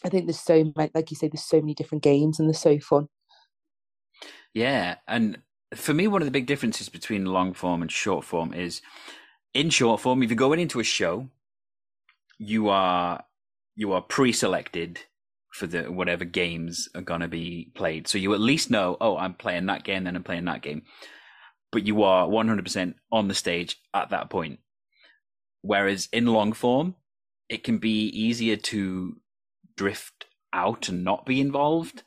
I 0.05 0.09
think 0.09 0.26
there's 0.26 0.40
so 0.40 0.73
many, 0.76 0.90
like 0.95 1.11
you 1.11 1.17
say, 1.17 1.29
there's 1.29 1.45
so 1.45 1.61
many 1.61 1.75
different 1.75 2.02
games 2.02 2.38
and 2.38 2.49
they're 2.49 2.55
so 2.55 2.79
fun. 2.81 3.09
Yeah, 4.52 4.97
and 5.07 5.38
for 5.75 5.95
me, 5.95 6.07
one 6.09 6.23
of 6.23 6.27
the 6.27 6.33
big 6.33 6.47
differences 6.47 6.89
between 6.89 7.27
long 7.27 7.55
form 7.55 7.83
and 7.83 7.91
short 7.91 8.25
form 8.25 8.53
is 8.53 8.83
in 9.55 9.71
short 9.71 10.00
form, 10.00 10.23
if 10.23 10.31
you're 10.31 10.37
going 10.37 10.61
into 10.61 10.81
a 10.81 10.85
show, 10.85 11.29
you 12.39 12.69
are 12.69 13.25
you 13.77 13.93
are 13.93 14.03
pre-selected 14.03 15.00
for 15.53 15.67
the 15.67 15.85
whatever 15.85 16.25
games 16.25 16.89
are 16.95 17.03
gonna 17.03 17.29
be 17.29 17.71
played. 17.75 18.09
So 18.09 18.19
you 18.19 18.35
at 18.35 18.41
least 18.41 18.71
know, 18.71 18.97
oh, 19.00 19.17
I'm 19.17 19.35
playing 19.35 19.67
that 19.67 19.85
game, 19.85 20.05
then 20.05 20.17
I'm 20.17 20.25
playing 20.25 20.45
that 20.47 20.62
game. 20.62 20.83
But 21.73 21.87
you 21.87 22.03
are 22.03 22.27
100% 22.27 22.95
on 23.12 23.29
the 23.29 23.35
stage 23.35 23.77
at 23.95 24.11
that 24.11 24.29
point. 24.29 24.59
Whereas 25.62 26.09
in 26.12 26.27
long 26.27 26.53
form, 26.53 26.97
it 27.49 27.62
can 27.62 27.79
be 27.79 28.07
easier 28.07 28.57
to 28.57 29.17
drift 29.77 30.27
out 30.53 30.89
and 30.89 31.05
not 31.05 31.27
be 31.27 31.41
involved 31.41 32.03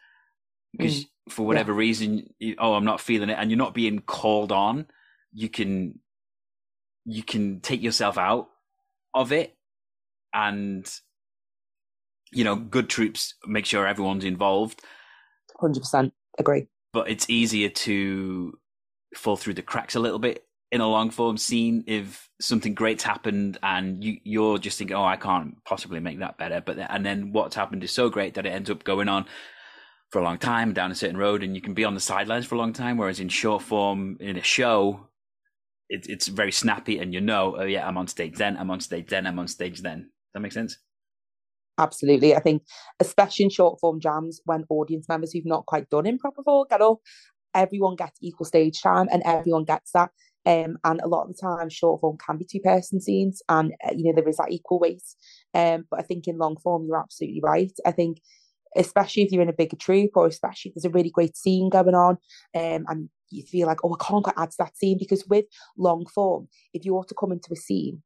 because 0.72 1.05
mm, 1.05 1.08
for 1.30 1.46
whatever 1.46 1.72
yeah. 1.72 1.80
reason, 1.80 2.34
you, 2.39 2.56
oh, 2.58 2.74
I'm 2.74 2.86
not 2.86 3.01
feeling 3.01 3.30
it, 3.30 3.38
and 3.39 3.50
you're 3.50 3.58
not 3.58 3.74
being 3.74 4.00
called 4.00 4.51
on. 4.51 4.88
You 5.34 5.50
can 5.50 6.00
you 7.06 7.24
can 7.24 7.60
take 7.60 7.82
yourself 7.82 8.18
out 8.18 8.50
of 9.13 9.32
it 9.32 9.56
and 10.34 10.89
you 12.32 12.44
know 12.44 12.56
good 12.56 12.89
troupes 12.89 13.36
make 13.46 13.65
sure 13.65 13.86
everyone's 13.86 14.24
involved 14.24 14.82
100% 15.62 16.12
agree 16.39 16.68
but 16.92 17.10
it's 17.10 17.30
easier 17.30 17.70
to 17.70 18.58
fall 19.15 19.36
through 19.36 19.53
the 19.53 19.62
cracks 19.62 19.96
a 19.96 20.00
little 20.00 20.20
bit 20.20 20.46
in 20.72 20.82
a 20.82 20.88
long 20.88 21.12
form 21.12 21.38
scene 21.38 21.84
if 21.86 22.30
something 22.42 22.74
great's 22.74 23.03
happened 23.03 23.60
and 23.62 24.03
you 24.03 24.18
you're 24.24 24.58
just 24.58 24.77
thinking 24.80 24.98
oh 24.98 25.06
I 25.06 25.18
can't 25.18 25.63
possibly 25.65 26.00
make 26.00 26.20
that 26.20 26.38
better 26.38 26.62
but 26.65 26.80
and 26.80 27.06
then 27.06 27.32
what's 27.32 27.56
happened 27.56 27.84
is 27.84 27.92
so 27.92 28.10
great 28.10 28.34
that 28.34 28.48
it 28.48 28.50
ends 28.50 28.72
up 28.72 28.84
going 28.84 29.08
on 29.08 29.25
for 30.13 30.20
a 30.20 30.24
long 30.24 30.38
time 30.38 30.74
down 30.74 30.91
a 30.91 30.96
certain 30.96 31.17
road 31.17 31.43
and 31.43 31.56
you 31.56 31.62
can 31.62 31.73
be 31.73 31.84
on 31.84 31.95
the 31.95 31.99
sidelines 31.99 32.45
for 32.45 32.56
a 32.56 32.58
long 32.58 32.71
time 32.71 32.97
whereas 32.97 33.19
in 33.19 33.28
short 33.28 33.62
form 33.62 34.15
in 34.19 34.38
a 34.38 34.43
show 34.43 35.10
it, 35.89 36.08
it's 36.10 36.28
very 36.28 36.52
snappy 36.52 36.99
and 36.99 37.13
you 37.13 37.21
know, 37.21 37.56
oh 37.58 37.63
yeah, 37.63 37.88
I'm 37.88 37.97
on 37.97 38.08
stage 38.08 38.36
then, 38.36 38.58
I'm 38.58 38.71
on 38.71 38.80
stage 38.80 39.08
then, 39.10 39.28
I'm 39.28 39.39
on 39.39 39.47
stage 39.47 39.82
then. 39.82 39.99
Does 39.99 40.34
that 40.34 40.39
make 40.39 40.52
sense? 40.52 40.78
Absolutely. 41.78 42.36
I 42.36 42.39
think, 42.39 42.63
especially 42.99 43.45
in 43.45 43.49
short 43.49 43.80
form 43.80 43.99
jams, 43.99 44.41
when 44.45 44.65
audience 44.69 45.08
members 45.08 45.32
who've 45.32 45.45
not 45.45 45.65
quite 45.65 45.89
done 45.89 46.06
improv 46.06 46.36
before 46.36 46.65
get 46.69 46.82
up, 46.82 46.99
everyone 47.54 47.95
gets 47.95 48.17
equal 48.21 48.45
stage 48.45 48.82
time 48.82 49.08
and 49.12 49.21
everyone 49.26 49.65
gets 49.65 49.91
that. 49.91 50.12
Um, 50.45 50.78
and 50.84 50.99
a 51.02 51.08
lot 51.08 51.23
of 51.23 51.30
the 51.30 51.41
time, 51.41 51.69
short 51.69 52.02
form 52.02 52.17
can 52.17 52.38
be 52.38 52.45
two 52.45 52.60
person 52.60 52.99
scenes, 52.99 53.41
and 53.47 53.71
uh, 53.88 53.93
you 53.95 54.04
know 54.04 54.13
there 54.13 54.28
is 54.28 54.38
that 54.38 54.52
equal 54.52 54.80
weight. 54.80 55.04
Um, 55.54 55.86
but 55.89 55.99
I 55.99 56.04
think 56.04 56.28
in 56.28 56.38
long 56.38 56.58
form, 56.58 56.86
you're 56.86 56.99
absolutely 56.99 57.39
right. 57.41 57.71
I 57.86 57.91
think 57.91 58.19
especially 58.75 59.23
if 59.23 59.31
you're 59.31 59.41
in 59.41 59.49
a 59.49 59.53
bigger 59.53 59.77
troupe 59.77 60.15
or 60.15 60.27
especially 60.27 60.69
if 60.69 60.75
there's 60.75 60.86
a 60.86 60.89
really 60.89 61.09
great 61.09 61.36
scene 61.36 61.69
going 61.69 61.95
on 61.95 62.17
um, 62.55 62.86
and 62.88 63.09
you 63.29 63.43
feel 63.43 63.67
like, 63.67 63.79
oh, 63.83 63.95
I 63.99 64.03
can't 64.03 64.23
quite 64.23 64.38
add 64.38 64.51
to 64.51 64.57
that 64.59 64.77
scene 64.77 64.97
because 64.97 65.25
with 65.27 65.45
long 65.77 66.05
form, 66.05 66.47
if 66.73 66.86
you 66.86 66.93
want 66.93 67.07
to 67.09 67.15
come 67.15 67.31
into 67.31 67.51
a 67.51 67.55
scene, 67.55 68.01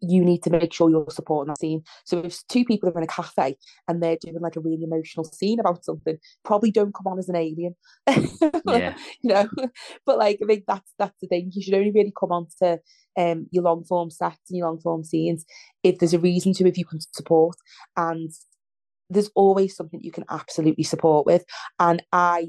you 0.00 0.24
need 0.24 0.42
to 0.42 0.50
make 0.50 0.72
sure 0.72 0.90
you're 0.90 1.06
supporting 1.10 1.48
that 1.48 1.58
scene. 1.58 1.82
So 2.04 2.18
if 2.18 2.46
two 2.48 2.64
people 2.64 2.88
are 2.88 2.98
in 2.98 3.04
a 3.04 3.06
cafe 3.06 3.56
and 3.88 4.02
they're 4.02 4.18
doing 4.20 4.38
like 4.40 4.56
a 4.56 4.60
really 4.60 4.84
emotional 4.84 5.24
scene 5.24 5.58
about 5.58 5.84
something, 5.84 6.18
probably 6.44 6.70
don't 6.70 6.94
come 6.94 7.06
on 7.06 7.18
as 7.18 7.28
an 7.28 7.36
alien. 7.36 7.74
yeah. 8.66 8.96
you 9.22 9.32
know. 9.32 9.48
But 10.04 10.18
like 10.18 10.38
I 10.42 10.46
think 10.46 10.64
that's 10.66 10.92
that's 10.98 11.18
the 11.20 11.26
thing. 11.28 11.50
You 11.54 11.62
should 11.62 11.74
only 11.74 11.92
really 11.92 12.12
come 12.18 12.30
on 12.30 12.46
to 12.62 12.78
um 13.18 13.46
your 13.50 13.64
long 13.64 13.84
form 13.84 14.10
sets 14.10 14.50
and 14.50 14.58
your 14.58 14.68
long 14.68 14.80
form 14.80 15.02
scenes 15.02 15.46
if 15.82 15.98
there's 15.98 16.14
a 16.14 16.18
reason 16.18 16.52
to, 16.54 16.68
if 16.68 16.76
you 16.76 16.84
can 16.84 17.00
support. 17.00 17.56
And 17.96 18.30
there's 19.10 19.30
always 19.34 19.76
something 19.76 20.00
you 20.02 20.12
can 20.12 20.24
absolutely 20.30 20.84
support 20.84 21.26
with. 21.26 21.44
And 21.78 22.02
I 22.12 22.48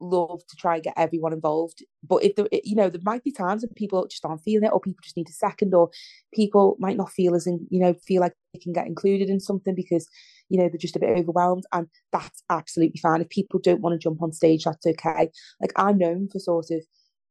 love 0.00 0.40
to 0.46 0.56
try 0.56 0.74
and 0.74 0.84
get 0.84 0.94
everyone 0.96 1.32
involved. 1.32 1.84
But 2.02 2.24
if 2.24 2.34
there, 2.36 2.46
you 2.52 2.74
know, 2.74 2.90
there 2.90 3.00
might 3.04 3.24
be 3.24 3.32
times 3.32 3.62
when 3.62 3.72
people 3.74 4.06
just 4.06 4.24
aren't 4.24 4.42
feeling 4.42 4.64
it, 4.64 4.72
or 4.72 4.80
people 4.80 5.00
just 5.02 5.16
need 5.16 5.28
a 5.28 5.32
second, 5.32 5.74
or 5.74 5.90
people 6.32 6.76
might 6.78 6.96
not 6.96 7.10
feel 7.10 7.34
as 7.34 7.46
in, 7.46 7.66
you 7.70 7.80
know, 7.80 7.94
feel 8.06 8.20
like 8.20 8.34
they 8.52 8.60
can 8.60 8.72
get 8.72 8.86
included 8.86 9.28
in 9.28 9.40
something 9.40 9.74
because, 9.74 10.06
you 10.48 10.58
know, 10.58 10.68
they're 10.68 10.78
just 10.78 10.96
a 10.96 11.00
bit 11.00 11.16
overwhelmed, 11.16 11.64
and 11.72 11.86
that's 12.12 12.42
absolutely 12.50 13.00
fine. 13.00 13.20
If 13.20 13.28
people 13.30 13.60
don't 13.62 13.80
want 13.80 13.94
to 13.94 13.98
jump 13.98 14.22
on 14.22 14.32
stage, 14.32 14.64
that's 14.64 14.86
okay. 14.86 15.30
Like 15.60 15.72
I'm 15.76 15.98
known 15.98 16.28
for 16.30 16.38
sort 16.38 16.70
of 16.70 16.84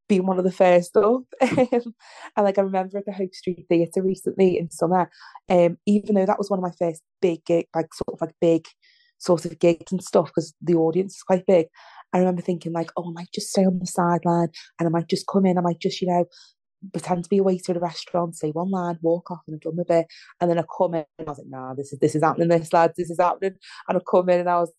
being 0.07 0.25
one 0.25 0.37
of 0.37 0.43
the 0.43 0.51
first 0.51 0.95
up. 0.97 1.23
and 1.41 1.93
like 2.37 2.57
I 2.57 2.61
remember 2.61 2.97
at 2.97 3.05
the 3.05 3.13
Hope 3.13 3.33
Street 3.33 3.65
Theatre 3.69 4.01
recently 4.01 4.57
in 4.57 4.69
summer, 4.71 5.09
um, 5.49 5.77
even 5.85 6.15
though 6.15 6.25
that 6.25 6.37
was 6.37 6.49
one 6.49 6.59
of 6.59 6.63
my 6.63 6.73
first 6.77 7.01
big 7.21 7.45
gig, 7.45 7.67
like 7.75 7.93
sort 7.93 8.13
of 8.13 8.21
like 8.21 8.35
big 8.41 8.65
sort 9.19 9.45
of 9.45 9.57
gigs 9.59 9.91
and 9.91 10.03
stuff 10.03 10.27
because 10.27 10.53
the 10.61 10.75
audience 10.75 11.15
is 11.15 11.23
quite 11.23 11.45
big. 11.45 11.67
I 12.11 12.19
remember 12.19 12.41
thinking 12.41 12.73
like, 12.73 12.91
oh, 12.97 13.09
I 13.09 13.13
might 13.13 13.31
just 13.33 13.49
stay 13.49 13.65
on 13.65 13.79
the 13.79 13.87
sideline 13.87 14.49
and 14.79 14.87
I 14.87 14.89
might 14.89 15.09
just 15.09 15.25
come 15.27 15.45
in, 15.45 15.57
I 15.57 15.61
might 15.61 15.79
just, 15.79 16.01
you 16.01 16.07
know, 16.07 16.25
pretend 16.91 17.23
to 17.23 17.29
be 17.29 17.37
a 17.37 17.43
waiter 17.43 17.71
at 17.71 17.77
a 17.77 17.79
restaurant, 17.79 18.35
say 18.35 18.51
one 18.51 18.69
line, 18.69 18.99
walk 19.01 19.31
off 19.31 19.41
and 19.47 19.55
I've 19.55 19.61
done 19.61 19.77
my 19.77 19.83
bit. 19.87 20.07
And 20.39 20.49
then 20.49 20.59
I 20.59 20.63
come 20.77 20.95
in 20.95 21.05
and 21.17 21.27
I 21.27 21.31
was 21.31 21.39
like, 21.39 21.47
nah, 21.47 21.73
this 21.73 21.93
is 21.93 21.99
this 21.99 22.15
is 22.15 22.23
happening, 22.23 22.49
this 22.49 22.73
lads, 22.73 22.93
this 22.97 23.09
is 23.09 23.19
happening. 23.19 23.55
And 23.87 23.97
I 23.97 24.01
come 24.09 24.29
in 24.29 24.41
and 24.41 24.49
I 24.49 24.59
was 24.59 24.71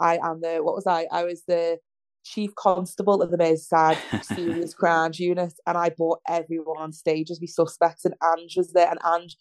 I 0.00 0.18
am 0.22 0.40
the 0.40 0.58
what 0.62 0.74
was 0.74 0.86
I? 0.86 1.06
I 1.12 1.24
was 1.24 1.42
the 1.46 1.78
chief 2.24 2.54
constable 2.56 3.22
of 3.22 3.30
the 3.30 3.36
Merseyside 3.36 4.24
Serious 4.24 4.74
Crimes 4.74 5.20
Unit 5.20 5.52
and 5.66 5.76
I 5.76 5.90
brought 5.90 6.20
everyone 6.28 6.78
on 6.78 6.92
stage 6.92 7.30
as 7.30 7.40
we 7.40 7.46
suspects 7.46 8.04
and 8.04 8.14
Ange 8.22 8.56
was 8.56 8.72
there 8.72 8.90
and 8.90 8.98
Ange 9.06 9.36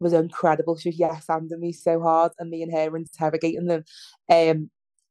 was 0.00 0.12
incredible. 0.12 0.76
She 0.76 0.90
was 0.90 0.98
yes 0.98 1.26
anding 1.26 1.58
me 1.58 1.72
so 1.72 2.00
hard 2.00 2.32
and 2.38 2.50
me 2.50 2.62
and 2.62 2.72
her 2.72 2.96
interrogating 2.96 3.66
them. 3.66 3.84
Um, 4.30 4.70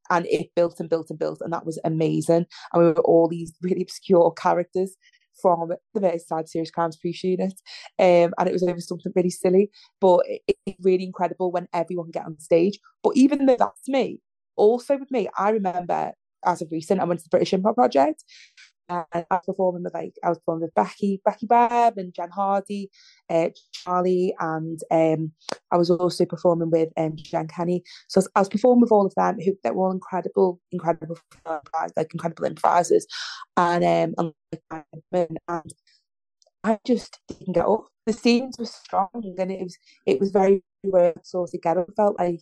and 0.10 0.26
it 0.28 0.56
built 0.56 0.80
and 0.80 0.90
built 0.90 1.10
and 1.10 1.20
built, 1.20 1.42
and 1.42 1.52
that 1.52 1.66
was 1.66 1.80
amazing. 1.84 2.46
And 2.72 2.82
we 2.82 2.86
were 2.86 3.02
all 3.02 3.28
these 3.28 3.54
really 3.62 3.82
obscure 3.82 4.32
characters 4.32 4.96
from 5.42 5.72
the 5.94 6.00
Merseyside 6.00 6.48
Serious 6.48 6.72
Crimes 6.72 6.96
Police 6.96 7.24
Unit, 7.24 7.54
um, 8.00 8.34
and 8.38 8.48
it 8.48 8.54
was 8.54 8.64
over 8.64 8.80
something 8.80 9.12
really 9.16 9.30
silly, 9.30 9.70
but 10.00 10.22
it's 10.28 10.60
it 10.66 10.78
really 10.82 11.04
incredible 11.04 11.52
when 11.52 11.68
everyone 11.74 12.12
get 12.12 12.26
on 12.26 12.40
stage. 12.40 12.80
But 13.04 13.18
even 13.18 13.46
though 13.46 13.58
that's 13.58 13.88
me, 13.88 14.22
also 14.56 14.98
with 14.98 15.12
me, 15.12 15.28
I 15.38 15.50
remember 15.50 16.14
as 16.46 16.62
of 16.62 16.72
recent, 16.72 17.00
I 17.00 17.06
went 17.06 17.20
to 17.20 17.24
the 17.24 17.30
British 17.30 17.52
Improv 17.52 17.76
Project, 17.76 18.24
and 18.90 19.06
I 19.14 19.26
was 19.30 19.42
performing 19.46 19.84
with 19.84 19.94
like 19.94 20.14
I 20.24 20.30
was 20.30 20.38
performing 20.40 20.64
with 20.64 20.74
Becky, 20.74 21.22
Becky 21.26 21.46
Webb 21.50 21.98
and 21.98 22.14
Jen 22.14 22.30
Hardy, 22.30 22.90
uh, 23.30 23.50
Charlie, 23.74 24.34
and 24.40 24.80
um, 24.92 25.32
I 25.72 25.78
was 25.78 25.90
also 25.90 26.26
performing 26.26 26.70
with 26.70 26.90
um, 26.98 27.16
Jen 27.16 27.48
Kenny. 27.48 27.84
So 28.08 28.20
I 28.20 28.22
was, 28.22 28.30
I 28.36 28.40
was, 28.40 28.50
performing 28.50 28.82
with 28.82 28.92
all 28.92 29.06
of 29.06 29.16
them 29.16 29.40
who 29.40 29.54
that 29.64 29.76
were 29.76 29.88
all 29.88 29.92
incredible, 29.92 30.62
incredible, 30.72 31.18
like 31.96 32.14
incredible 32.14 32.46
improvisers, 32.46 33.06
and 33.58 33.84
um, 34.20 34.34
and, 34.72 35.38
and 35.48 35.74
I 36.64 36.80
just 36.86 37.20
didn't 37.28 37.54
get 37.54 37.66
up. 37.66 37.86
The 38.06 38.14
scenes 38.14 38.58
were 38.58 38.66
strong, 38.66 39.10
and 39.14 39.52
it 39.52 39.62
was 39.62 39.78
it 40.06 40.20
was 40.20 40.32
very 40.32 40.64
sort 41.24 41.54
of 41.54 41.62
get 41.62 41.78
up. 41.78 41.90
Felt 41.96 42.20
like 42.20 42.42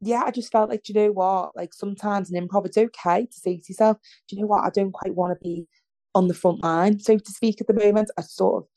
yeah, 0.00 0.22
I 0.24 0.30
just 0.30 0.52
felt 0.52 0.70
like, 0.70 0.84
do 0.84 0.92
you 0.92 1.00
know 1.00 1.12
what? 1.12 1.56
Like 1.56 1.74
sometimes 1.74 2.30
in 2.30 2.48
improv, 2.48 2.66
it's 2.66 2.78
okay 2.78 3.26
to 3.26 3.32
say 3.32 3.56
to 3.56 3.64
yourself, 3.68 3.98
do 4.28 4.36
you 4.36 4.42
know 4.42 4.48
what? 4.48 4.64
I 4.64 4.70
don't 4.70 4.92
quite 4.92 5.14
want 5.14 5.32
to 5.38 5.42
be 5.42 5.66
on 6.14 6.28
the 6.28 6.34
front 6.34 6.62
line, 6.62 6.98
so 7.00 7.18
to 7.18 7.32
speak, 7.32 7.60
at 7.60 7.66
the 7.66 7.74
moment. 7.74 8.10
I 8.16 8.22
sort 8.22 8.62
of 8.62 8.68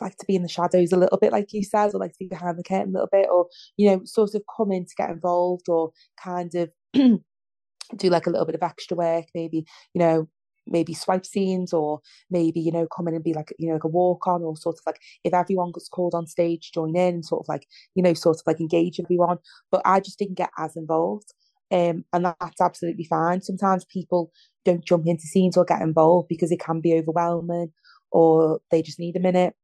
like 0.00 0.16
to 0.16 0.26
be 0.26 0.36
in 0.36 0.42
the 0.42 0.48
shadows 0.48 0.92
a 0.92 0.96
little 0.96 1.18
bit, 1.18 1.32
like 1.32 1.52
you 1.52 1.62
said, 1.62 1.94
or 1.94 2.00
like 2.00 2.12
to 2.12 2.18
be 2.18 2.28
behind 2.28 2.58
the 2.58 2.62
curtain 2.62 2.90
a 2.90 2.92
little 2.92 3.08
bit, 3.10 3.28
or, 3.30 3.46
you 3.76 3.90
know, 3.90 4.00
sort 4.04 4.34
of 4.34 4.42
come 4.56 4.72
in 4.72 4.84
to 4.84 4.94
get 4.96 5.10
involved 5.10 5.68
or 5.68 5.90
kind 6.22 6.54
of 6.54 6.70
do 6.94 8.08
like 8.08 8.26
a 8.26 8.30
little 8.30 8.46
bit 8.46 8.54
of 8.54 8.62
extra 8.62 8.96
work, 8.96 9.26
maybe, 9.34 9.66
you 9.94 9.98
know, 9.98 10.28
maybe 10.66 10.94
swipe 10.94 11.26
scenes 11.26 11.72
or 11.72 12.00
maybe 12.30 12.60
you 12.60 12.70
know 12.70 12.86
come 12.94 13.08
in 13.08 13.14
and 13.14 13.24
be 13.24 13.32
like 13.32 13.52
you 13.58 13.66
know 13.66 13.74
like 13.74 13.84
a 13.84 13.88
walk 13.88 14.26
on 14.26 14.42
or 14.42 14.56
sort 14.56 14.76
of 14.76 14.82
like 14.86 15.00
if 15.24 15.32
everyone 15.32 15.72
gets 15.72 15.88
called 15.88 16.14
on 16.14 16.26
stage 16.26 16.70
join 16.72 16.94
in 16.96 17.14
and 17.14 17.26
sort 17.26 17.42
of 17.42 17.48
like 17.48 17.66
you 17.94 18.02
know 18.02 18.14
sort 18.14 18.36
of 18.36 18.42
like 18.46 18.60
engage 18.60 19.00
everyone. 19.00 19.38
But 19.70 19.82
i 19.84 20.00
just 20.00 20.18
didn't 20.18 20.36
get 20.36 20.50
as 20.58 20.76
involved 20.76 21.32
um, 21.72 22.04
and 22.12 22.24
that's 22.24 22.60
absolutely 22.60 23.04
fine. 23.04 23.42
Sometimes 23.42 23.84
people 23.84 24.32
don't 24.64 24.84
jump 24.84 25.06
into 25.06 25.26
scenes 25.26 25.56
or 25.56 25.64
get 25.64 25.82
involved 25.82 26.28
because 26.28 26.50
it 26.50 26.60
can 26.60 26.80
be 26.80 26.94
overwhelming 26.94 27.72
or 28.10 28.60
they 28.70 28.82
just 28.82 28.98
need 28.98 29.16
a 29.16 29.20
minute. 29.20 29.54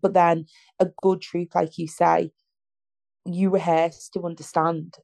But 0.00 0.14
then 0.14 0.46
a 0.78 0.86
good 1.02 1.20
troupe 1.20 1.54
like 1.54 1.78
you 1.78 1.88
say 1.88 2.30
you 3.24 3.50
rehearse 3.50 4.08
to 4.10 4.24
understand 4.24 4.94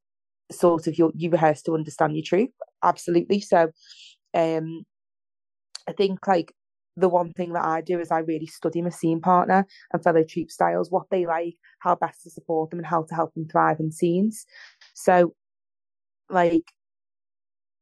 sort 0.52 0.86
of 0.86 0.96
your 0.96 1.10
you 1.16 1.30
rehearse 1.30 1.62
to 1.62 1.74
understand 1.74 2.14
your 2.14 2.24
troupe 2.24 2.54
absolutely. 2.82 3.40
So 3.40 3.72
um 4.34 4.84
I 5.88 5.92
think 5.92 6.26
like 6.26 6.52
the 6.96 7.08
one 7.08 7.32
thing 7.32 7.52
that 7.54 7.64
I 7.64 7.80
do 7.80 7.98
is 8.00 8.10
I 8.10 8.18
really 8.18 8.46
study 8.46 8.82
my 8.82 8.90
scene 8.90 9.20
partner 9.20 9.66
and 9.92 10.02
fellow 10.02 10.22
troupe 10.24 10.50
styles, 10.50 10.90
what 10.90 11.06
they 11.10 11.26
like, 11.26 11.56
how 11.78 11.94
best 11.94 12.22
to 12.24 12.30
support 12.30 12.70
them, 12.70 12.78
and 12.78 12.86
how 12.86 13.02
to 13.04 13.14
help 13.14 13.34
them 13.34 13.48
thrive 13.48 13.80
in 13.80 13.90
scenes. 13.90 14.46
So, 14.94 15.34
like, 16.28 16.64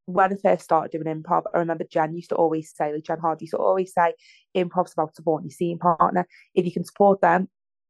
when 0.06 0.32
I 0.32 0.36
first 0.36 0.64
started 0.64 0.92
doing 0.92 1.22
improv, 1.22 1.42
I 1.54 1.58
remember 1.58 1.84
Jen 1.84 2.14
used 2.14 2.30
to 2.30 2.36
always 2.36 2.72
say, 2.74 2.92
like 2.92 3.04
Jen 3.04 3.18
Hardy 3.18 3.44
used 3.44 3.52
to 3.52 3.58
always 3.58 3.92
say, 3.92 4.14
improv's 4.54 4.92
about 4.92 5.14
supporting 5.14 5.48
your 5.48 5.54
scene 5.54 5.78
partner. 5.78 6.26
If 6.54 6.64
you 6.64 6.72
can 6.72 6.84
support 6.84 7.20
them, 7.20 7.48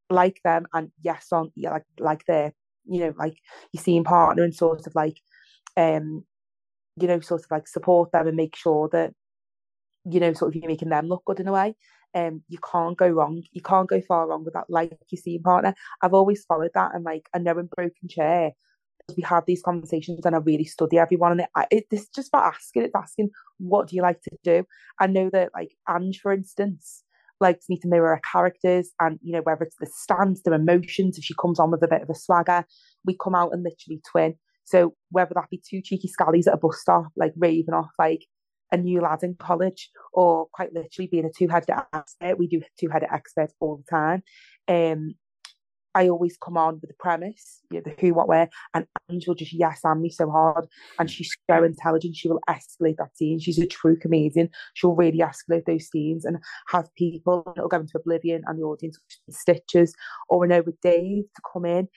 like 0.09 0.40
them, 0.44 0.66
and 0.73 0.90
yes, 1.03 1.29
on 1.33 1.53
yeah, 1.55 1.70
like 1.70 1.85
like 1.99 2.25
their, 2.27 2.53
you 2.87 3.01
know, 3.01 3.14
like 3.18 3.37
your 3.73 3.83
scene 3.83 4.05
partner, 4.05 4.42
and 4.42 4.55
sort 4.55 4.87
of 4.87 4.94
like, 4.94 5.18
um, 5.77 6.25
you 6.96 7.09
know, 7.09 7.20
sort 7.20 7.42
of 7.42 7.51
like 7.51 7.68
support 7.68 8.12
them 8.12 8.27
and 8.27 8.37
make 8.37 8.57
sure 8.57 8.88
that 8.92 9.12
you 10.05 10.21
know, 10.21 10.33
sort 10.33 10.55
of 10.55 10.57
you're 10.57 10.71
making 10.71 10.89
them 10.89 11.09
look 11.09 11.25
good 11.25 11.41
in 11.41 11.49
a 11.49 11.53
way. 11.53 11.75
Um, 12.15 12.43
you 12.49 12.59
can't 12.59 12.97
go 12.97 13.09
wrong. 13.09 13.43
You 13.53 13.63
can't 13.63 13.89
go 13.89 14.01
far 14.01 14.29
wrong 14.29 14.45
with 14.45 14.55
that, 14.55 14.67
like 14.69 14.97
your 15.11 15.21
scene 15.21 15.43
partner. 15.43 15.75
I've 16.03 16.15
always 16.15 16.45
followed 16.45 16.73
that, 16.75 16.95
and 16.95 17.05
like 17.05 17.29
I 17.35 17.39
know 17.39 17.59
in 17.59 17.69
Broken 17.75 18.09
Chair, 18.09 18.53
we 19.17 19.23
have 19.25 19.45
these 19.47 19.63
conversations, 19.63 20.25
and 20.25 20.35
I 20.35 20.39
really 20.39 20.65
study 20.65 20.99
everyone. 20.99 21.33
And 21.33 21.41
it, 21.43 21.49
it 21.71 21.85
it's 21.91 22.09
just 22.09 22.29
about 22.29 22.55
asking. 22.55 22.83
It's 22.83 22.95
asking, 22.95 23.31
what 23.59 23.89
do 23.89 23.97
you 23.97 24.03
like 24.03 24.21
to 24.23 24.31
do? 24.43 24.65
I 24.99 25.07
know 25.07 25.31
that 25.31 25.51
like 25.55 25.77
Ange, 25.89 26.21
for 26.21 26.33
instance, 26.33 27.05
likes 27.41 27.69
me 27.69 27.79
to 27.79 27.89
mirror 27.89 28.17
her 28.17 28.23
characters, 28.31 28.91
and 29.01 29.19
you 29.23 29.33
know 29.33 29.43
whether 29.43 29.63
it's 29.65 29.77
the 29.79 29.87
stance, 29.87 30.43
their 30.43 30.55
emotions. 30.55 31.19
If 31.19 31.25
she 31.25 31.35
comes 31.41 31.61
on 31.61 31.71
with 31.71 31.83
a 31.83 31.89
bit 31.89 32.03
of 32.03 32.11
a 32.11 32.15
swagger, 32.15 32.65
we 33.05 33.17
come 33.23 33.35
out 33.35 33.53
and 33.53 33.63
literally 33.63 34.01
twin. 34.11 34.35
So 34.65 34.95
whether 35.11 35.35
that 35.35 35.51
be 35.51 35.61
two 35.69 35.81
cheeky 35.83 36.09
scallies 36.09 36.47
at 36.47 36.55
a 36.55 36.57
bus 36.57 36.81
stop, 36.81 37.07
like 37.17 37.33
raving 37.37 37.75
off, 37.75 37.91
like 37.99 38.25
a 38.73 38.77
new 38.77 39.01
lad 39.01 39.23
in 39.23 39.35
college 39.35 39.91
or 40.13 40.47
quite 40.53 40.73
literally 40.73 41.09
being 41.09 41.25
a 41.25 41.31
two-headed 41.31 41.71
expert. 41.93 42.39
We 42.39 42.47
do 42.47 42.63
two-headed 42.79 43.09
experts 43.13 43.55
all 43.61 43.77
the 43.77 43.91
time. 43.91 44.23
Um, 44.69 45.15
I 45.95 46.09
always 46.09 46.37
come 46.37 46.57
on 46.57 46.75
with 46.75 46.89
the 46.89 46.97
premise, 46.99 47.63
you 47.71 47.79
know, 47.79 47.83
the 47.85 48.01
who, 48.01 48.15
what, 48.15 48.29
where, 48.29 48.49
and 48.75 48.87
Angel 49.11 49.35
just 49.35 49.53
yes 49.53 49.81
and 49.83 50.01
me 50.01 50.09
so 50.09 50.31
hard. 50.31 50.69
And 50.99 51.11
she's 51.11 51.35
so 51.51 51.65
intelligent. 51.65 52.15
She 52.15 52.29
will 52.29 52.41
escalate 52.49 52.97
that 52.99 53.17
scene. 53.17 53.41
She's 53.41 53.59
a 53.59 53.67
true 53.67 53.97
comedian. 53.97 54.51
She'll 54.75 54.95
really 54.95 55.19
escalate 55.19 55.65
those 55.67 55.89
scenes 55.89 56.25
and 56.25 56.39
have 56.69 56.95
people 56.95 57.53
it'll 57.57 57.69
go 57.69 57.81
into 57.81 57.99
oblivion 57.99 58.43
and 58.47 58.59
the 58.59 58.63
audience 58.63 58.99
stitches. 59.31 59.93
Or 60.29 60.45
I 60.45 60.49
know 60.49 60.63
with 60.63 60.81
Dave 60.81 61.25
to 61.35 61.43
come 61.53 61.65
in, 61.65 61.89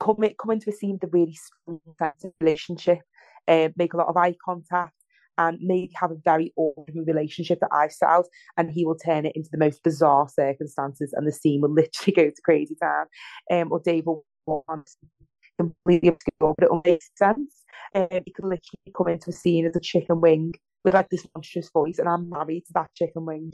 come 0.00 0.16
come 0.16 0.50
into 0.50 0.70
a 0.70 0.72
scene 0.72 0.98
with 1.00 1.04
a 1.04 1.12
really 1.12 1.36
strong 1.36 1.80
sense 1.98 2.24
of 2.24 2.32
relationship, 2.40 2.98
uh, 3.46 3.68
make 3.76 3.94
a 3.94 3.96
lot 3.96 4.08
of 4.08 4.16
eye 4.16 4.34
contact, 4.44 4.95
and 5.38 5.58
maybe 5.60 5.92
have 5.94 6.10
a 6.10 6.20
very 6.24 6.52
ordinary 6.56 7.04
relationship 7.04 7.60
that 7.60 7.70
I 7.72 7.88
set 7.88 8.08
and 8.56 8.70
he 8.70 8.84
will 8.84 8.96
turn 8.96 9.26
it 9.26 9.32
into 9.34 9.50
the 9.50 9.58
most 9.58 9.82
bizarre 9.82 10.28
circumstances, 10.28 11.12
and 11.12 11.26
the 11.26 11.32
scene 11.32 11.60
will 11.60 11.72
literally 11.74 12.14
go 12.14 12.30
to 12.30 12.42
crazy 12.44 12.76
town. 12.80 13.06
Um, 13.50 13.72
or 13.72 13.80
Dave 13.80 14.06
will 14.06 14.24
want 14.46 14.90
completely 15.58 16.08
obscure, 16.08 16.54
but 16.56 16.64
it 16.64 16.70
will 16.70 16.82
make 16.84 17.02
sense. 17.16 17.62
Um, 17.94 18.08
he 18.24 18.32
could 18.32 18.44
literally 18.44 18.92
come 18.96 19.08
into 19.08 19.30
a 19.30 19.32
scene 19.32 19.66
as 19.66 19.76
a 19.76 19.80
chicken 19.80 20.20
wing 20.20 20.54
with 20.84 20.94
like 20.94 21.08
this 21.10 21.26
monstrous 21.34 21.70
voice, 21.70 21.98
and 21.98 22.08
I'm 22.08 22.28
married 22.30 22.66
to 22.66 22.72
that 22.74 22.90
chicken 22.94 23.26
wing. 23.26 23.52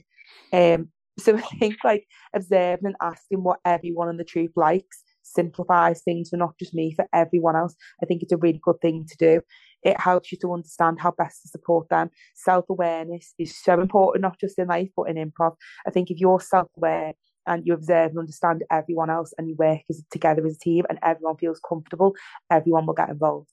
Um, 0.52 0.88
so 1.18 1.36
I 1.36 1.40
think 1.58 1.76
like 1.84 2.06
observing 2.34 2.86
and 2.86 2.96
asking 3.00 3.42
what 3.42 3.60
everyone 3.64 4.08
in 4.08 4.16
the 4.16 4.24
troupe 4.24 4.52
likes 4.56 5.02
simplifies 5.22 6.02
things 6.02 6.30
for 6.30 6.36
not 6.36 6.58
just 6.58 6.74
me, 6.74 6.94
for 6.94 7.06
everyone 7.12 7.56
else. 7.56 7.74
I 8.02 8.06
think 8.06 8.22
it's 8.22 8.32
a 8.32 8.36
really 8.36 8.60
good 8.62 8.80
thing 8.80 9.06
to 9.08 9.16
do. 9.16 9.40
It 9.82 10.00
helps 10.00 10.32
you 10.32 10.38
to 10.42 10.52
understand 10.52 11.00
how 11.00 11.12
best 11.12 11.42
to 11.42 11.48
support 11.48 11.88
them. 11.88 12.10
Self 12.34 12.66
awareness 12.70 13.34
is 13.38 13.60
so 13.62 13.80
important, 13.80 14.22
not 14.22 14.38
just 14.38 14.58
in 14.58 14.68
life, 14.68 14.90
but 14.96 15.08
in 15.08 15.16
improv. 15.16 15.56
I 15.86 15.90
think 15.90 16.10
if 16.10 16.20
you're 16.20 16.40
self 16.40 16.68
aware 16.76 17.14
and 17.46 17.66
you 17.66 17.74
observe 17.74 18.10
and 18.10 18.18
understand 18.20 18.62
everyone 18.70 19.10
else 19.10 19.32
and 19.36 19.48
you 19.48 19.56
work 19.58 19.80
as, 19.90 20.02
together 20.10 20.46
as 20.46 20.56
a 20.56 20.58
team 20.58 20.84
and 20.88 20.98
everyone 21.02 21.36
feels 21.36 21.60
comfortable, 21.68 22.14
everyone 22.50 22.86
will 22.86 22.94
get 22.94 23.08
involved. 23.08 23.50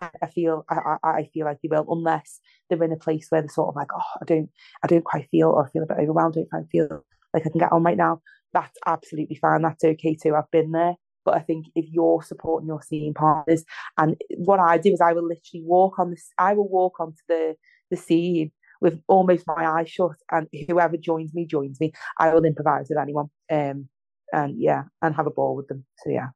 I 0.00 0.26
feel 0.26 0.64
I, 0.68 0.96
I 1.04 1.30
feel 1.32 1.46
like 1.46 1.58
they 1.62 1.68
will, 1.68 1.86
unless 1.88 2.40
they're 2.68 2.82
in 2.82 2.92
a 2.92 2.96
place 2.96 3.26
where 3.30 3.40
they're 3.40 3.48
sort 3.48 3.68
of 3.68 3.76
like, 3.76 3.88
oh, 3.94 4.18
I 4.20 4.24
don't 4.24 4.50
I 4.82 4.86
don't 4.86 5.04
quite 5.04 5.28
feel 5.30 5.48
or 5.50 5.66
I 5.66 5.70
feel 5.70 5.84
a 5.84 5.86
bit 5.86 5.98
overwhelmed, 6.00 6.34
I 6.36 6.40
don't 6.40 6.50
quite 6.50 6.70
feel 6.70 7.04
like 7.32 7.46
I 7.46 7.50
can 7.50 7.58
get 7.58 7.72
on 7.72 7.82
right 7.84 7.96
now. 7.96 8.20
That's 8.52 8.76
absolutely 8.86 9.36
fine. 9.36 9.62
That's 9.62 9.84
okay 9.84 10.16
too. 10.20 10.34
I've 10.34 10.50
been 10.50 10.72
there. 10.72 10.94
But 11.24 11.34
I 11.34 11.40
think 11.40 11.66
if 11.74 11.86
you're 11.90 12.22
supporting 12.22 12.68
your 12.68 12.82
scene 12.82 13.14
partners, 13.14 13.64
and 13.98 14.16
what 14.36 14.60
I 14.60 14.78
do 14.78 14.92
is 14.92 15.00
I 15.00 15.12
will 15.12 15.26
literally 15.26 15.64
walk 15.64 15.98
on 15.98 16.10
this, 16.10 16.28
I 16.38 16.54
will 16.54 16.68
walk 16.68 17.00
onto 17.00 17.22
the 17.28 17.56
the 17.90 17.96
scene 17.96 18.50
with 18.80 19.00
almost 19.08 19.46
my 19.46 19.66
eyes 19.66 19.90
shut, 19.90 20.16
and 20.30 20.48
whoever 20.68 20.96
joins 20.96 21.32
me 21.34 21.46
joins 21.46 21.80
me. 21.80 21.92
I 22.18 22.34
will 22.34 22.44
improvise 22.44 22.86
with 22.88 22.98
anyone, 22.98 23.30
um, 23.50 23.88
and 24.32 24.58
yeah, 24.58 24.84
and 25.02 25.14
have 25.14 25.26
a 25.26 25.30
ball 25.30 25.56
with 25.56 25.68
them. 25.68 25.84
So 25.98 26.10
yeah, 26.10 26.28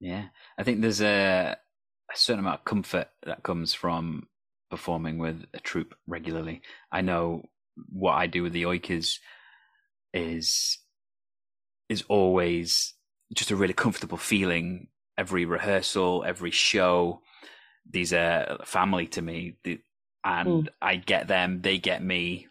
yeah. 0.00 0.26
I 0.58 0.62
think 0.62 0.80
there's 0.80 1.02
a, 1.02 1.56
a 2.12 2.16
certain 2.16 2.40
amount 2.40 2.60
of 2.60 2.64
comfort 2.64 3.08
that 3.24 3.42
comes 3.42 3.74
from 3.74 4.28
performing 4.70 5.18
with 5.18 5.44
a 5.54 5.60
troupe 5.60 5.94
regularly. 6.06 6.62
I 6.92 7.00
know 7.00 7.42
what 7.88 8.12
I 8.12 8.26
do 8.26 8.42
with 8.42 8.52
the 8.52 8.64
Oikers 8.64 9.18
is 10.12 10.78
is 11.88 12.04
always 12.08 12.94
just 13.34 13.50
a 13.50 13.56
really 13.56 13.74
comfortable 13.74 14.18
feeling 14.18 14.88
every 15.16 15.44
rehearsal, 15.44 16.24
every 16.26 16.50
show. 16.50 17.20
These 17.90 18.12
are 18.12 18.58
family 18.64 19.06
to 19.08 19.22
me, 19.22 19.56
and 20.24 20.48
mm. 20.48 20.68
I 20.82 20.96
get 20.96 21.28
them, 21.28 21.62
they 21.62 21.78
get 21.78 22.02
me, 22.02 22.48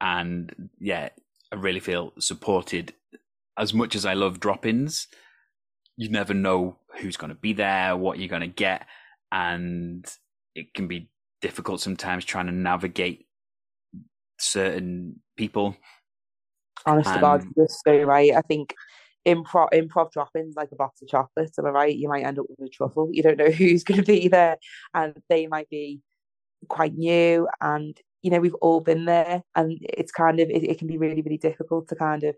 and 0.00 0.70
yeah, 0.80 1.10
I 1.52 1.56
really 1.56 1.80
feel 1.80 2.12
supported. 2.18 2.94
As 3.56 3.72
much 3.72 3.94
as 3.94 4.04
I 4.04 4.14
love 4.14 4.40
drop-ins, 4.40 5.06
you 5.96 6.08
never 6.08 6.34
know 6.34 6.78
who's 6.98 7.16
going 7.16 7.28
to 7.28 7.36
be 7.36 7.52
there, 7.52 7.96
what 7.96 8.18
you're 8.18 8.28
going 8.28 8.40
to 8.40 8.48
get, 8.48 8.86
and 9.30 10.04
it 10.56 10.74
can 10.74 10.88
be 10.88 11.10
difficult 11.40 11.80
sometimes 11.80 12.24
trying 12.24 12.46
to 12.46 12.52
navigate 12.52 13.26
certain 14.40 15.20
people. 15.36 15.76
Honest 16.86 17.08
and, 17.10 17.16
to 17.16 17.20
God, 17.20 17.44
you're 17.56 17.68
so 17.68 18.02
right. 18.02 18.32
I 18.34 18.40
think 18.40 18.74
improv 19.26 19.68
improv 19.72 20.12
drop-ins 20.12 20.56
like 20.56 20.70
a 20.72 20.76
box 20.76 21.02
of 21.02 21.08
chocolates. 21.08 21.58
Am 21.58 21.66
I 21.66 21.70
right? 21.70 21.96
You 21.96 22.08
might 22.08 22.24
end 22.24 22.38
up 22.38 22.46
with 22.48 22.66
a 22.66 22.70
truffle. 22.70 23.08
You 23.12 23.22
don't 23.22 23.38
know 23.38 23.50
who's 23.50 23.84
going 23.84 24.00
to 24.00 24.06
be 24.06 24.28
there, 24.28 24.56
and 24.92 25.14
they 25.28 25.46
might 25.46 25.68
be 25.70 26.00
quite 26.68 26.94
new. 26.94 27.48
And 27.60 27.96
you 28.22 28.30
know, 28.30 28.40
we've 28.40 28.54
all 28.54 28.80
been 28.80 29.04
there, 29.04 29.42
and 29.54 29.78
it's 29.82 30.12
kind 30.12 30.40
of 30.40 30.48
it, 30.50 30.64
it 30.64 30.78
can 30.78 30.88
be 30.88 30.98
really 30.98 31.22
really 31.22 31.38
difficult 31.38 31.88
to 31.88 31.96
kind 31.96 32.24
of 32.24 32.34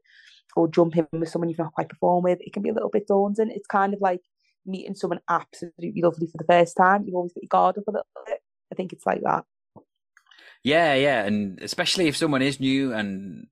or 0.55 0.69
jump 0.69 0.97
in 0.97 1.07
with 1.13 1.29
someone 1.29 1.49
you've 1.49 1.59
not 1.59 1.73
quite 1.73 1.89
performed 1.89 2.25
with. 2.25 2.39
It 2.41 2.53
can 2.53 2.63
be 2.63 2.71
a 2.71 2.75
little 2.75 2.89
bit 2.89 3.07
daunting. 3.07 3.51
It's 3.51 3.67
kind 3.67 3.93
of 3.93 4.01
like 4.01 4.23
meeting 4.65 4.95
someone 4.95 5.21
absolutely 5.29 6.01
lovely 6.03 6.27
for 6.27 6.39
the 6.39 6.47
first 6.49 6.77
time. 6.77 7.05
You've 7.05 7.15
always 7.15 7.33
got 7.33 7.43
your 7.43 7.49
guard 7.49 7.79
up 7.79 7.85
a 7.87 7.91
little 7.91 8.07
bit. 8.27 8.41
I 8.73 8.75
think 8.75 8.93
it's 8.93 9.07
like 9.07 9.21
that. 9.23 9.45
Yeah, 10.65 10.95
yeah, 10.95 11.25
and 11.25 11.61
especially 11.63 12.09
if 12.09 12.17
someone 12.17 12.43
is 12.43 12.59
new 12.59 12.93
and 12.93 13.47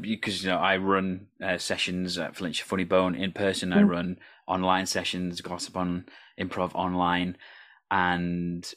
because 0.00 0.42
you 0.42 0.50
know 0.50 0.58
I 0.58 0.76
run 0.76 1.26
uh, 1.42 1.58
sessions 1.58 2.18
at 2.18 2.36
Flintshire 2.36 2.66
Funny 2.66 2.84
Bone 2.84 3.14
in 3.14 3.32
person. 3.32 3.70
Mm. 3.70 3.76
I 3.76 3.82
run 3.82 4.18
online 4.46 4.86
sessions, 4.86 5.40
gossip 5.40 5.76
on 5.76 6.06
improv 6.38 6.74
online, 6.74 7.36
and 7.90 8.72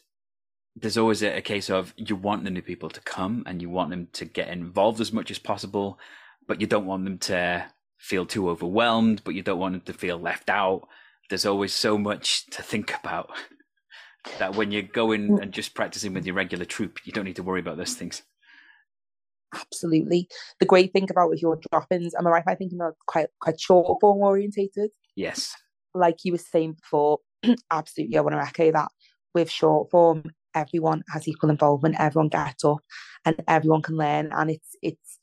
there's 0.75 0.97
always 0.97 1.23
a, 1.23 1.37
a, 1.37 1.41
case 1.41 1.69
of 1.69 1.93
you 1.95 2.15
want 2.15 2.43
the 2.43 2.49
new 2.49 2.61
people 2.61 2.89
to 2.89 2.99
come 3.01 3.43
and 3.45 3.61
you 3.61 3.69
want 3.69 3.89
them 3.89 4.09
to 4.11 4.25
get 4.25 4.49
involved 4.49 4.99
as 4.99 5.13
much 5.13 5.31
as 5.31 5.39
possible, 5.39 5.97
but 6.47 6.59
you 6.59 6.67
don't 6.67 6.85
want 6.85 7.05
them 7.05 7.17
to 7.17 7.65
feel 7.97 8.25
too 8.25 8.49
overwhelmed, 8.49 9.21
but 9.23 9.35
you 9.35 9.41
don't 9.41 9.59
want 9.59 9.73
them 9.73 9.81
to 9.81 9.93
feel 9.93 10.17
left 10.17 10.49
out. 10.49 10.87
There's 11.29 11.45
always 11.45 11.73
so 11.73 11.97
much 11.97 12.45
to 12.47 12.61
think 12.61 12.93
about 12.93 13.29
that 14.39 14.55
when 14.55 14.71
you're 14.71 14.81
going 14.81 15.29
mm. 15.29 15.41
and 15.41 15.53
just 15.53 15.75
practicing 15.75 16.13
with 16.13 16.25
your 16.25 16.35
regular 16.35 16.65
troupe, 16.65 16.99
you 17.05 17.13
don't 17.13 17.25
need 17.25 17.37
to 17.37 17.43
worry 17.43 17.61
about 17.61 17.77
those 17.77 17.93
things 17.93 18.23
absolutely. 19.55 20.27
The 20.59 20.65
great 20.65 20.93
thing 20.93 21.07
about 21.09 21.29
with 21.29 21.41
your 21.41 21.59
drop-ins, 21.71 22.15
am 22.15 22.27
I 22.27 22.31
right 22.31 22.43
I 22.47 22.55
thinking 22.55 22.77
they're 22.77 22.95
quite 23.07 23.27
quite 23.39 23.59
short 23.59 23.99
form 24.01 24.19
orientated? 24.19 24.91
Yes. 25.15 25.53
Like 25.93 26.17
you 26.23 26.33
were 26.33 26.37
saying 26.37 26.73
before, 26.73 27.19
absolutely 27.71 28.17
I 28.17 28.21
want 28.21 28.35
to 28.35 28.41
echo 28.41 28.71
that 28.71 28.89
with 29.33 29.49
short 29.49 29.89
form. 29.91 30.23
everyone 30.55 31.03
has 31.09 31.27
equal 31.27 31.49
involvement, 31.49 31.95
everyone 31.99 32.29
gets 32.29 32.63
up 32.63 32.79
and 33.25 33.35
everyone 33.47 33.81
can 33.81 33.97
learn. 33.97 34.29
And 34.31 34.49
it's 34.51 34.75
it's 34.81 35.19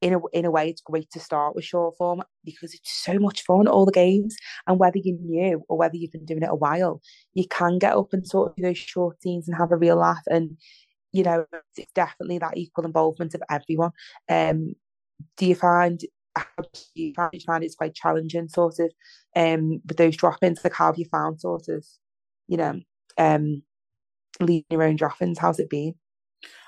in 0.00 0.14
a 0.14 0.18
in 0.32 0.44
a 0.44 0.50
way 0.50 0.68
it's 0.68 0.80
great 0.80 1.10
to 1.10 1.20
start 1.20 1.56
with 1.56 1.64
short 1.64 1.96
form 1.96 2.22
because 2.44 2.72
it's 2.74 2.92
so 2.92 3.18
much 3.18 3.42
fun, 3.42 3.66
all 3.66 3.84
the 3.84 3.92
games. 3.92 4.36
And 4.66 4.78
whether 4.78 4.98
you're 4.98 5.18
new 5.18 5.62
or 5.68 5.78
whether 5.78 5.96
you've 5.96 6.12
been 6.12 6.24
doing 6.24 6.42
it 6.42 6.50
a 6.50 6.54
while, 6.54 7.00
you 7.34 7.46
can 7.48 7.78
get 7.78 7.96
up 7.96 8.12
and 8.12 8.26
sort 8.26 8.50
of 8.50 8.56
do 8.56 8.62
those 8.62 8.78
short 8.78 9.20
scenes 9.22 9.48
and 9.48 9.56
have 9.56 9.72
a 9.72 9.76
real 9.76 9.96
laugh. 9.96 10.22
And 10.28 10.56
you 11.12 11.22
know, 11.22 11.46
it's 11.76 11.92
definitely 11.94 12.38
that 12.38 12.56
equal 12.56 12.84
involvement 12.84 13.34
of 13.34 13.42
everyone. 13.50 13.92
Um, 14.28 14.74
do 15.36 15.46
you 15.46 15.54
find 15.54 16.00
how 16.36 16.44
do 16.62 16.80
you 16.94 17.12
find, 17.14 17.30
you 17.32 17.40
find 17.40 17.64
it's 17.64 17.74
quite 17.74 17.94
challenging, 17.94 18.48
sort 18.48 18.78
of, 18.78 18.90
um, 19.34 19.80
with 19.86 19.96
those 19.96 20.16
drop-ins? 20.16 20.60
Like, 20.62 20.74
how 20.74 20.86
have 20.86 20.98
you 20.98 21.06
found, 21.06 21.40
sort 21.40 21.68
of, 21.68 21.84
you 22.46 22.56
know, 22.56 22.80
um, 23.16 23.62
leading 24.40 24.66
your 24.70 24.84
own 24.84 24.96
drop-ins? 24.96 25.38
How's 25.38 25.58
it 25.58 25.70
been? 25.70 25.94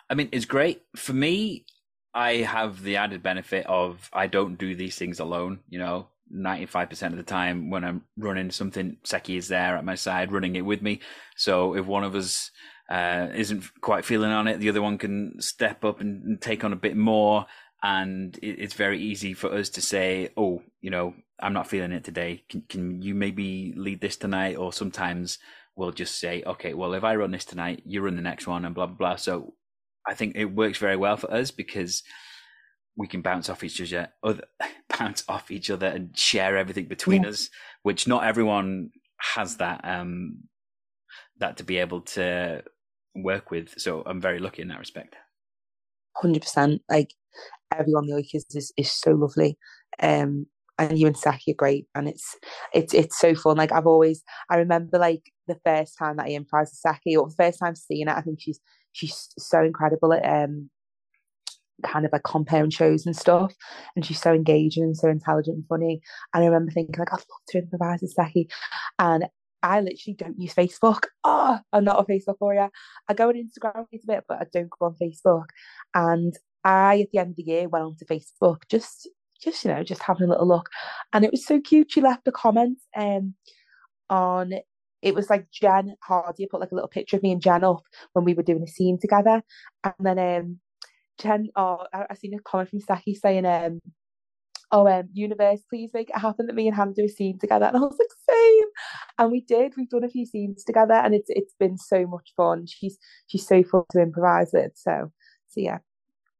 I 0.08 0.14
mean, 0.14 0.28
it's 0.32 0.44
great 0.44 0.82
for 0.96 1.12
me. 1.12 1.64
I 2.12 2.38
have 2.38 2.82
the 2.82 2.96
added 2.96 3.22
benefit 3.22 3.66
of 3.66 4.10
I 4.12 4.26
don't 4.26 4.58
do 4.58 4.74
these 4.74 4.96
things 4.96 5.20
alone. 5.20 5.60
You 5.68 5.78
know, 5.78 6.08
95% 6.34 7.06
of 7.08 7.16
the 7.16 7.22
time 7.22 7.70
when 7.70 7.84
I'm 7.84 8.02
running 8.16 8.50
something, 8.50 8.96
Seki 9.04 9.36
is 9.36 9.46
there 9.46 9.76
at 9.76 9.84
my 9.84 9.94
side 9.94 10.32
running 10.32 10.56
it 10.56 10.64
with 10.64 10.82
me. 10.82 11.00
So 11.36 11.76
if 11.76 11.86
one 11.86 12.02
of 12.02 12.16
us 12.16 12.50
uh, 12.90 13.28
isn't 13.34 13.64
quite 13.80 14.04
feeling 14.04 14.32
on 14.32 14.48
it, 14.48 14.58
the 14.58 14.68
other 14.68 14.82
one 14.82 14.98
can 14.98 15.40
step 15.40 15.84
up 15.84 16.00
and, 16.00 16.24
and 16.24 16.40
take 16.40 16.64
on 16.64 16.72
a 16.72 16.76
bit 16.76 16.96
more. 16.96 17.46
And 17.82 18.36
it, 18.42 18.58
it's 18.58 18.74
very 18.74 19.00
easy 19.00 19.32
for 19.32 19.52
us 19.52 19.68
to 19.70 19.80
say, 19.80 20.30
oh, 20.36 20.62
you 20.80 20.90
know, 20.90 21.14
I'm 21.38 21.52
not 21.52 21.68
feeling 21.68 21.92
it 21.92 22.04
today. 22.04 22.42
Can, 22.48 22.62
can 22.68 23.00
you 23.00 23.14
maybe 23.14 23.72
lead 23.76 24.00
this 24.00 24.16
tonight? 24.16 24.56
Or 24.56 24.72
sometimes 24.72 25.38
we'll 25.76 25.92
just 25.92 26.18
say, 26.18 26.42
okay, 26.44 26.74
well, 26.74 26.94
if 26.94 27.04
I 27.04 27.14
run 27.14 27.30
this 27.30 27.44
tonight, 27.44 27.82
you 27.86 28.02
run 28.02 28.16
the 28.16 28.22
next 28.22 28.46
one 28.46 28.64
and 28.64 28.74
blah, 28.74 28.86
blah, 28.86 28.96
blah. 28.96 29.16
So 29.16 29.54
I 30.06 30.14
think 30.14 30.34
it 30.34 30.46
works 30.46 30.78
very 30.78 30.96
well 30.96 31.16
for 31.16 31.32
us 31.32 31.52
because 31.52 32.02
we 32.96 33.06
can 33.06 33.22
bounce 33.22 33.48
off 33.48 33.62
each 33.62 33.80
other, 33.80 34.08
other 34.24 34.42
bounce 34.98 35.22
off 35.28 35.52
each 35.52 35.70
other 35.70 35.86
and 35.86 36.16
share 36.18 36.56
everything 36.56 36.86
between 36.86 37.22
yeah. 37.22 37.30
us, 37.30 37.48
which 37.82 38.08
not 38.08 38.24
everyone 38.24 38.90
has 39.34 39.58
that 39.58 39.82
um 39.84 40.38
that 41.38 41.58
to 41.58 41.64
be 41.64 41.76
able 41.76 42.00
to 42.00 42.62
work 43.14 43.50
with. 43.50 43.74
So 43.78 44.02
I'm 44.06 44.20
very 44.20 44.38
lucky 44.38 44.62
in 44.62 44.68
that 44.68 44.78
respect. 44.78 45.16
Hundred 46.16 46.42
percent. 46.42 46.82
Like 46.90 47.14
everyone 47.72 48.06
the 48.06 48.14
Oikers 48.14 48.44
is, 48.54 48.72
is 48.76 48.90
so 48.90 49.12
lovely. 49.12 49.58
Um 50.00 50.46
and 50.78 50.98
you 50.98 51.06
and 51.06 51.16
Saki 51.16 51.52
are 51.52 51.54
great 51.54 51.86
and 51.94 52.08
it's 52.08 52.36
it's 52.72 52.94
it's 52.94 53.18
so 53.18 53.34
fun. 53.34 53.56
Like 53.56 53.72
I've 53.72 53.86
always 53.86 54.22
I 54.50 54.56
remember 54.56 54.98
like 54.98 55.22
the 55.46 55.58
first 55.64 55.96
time 55.98 56.16
that 56.16 56.26
I 56.26 56.30
improvised 56.30 56.74
Saki 56.74 57.16
or 57.16 57.28
the 57.28 57.34
first 57.34 57.58
time 57.58 57.76
seeing 57.76 58.08
it, 58.08 58.16
I 58.16 58.22
think 58.22 58.40
she's 58.40 58.60
she's 58.92 59.28
so 59.38 59.62
incredible 59.62 60.12
at 60.12 60.24
um 60.24 60.70
kind 61.82 62.04
of 62.04 62.12
like 62.12 62.22
compound 62.22 62.72
shows 62.72 63.06
and 63.06 63.16
stuff. 63.16 63.54
And 63.96 64.04
she's 64.04 64.20
so 64.20 64.32
engaging 64.32 64.84
and 64.84 64.96
so 64.96 65.08
intelligent 65.08 65.56
and 65.56 65.66
funny. 65.66 66.00
And 66.34 66.42
I 66.42 66.46
remember 66.46 66.72
thinking 66.72 66.96
like 66.98 67.12
I'd 67.12 67.16
love 67.16 67.24
to 67.48 67.58
improvise 67.58 68.00
with 68.02 68.12
Seki. 68.12 68.48
And 68.98 69.26
I 69.62 69.80
literally 69.80 70.14
don't 70.14 70.38
use 70.38 70.54
Facebook. 70.54 71.04
Oh, 71.24 71.58
I'm 71.72 71.84
not 71.84 72.00
a 72.00 72.04
Facebook 72.04 72.36
warrior. 72.40 72.70
I 73.08 73.14
go 73.14 73.28
on 73.28 73.34
Instagram 73.34 73.86
a 73.92 73.98
bit, 74.06 74.24
but 74.28 74.40
I 74.40 74.46
don't 74.52 74.70
go 74.70 74.86
on 74.86 74.96
Facebook. 75.00 75.46
And 75.94 76.34
I, 76.64 77.00
at 77.02 77.10
the 77.12 77.18
end 77.18 77.30
of 77.30 77.36
the 77.36 77.42
year, 77.42 77.68
went 77.68 77.84
onto 77.84 78.04
Facebook 78.04 78.62
just, 78.68 79.08
just 79.42 79.64
you 79.64 79.70
know, 79.72 79.82
just 79.82 80.02
having 80.02 80.24
a 80.24 80.30
little 80.30 80.48
look, 80.48 80.68
and 81.12 81.24
it 81.24 81.30
was 81.30 81.46
so 81.46 81.60
cute. 81.60 81.92
She 81.92 82.00
left 82.00 82.28
a 82.28 82.32
comment 82.32 82.78
um 82.96 83.34
on. 84.08 84.54
It 85.02 85.14
was 85.14 85.30
like 85.30 85.50
Jen 85.50 85.94
Hardy 86.02 86.46
put 86.46 86.60
like 86.60 86.72
a 86.72 86.74
little 86.74 86.88
picture 86.88 87.16
of 87.16 87.22
me 87.22 87.32
and 87.32 87.40
Jen 87.40 87.64
up 87.64 87.82
when 88.12 88.26
we 88.26 88.34
were 88.34 88.42
doing 88.42 88.62
a 88.62 88.66
scene 88.66 88.98
together, 89.00 89.42
and 89.82 89.94
then 90.00 90.18
um 90.18 90.60
Jen, 91.18 91.48
oh, 91.56 91.86
I, 91.92 92.06
I 92.10 92.14
seen 92.14 92.34
a 92.34 92.40
comment 92.40 92.70
from 92.70 92.80
Saki 92.80 93.14
saying 93.14 93.46
um 93.46 93.80
oh, 94.72 94.86
um, 94.86 95.08
universe, 95.12 95.60
please 95.68 95.90
make 95.92 96.10
it 96.10 96.18
happen 96.18 96.46
that 96.46 96.54
me 96.54 96.68
and 96.68 96.76
Hannah 96.76 96.94
do 96.94 97.04
a 97.04 97.08
scene 97.08 97.38
together. 97.38 97.66
And 97.66 97.76
I 97.76 97.80
was 97.80 97.98
like, 97.98 98.08
same. 98.28 98.64
And 99.18 99.32
we 99.32 99.40
did. 99.40 99.74
We've 99.76 99.88
done 99.88 100.04
a 100.04 100.08
few 100.08 100.26
scenes 100.26 100.64
together, 100.64 100.94
and 100.94 101.14
it's 101.14 101.28
it's 101.28 101.54
been 101.58 101.76
so 101.76 102.06
much 102.06 102.32
fun. 102.36 102.66
She's 102.66 102.98
she's 103.26 103.46
so 103.46 103.62
fun 103.62 103.84
to 103.92 104.00
improvise 104.00 104.50
with. 104.52 104.72
So 104.74 105.12
so 105.48 105.60
yeah, 105.60 105.78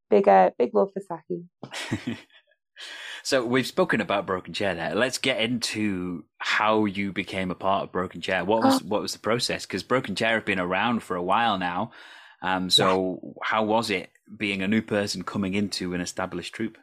big 0.09 0.27
uh, 0.27 0.51
big 0.57 0.73
love 0.73 0.91
for 0.93 1.01
Saki. 1.01 2.17
so 3.23 3.45
we've 3.45 3.67
spoken 3.67 4.01
about 4.01 4.25
Broken 4.25 4.53
Chair 4.53 4.75
there. 4.75 4.95
Let's 4.95 5.17
get 5.17 5.39
into 5.39 6.25
how 6.39 6.85
you 6.85 7.11
became 7.11 7.51
a 7.51 7.55
part 7.55 7.83
of 7.83 7.91
Broken 7.91 8.21
Chair. 8.21 8.45
What 8.45 8.63
was 8.63 8.81
oh. 8.81 8.85
what 8.87 9.01
was 9.01 9.13
the 9.13 9.19
process? 9.19 9.65
Because 9.65 9.83
Broken 9.83 10.15
Chair 10.15 10.35
have 10.35 10.45
been 10.45 10.59
around 10.59 11.03
for 11.03 11.15
a 11.15 11.23
while 11.23 11.57
now. 11.57 11.91
Um, 12.43 12.71
so 12.71 13.19
yeah. 13.21 13.29
how 13.43 13.63
was 13.63 13.91
it 13.91 14.09
being 14.35 14.63
a 14.63 14.67
new 14.67 14.81
person 14.81 15.23
coming 15.23 15.53
into 15.53 15.93
an 15.93 16.01
established 16.01 16.55
troupe? 16.55 16.77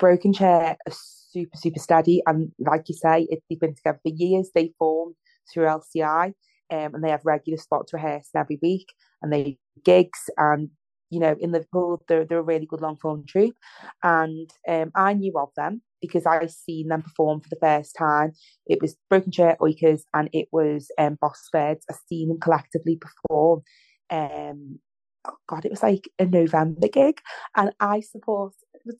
Broken 0.00 0.32
Chair 0.32 0.76
are 0.86 0.92
super, 0.92 1.56
super 1.56 1.78
steady. 1.78 2.22
And 2.26 2.50
like 2.58 2.88
you 2.88 2.94
say, 2.94 3.28
it, 3.30 3.42
they've 3.48 3.60
been 3.60 3.74
together 3.76 4.00
for 4.02 4.12
years. 4.12 4.50
They 4.52 4.74
formed 4.78 5.14
through 5.52 5.66
LCI 5.66 6.26
um, 6.72 6.94
and 6.94 7.04
they 7.04 7.10
have 7.10 7.24
regular 7.24 7.58
spots 7.58 7.92
rehearsed 7.92 8.34
every 8.34 8.58
week 8.60 8.86
and 9.22 9.32
they 9.32 9.58
gigs 9.84 10.28
and 10.36 10.70
you 11.10 11.18
know, 11.18 11.36
in 11.40 11.50
Liverpool, 11.50 12.02
they're, 12.08 12.24
they're 12.24 12.38
a 12.38 12.42
really 12.42 12.66
good 12.66 12.80
long 12.80 12.96
form 12.96 13.24
troupe. 13.26 13.56
And 14.02 14.48
um, 14.68 14.92
I 14.94 15.12
knew 15.12 15.36
of 15.36 15.50
them 15.56 15.82
because 16.00 16.24
I 16.24 16.46
seen 16.46 16.88
them 16.88 17.02
perform 17.02 17.40
for 17.40 17.48
the 17.50 17.58
first 17.60 17.96
time. 17.98 18.32
It 18.66 18.80
was 18.80 18.96
Broken 19.10 19.32
Chair 19.32 19.56
Oikers 19.60 20.02
and 20.14 20.30
it 20.32 20.46
was 20.52 20.90
um, 20.98 21.18
Bossfeds. 21.22 21.82
I 21.90 21.94
seen 22.08 22.28
them 22.28 22.38
collectively 22.38 22.96
perform. 22.96 23.62
Um, 24.08 24.78
oh 25.26 25.36
God, 25.48 25.64
it 25.64 25.72
was 25.72 25.82
like 25.82 26.08
a 26.18 26.26
November 26.26 26.86
gig. 26.86 27.20
And 27.56 27.72
I 27.80 28.00
suppose 28.00 28.54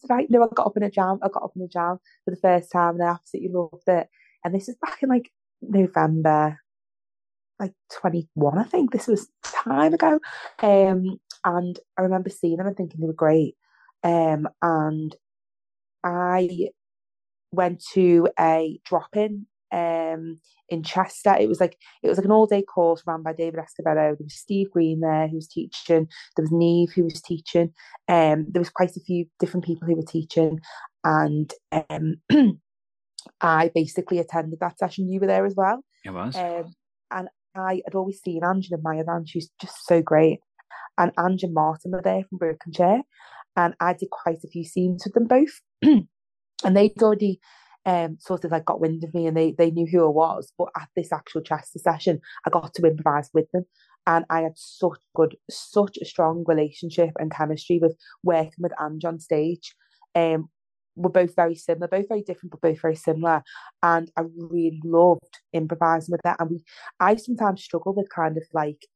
right 0.08 0.30
no, 0.30 0.42
I 0.42 0.46
got 0.54 0.66
up 0.66 0.76
in 0.76 0.82
a 0.82 0.90
jam. 0.90 1.18
I 1.22 1.28
got 1.28 1.42
up 1.42 1.52
in 1.56 1.62
a 1.62 1.68
jam 1.68 1.98
for 2.24 2.30
the 2.30 2.40
first 2.40 2.70
time 2.72 2.94
and 2.94 3.02
I 3.02 3.12
absolutely 3.12 3.52
loved 3.52 3.88
it. 3.88 4.08
And 4.44 4.54
this 4.54 4.68
is 4.68 4.76
back 4.80 5.02
in 5.02 5.08
like 5.08 5.30
November, 5.62 6.58
like 7.58 7.72
21, 8.00 8.58
I 8.58 8.64
think. 8.64 8.92
This 8.92 9.06
was 9.06 9.28
time 9.44 9.94
ago. 9.94 10.20
Um, 10.62 11.20
and 11.44 11.78
I 11.98 12.02
remember 12.02 12.30
seeing 12.30 12.56
them 12.56 12.66
and 12.66 12.76
thinking 12.76 13.00
they 13.00 13.06
were 13.06 13.12
great. 13.12 13.56
Um, 14.02 14.48
and 14.62 15.14
I 16.02 16.68
went 17.52 17.84
to 17.92 18.28
a 18.38 18.80
drop 18.84 19.16
in 19.16 19.46
um 19.72 20.40
in 20.70 20.82
Chester. 20.82 21.36
It 21.38 21.48
was 21.48 21.60
like 21.60 21.76
it 22.02 22.08
was 22.08 22.16
like 22.16 22.24
an 22.24 22.32
all 22.32 22.46
day 22.46 22.62
course 22.62 23.02
run 23.06 23.22
by 23.22 23.32
David 23.32 23.60
Escobedo. 23.60 24.16
There 24.16 24.16
was 24.20 24.34
Steve 24.34 24.70
Green 24.70 25.00
there 25.00 25.28
who 25.28 25.36
was 25.36 25.48
teaching. 25.48 26.08
There 26.36 26.42
was 26.42 26.52
Neve 26.52 26.90
who 26.94 27.04
was 27.04 27.20
teaching. 27.20 27.72
Um, 28.08 28.46
there 28.48 28.60
was 28.60 28.70
quite 28.70 28.96
a 28.96 29.00
few 29.00 29.26
different 29.38 29.64
people 29.64 29.86
who 29.86 29.96
were 29.96 30.02
teaching, 30.02 30.60
and 31.04 31.52
um, 31.72 32.16
I 33.40 33.70
basically 33.74 34.18
attended 34.18 34.60
that 34.60 34.78
session. 34.78 35.10
You 35.10 35.20
were 35.20 35.26
there 35.26 35.46
as 35.46 35.54
well. 35.56 35.84
It 36.04 36.10
was. 36.10 36.36
Um, 36.36 36.74
and 37.10 37.28
I 37.54 37.82
had 37.84 37.94
always 37.94 38.20
seen 38.20 38.44
Ange 38.44 38.68
and 38.70 38.78
admired 38.78 39.08
Ange. 39.08 39.30
She's 39.30 39.50
just 39.60 39.86
so 39.86 40.00
great. 40.00 40.40
And 40.96 41.12
Ange 41.18 41.42
and 41.42 41.54
Martin 41.54 41.90
were 41.90 42.02
there 42.02 42.24
from 42.28 42.38
Broken 42.38 42.72
Chair, 42.72 43.02
and 43.56 43.74
I 43.80 43.94
did 43.94 44.10
quite 44.10 44.44
a 44.44 44.48
few 44.48 44.64
scenes 44.64 45.04
with 45.04 45.14
them 45.14 45.26
both. 45.26 45.60
and 45.82 46.76
they'd 46.76 47.02
already 47.02 47.40
um, 47.86 48.18
sort 48.20 48.44
of 48.44 48.50
like 48.50 48.64
got 48.64 48.80
wind 48.80 49.04
of 49.04 49.14
me 49.14 49.26
and 49.26 49.36
they, 49.36 49.52
they 49.52 49.70
knew 49.70 49.86
who 49.86 50.04
I 50.04 50.10
was. 50.10 50.52
But 50.58 50.68
at 50.76 50.88
this 50.94 51.12
actual 51.12 51.42
Chester 51.42 51.78
session, 51.78 52.20
I 52.46 52.50
got 52.50 52.74
to 52.74 52.86
improvise 52.86 53.30
with 53.32 53.50
them. 53.52 53.64
And 54.06 54.24
I 54.30 54.40
had 54.40 54.56
such 54.56 54.98
good, 55.14 55.36
such 55.50 55.98
a 56.00 56.04
strong 56.04 56.44
relationship 56.46 57.10
and 57.18 57.30
chemistry 57.30 57.78
with 57.80 57.96
working 58.22 58.52
with 58.58 58.72
Ange 58.80 59.04
on 59.04 59.20
stage. 59.20 59.74
Um, 60.14 60.48
we're 60.96 61.10
both 61.10 61.36
very 61.36 61.54
similar, 61.54 61.86
both 61.86 62.08
very 62.08 62.22
different, 62.22 62.50
but 62.50 62.60
both 62.60 62.80
very 62.80 62.96
similar. 62.96 63.42
And 63.82 64.10
I 64.16 64.22
really 64.36 64.80
loved 64.84 65.38
improvising 65.52 66.12
with 66.12 66.22
that. 66.24 66.36
And 66.40 66.50
we, 66.50 66.64
I 66.98 67.16
sometimes 67.16 67.62
struggle 67.62 67.94
with 67.94 68.08
kind 68.14 68.36
of 68.36 68.44
like 68.52 68.86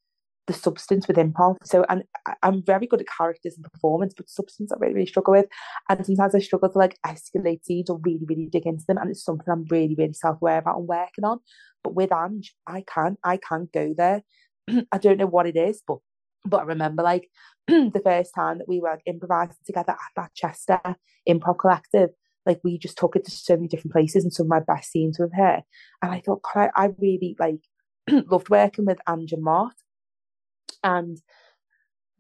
the 0.46 0.52
substance 0.52 1.08
within 1.08 1.32
improv. 1.32 1.56
So, 1.64 1.84
and 1.88 2.04
I'm 2.42 2.62
very 2.62 2.86
good 2.86 3.00
at 3.00 3.06
characters 3.08 3.56
and 3.56 3.64
performance, 3.64 4.14
but 4.14 4.28
substance 4.28 4.72
I 4.72 4.76
really, 4.78 4.94
really 4.94 5.06
struggle 5.06 5.32
with. 5.32 5.46
And 5.88 6.04
sometimes 6.04 6.34
I 6.34 6.40
struggle 6.40 6.68
to 6.68 6.78
like 6.78 6.98
escalate 7.06 7.64
scenes 7.64 7.88
or 7.88 7.98
really, 8.04 8.24
really 8.26 8.46
dig 8.46 8.66
into 8.66 8.84
them. 8.86 8.98
And 8.98 9.10
it's 9.10 9.24
something 9.24 9.50
I'm 9.50 9.64
really, 9.70 9.94
really 9.96 10.12
self 10.12 10.36
aware 10.36 10.58
about 10.58 10.78
and 10.78 10.88
working 10.88 11.24
on. 11.24 11.40
But 11.82 11.94
with 11.94 12.12
Ange, 12.12 12.54
I 12.66 12.84
can't. 12.86 13.18
I 13.24 13.38
can't 13.38 13.72
go 13.72 13.94
there. 13.96 14.22
I 14.92 14.98
don't 14.98 15.18
know 15.18 15.26
what 15.26 15.46
it 15.46 15.56
is, 15.56 15.82
but 15.86 15.98
but 16.44 16.60
I 16.60 16.64
remember 16.64 17.02
like 17.02 17.30
the 17.66 18.02
first 18.04 18.34
time 18.34 18.58
that 18.58 18.68
we 18.68 18.80
were 18.80 19.00
improvising 19.06 19.56
together 19.64 19.92
at 19.92 19.98
that 20.16 20.34
Chester 20.34 20.80
improv 21.26 21.58
collective, 21.58 22.10
like 22.44 22.60
we 22.62 22.78
just 22.78 22.98
took 22.98 23.16
it 23.16 23.24
to 23.24 23.30
so 23.30 23.56
many 23.56 23.68
different 23.68 23.92
places 23.92 24.24
and 24.24 24.32
some 24.32 24.46
of 24.46 24.50
my 24.50 24.60
best 24.60 24.90
scenes 24.90 25.18
with 25.18 25.32
her. 25.34 25.62
And 26.02 26.12
I 26.12 26.20
thought, 26.20 26.42
God, 26.42 26.68
I, 26.76 26.84
I 26.84 26.90
really 26.98 27.34
like 27.38 27.60
loved 28.30 28.50
working 28.50 28.84
with 28.84 28.98
Ange 29.08 29.32
and 29.32 29.42
Mart 29.42 29.74
and 30.84 31.20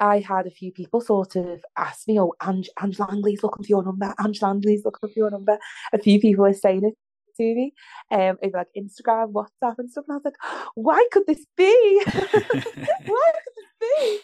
I 0.00 0.18
had 0.18 0.46
a 0.46 0.50
few 0.50 0.72
people 0.72 1.00
sort 1.00 1.36
of 1.36 1.64
ask 1.76 2.08
me, 2.08 2.18
oh, 2.18 2.34
Ange, 2.44 2.68
Ange 2.82 2.98
Langley's 2.98 3.44
looking 3.44 3.64
for 3.64 3.68
your 3.68 3.84
number, 3.84 4.12
Ange 4.22 4.42
Langley's 4.42 4.84
looking 4.84 5.08
for 5.08 5.18
your 5.18 5.30
number. 5.30 5.58
A 5.92 5.98
few 5.98 6.18
people 6.20 6.44
are 6.44 6.52
saying 6.52 6.84
it 6.84 6.94
to 7.36 7.42
me. 7.42 7.72
Um, 8.10 8.38
over 8.42 8.58
like 8.58 8.68
Instagram, 8.76 9.32
WhatsApp, 9.32 9.78
and 9.78 9.90
stuff. 9.90 10.04
And 10.08 10.14
I 10.14 10.16
was 10.16 10.24
like, 10.24 10.34
why 10.74 11.06
could 11.12 11.26
this 11.26 11.44
be? 11.56 12.02
why 12.06 12.22
could 12.24 13.54
this 13.56 13.72
be? 13.80 14.18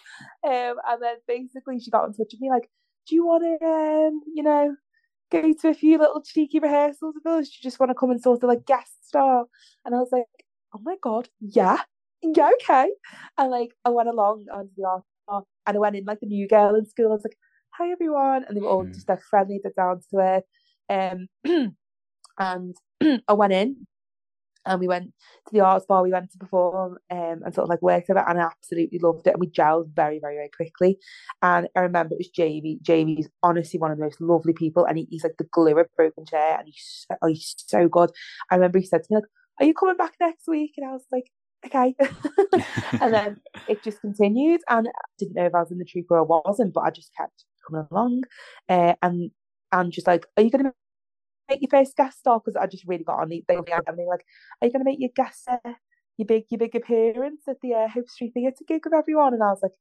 Um, 0.44 0.76
and 0.88 1.02
then 1.02 1.16
basically 1.28 1.80
she 1.80 1.90
got 1.90 2.06
in 2.06 2.12
touch 2.12 2.32
with 2.32 2.40
me 2.40 2.50
like, 2.50 2.68
do 3.08 3.14
you 3.14 3.26
want 3.26 3.44
to, 3.44 3.66
um, 3.66 4.20
you 4.34 4.42
know, 4.42 4.76
go 5.30 5.52
to 5.52 5.68
a 5.68 5.74
few 5.74 5.98
little 5.98 6.22
cheeky 6.22 6.58
rehearsals 6.58 7.14
with 7.14 7.26
us? 7.26 7.48
Do 7.48 7.54
you 7.60 7.62
just 7.62 7.80
want 7.80 7.90
to 7.90 7.94
come 7.94 8.10
and 8.10 8.20
sort 8.20 8.42
of 8.42 8.48
like 8.48 8.66
guest 8.66 9.06
star? 9.06 9.44
And 9.84 9.94
I 9.94 9.98
was 9.98 10.10
like, 10.12 10.24
oh 10.74 10.80
my 10.82 10.96
god, 11.02 11.28
yeah, 11.40 11.78
yeah, 12.22 12.50
okay. 12.60 12.88
And 13.38 13.50
like 13.50 13.70
I 13.84 13.90
went 13.90 14.08
along 14.08 14.46
onto 14.52 14.70
the 14.76 14.84
art 15.28 15.44
and 15.66 15.76
I 15.76 15.80
went 15.80 15.96
in 15.96 16.04
like 16.04 16.20
the 16.20 16.26
new 16.26 16.48
girl 16.48 16.74
in 16.74 16.86
school. 16.86 17.06
I 17.06 17.14
was 17.14 17.24
like, 17.24 17.36
hi 17.70 17.90
everyone, 17.90 18.44
and 18.44 18.56
they 18.56 18.60
were 18.60 18.68
all 18.68 18.84
mm. 18.84 18.94
just 18.94 19.08
like 19.08 19.22
friendly, 19.22 19.60
they're 19.62 19.72
down 19.76 20.00
to 20.10 20.18
earth. 20.18 20.44
Um, 20.88 21.28
and 22.38 22.76
I 23.28 23.32
went 23.32 23.52
in 23.52 23.86
and 24.66 24.80
we 24.80 24.88
went 24.88 25.12
to 25.46 25.52
the 25.52 25.60
arts 25.60 25.86
bar 25.86 26.02
we 26.02 26.12
went 26.12 26.30
to 26.30 26.38
perform 26.38 26.98
um, 27.10 27.40
and 27.44 27.54
sort 27.54 27.64
of 27.64 27.68
like 27.68 27.82
worked 27.82 28.10
it 28.10 28.16
and 28.16 28.40
I 28.40 28.42
absolutely 28.42 28.98
loved 28.98 29.26
it 29.26 29.32
and 29.32 29.40
we 29.40 29.48
gelled 29.48 29.94
very 29.94 30.18
very 30.18 30.36
very 30.36 30.50
quickly 30.54 30.98
and 31.42 31.68
I 31.74 31.80
remember 31.80 32.14
it 32.14 32.18
was 32.18 32.28
Jamie 32.28 32.78
Jamie's 32.82 33.28
honestly 33.42 33.80
one 33.80 33.90
of 33.90 33.98
the 33.98 34.04
most 34.04 34.20
lovely 34.20 34.52
people 34.52 34.84
and 34.84 34.98
he, 34.98 35.06
he's 35.10 35.24
like 35.24 35.36
the 35.38 35.48
glue 35.50 35.78
of 35.78 35.86
broken 35.96 36.26
chair 36.26 36.58
and 36.58 36.66
he's 36.66 37.06
so, 37.08 37.16
oh, 37.22 37.28
he's 37.28 37.54
so 37.56 37.88
good 37.88 38.10
I 38.50 38.56
remember 38.56 38.78
he 38.78 38.86
said 38.86 39.02
to 39.04 39.08
me 39.10 39.16
like 39.16 39.24
are 39.60 39.66
you 39.66 39.74
coming 39.74 39.96
back 39.96 40.14
next 40.20 40.46
week 40.46 40.74
and 40.76 40.86
I 40.86 40.92
was 40.92 41.06
like 41.10 41.30
okay 41.64 41.94
and 43.00 43.12
then 43.12 43.40
it 43.68 43.82
just 43.82 44.00
continued 44.00 44.60
and 44.68 44.88
I 44.88 44.90
didn't 45.18 45.34
know 45.34 45.46
if 45.46 45.54
I 45.54 45.60
was 45.60 45.70
in 45.70 45.78
the 45.78 45.84
troupe 45.84 46.10
or 46.10 46.18
I 46.18 46.22
wasn't 46.22 46.72
but 46.72 46.82
I 46.82 46.90
just 46.90 47.10
kept 47.16 47.44
coming 47.66 47.86
along 47.90 48.22
uh, 48.68 48.94
and 49.02 49.30
and 49.72 49.92
just 49.92 50.06
like 50.06 50.26
are 50.36 50.42
you 50.42 50.50
going 50.50 50.64
to 50.64 50.72
make 51.50 51.60
your 51.60 51.68
first 51.70 51.96
guest 51.96 52.20
star 52.20 52.40
because 52.40 52.56
I 52.56 52.66
just 52.66 52.84
really 52.86 53.04
got 53.04 53.20
on 53.20 53.28
the 53.28 53.44
they 53.46 53.56
were 53.56 53.64
like, 53.66 54.24
Are 54.62 54.66
you 54.66 54.72
gonna 54.72 54.84
make 54.84 55.00
your 55.00 55.10
guest 55.14 55.48
uh, 55.48 55.72
your 56.16 56.26
big 56.26 56.44
your 56.50 56.58
big 56.58 56.74
appearance 56.74 57.42
at 57.48 57.56
the 57.62 57.74
uh, 57.74 57.88
Hope 57.88 58.08
Street 58.08 58.32
Theatre 58.32 58.64
gig 58.66 58.82
with 58.84 58.94
everyone? 58.94 59.34
And 59.34 59.42
I 59.42 59.46
was 59.46 59.60
like, 59.62 59.72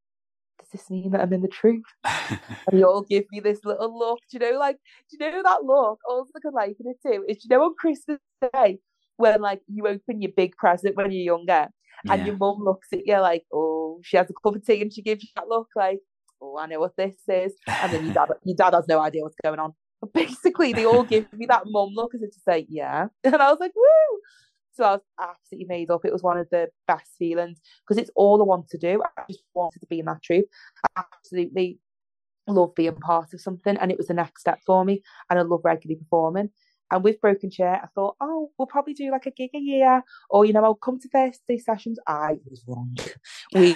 Does 0.59 0.69
this 0.69 0.89
mean 0.89 1.11
that 1.11 1.21
I'm 1.21 1.33
in 1.33 1.41
the 1.41 1.47
truth? 1.47 1.83
and 2.03 2.39
they 2.71 2.83
all 2.83 3.03
give 3.03 3.25
me 3.31 3.39
this 3.39 3.63
little 3.63 3.97
look, 3.97 4.19
do 4.29 4.37
you 4.37 4.51
know, 4.51 4.59
like 4.59 4.77
do 5.09 5.17
you 5.23 5.31
know 5.31 5.43
that 5.43 5.63
look? 5.63 5.99
Also 6.09 6.31
I 6.35 6.39
can 6.41 6.53
liken 6.53 6.87
it 6.87 6.97
too 7.05 7.23
is 7.29 7.45
you 7.45 7.49
know 7.49 7.63
on 7.63 7.75
Christmas 7.77 8.19
Day 8.53 8.79
when 9.19 9.41
like 9.41 9.61
you 9.67 9.87
open 9.87 10.21
your 10.21 10.31
big 10.35 10.55
present 10.55 10.95
when 10.95 11.11
you're 11.11 11.35
younger 11.35 11.67
and 12.09 12.21
yeah. 12.21 12.25
your 12.25 12.37
mum 12.37 12.57
looks 12.59 12.87
at 12.93 13.05
you 13.05 13.19
like, 13.19 13.43
Oh, 13.53 13.99
she 14.03 14.17
has 14.17 14.29
a 14.29 14.33
cup 14.33 14.55
of 14.55 14.65
tea 14.65 14.81
and 14.81 14.93
she 14.93 15.01
gives 15.01 15.23
you 15.23 15.29
that 15.35 15.47
look 15.47 15.67
like 15.75 15.99
Oh, 16.41 16.57
I 16.57 16.67
know 16.67 16.79
what 16.79 16.95
this 16.95 17.15
is. 17.27 17.53
And 17.67 17.91
then 17.91 18.05
your 18.05 18.13
dad, 18.13 18.29
your 18.43 18.55
dad 18.55 18.73
has 18.73 18.87
no 18.87 18.99
idea 18.99 19.23
what's 19.23 19.35
going 19.43 19.59
on. 19.59 19.73
But 20.01 20.13
basically, 20.13 20.73
they 20.73 20.85
all 20.85 21.03
give 21.03 21.31
me 21.33 21.45
that 21.47 21.63
mum 21.65 21.89
look 21.93 22.15
as 22.15 22.21
if 22.21 22.31
to 22.31 22.39
say, 22.39 22.65
yeah. 22.69 23.07
And 23.23 23.35
I 23.35 23.49
was 23.49 23.59
like, 23.59 23.73
woo! 23.75 24.19
So 24.71 24.85
I 24.85 24.91
was 24.93 25.01
absolutely 25.19 25.67
made 25.67 25.91
up. 25.91 26.05
It 26.05 26.13
was 26.13 26.23
one 26.23 26.37
of 26.37 26.47
the 26.51 26.69
best 26.87 27.11
feelings 27.17 27.59
because 27.85 28.01
it's 28.01 28.11
all 28.15 28.41
I 28.41 28.45
want 28.45 28.69
to 28.69 28.77
do. 28.77 29.01
I 29.17 29.23
just 29.29 29.43
wanted 29.53 29.79
to 29.81 29.87
be 29.87 29.99
in 29.99 30.05
that 30.05 30.23
troupe. 30.23 30.45
I 30.95 31.03
absolutely 31.15 31.79
love 32.47 32.75
being 32.75 32.95
part 32.95 33.33
of 33.33 33.41
something. 33.41 33.75
And 33.77 33.91
it 33.91 33.97
was 33.97 34.07
the 34.07 34.13
next 34.13 34.39
step 34.39 34.59
for 34.65 34.85
me. 34.85 35.01
And 35.29 35.37
I 35.37 35.41
love 35.41 35.61
regularly 35.65 35.99
performing. 35.99 36.51
And 36.91 37.03
with 37.03 37.21
Broken 37.21 37.51
Chair, 37.51 37.79
I 37.83 37.87
thought, 37.93 38.15
oh, 38.19 38.51
we'll 38.57 38.67
probably 38.67 38.93
do 38.93 39.11
like 39.11 39.25
a 39.25 39.31
gig 39.31 39.51
a 39.53 39.59
year, 39.59 40.03
or 40.29 40.45
you 40.45 40.53
know, 40.53 40.63
I'll 40.63 40.75
come 40.75 40.99
to 40.99 41.09
Thursday 41.09 41.57
sessions. 41.57 41.99
I 42.07 42.37
was 42.49 42.63
wrong. 42.67 42.97
We 43.53 43.75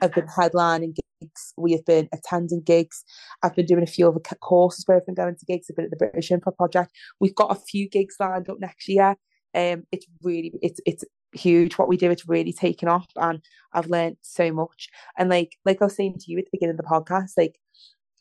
have 0.00 0.14
been 0.14 0.26
headlining 0.26 0.96
gigs, 1.20 1.52
we 1.56 1.72
have 1.72 1.84
been 1.84 2.08
attending 2.12 2.62
gigs. 2.62 3.04
I've 3.42 3.54
been 3.54 3.66
doing 3.66 3.82
a 3.82 3.86
few 3.86 4.08
other 4.08 4.20
courses 4.20 4.84
where 4.86 4.96
I've 4.96 5.06
been 5.06 5.14
going 5.14 5.36
to 5.36 5.46
gigs. 5.46 5.66
I've 5.68 5.76
been 5.76 5.86
at 5.86 5.90
the 5.90 5.96
British 5.96 6.30
Improv 6.30 6.56
Project. 6.56 6.92
We've 7.20 7.34
got 7.34 7.50
a 7.50 7.60
few 7.60 7.88
gigs 7.88 8.16
lined 8.18 8.48
up 8.48 8.60
next 8.60 8.88
year. 8.88 9.16
Um, 9.54 9.84
it's 9.92 10.06
really, 10.22 10.52
it's 10.62 10.80
it's 10.84 11.04
huge 11.32 11.74
what 11.74 11.88
we 11.88 11.96
do. 11.96 12.10
It's 12.10 12.28
really 12.28 12.52
taken 12.52 12.88
off, 12.88 13.06
and 13.16 13.40
I've 13.72 13.86
learned 13.86 14.16
so 14.22 14.52
much. 14.52 14.88
And 15.18 15.28
like, 15.30 15.56
like 15.64 15.80
I 15.80 15.86
was 15.86 15.96
saying 15.96 16.16
to 16.20 16.32
you 16.32 16.38
at 16.38 16.44
the 16.44 16.50
beginning 16.52 16.76
of 16.78 16.78
the 16.78 16.82
podcast, 16.84 17.32
like 17.36 17.58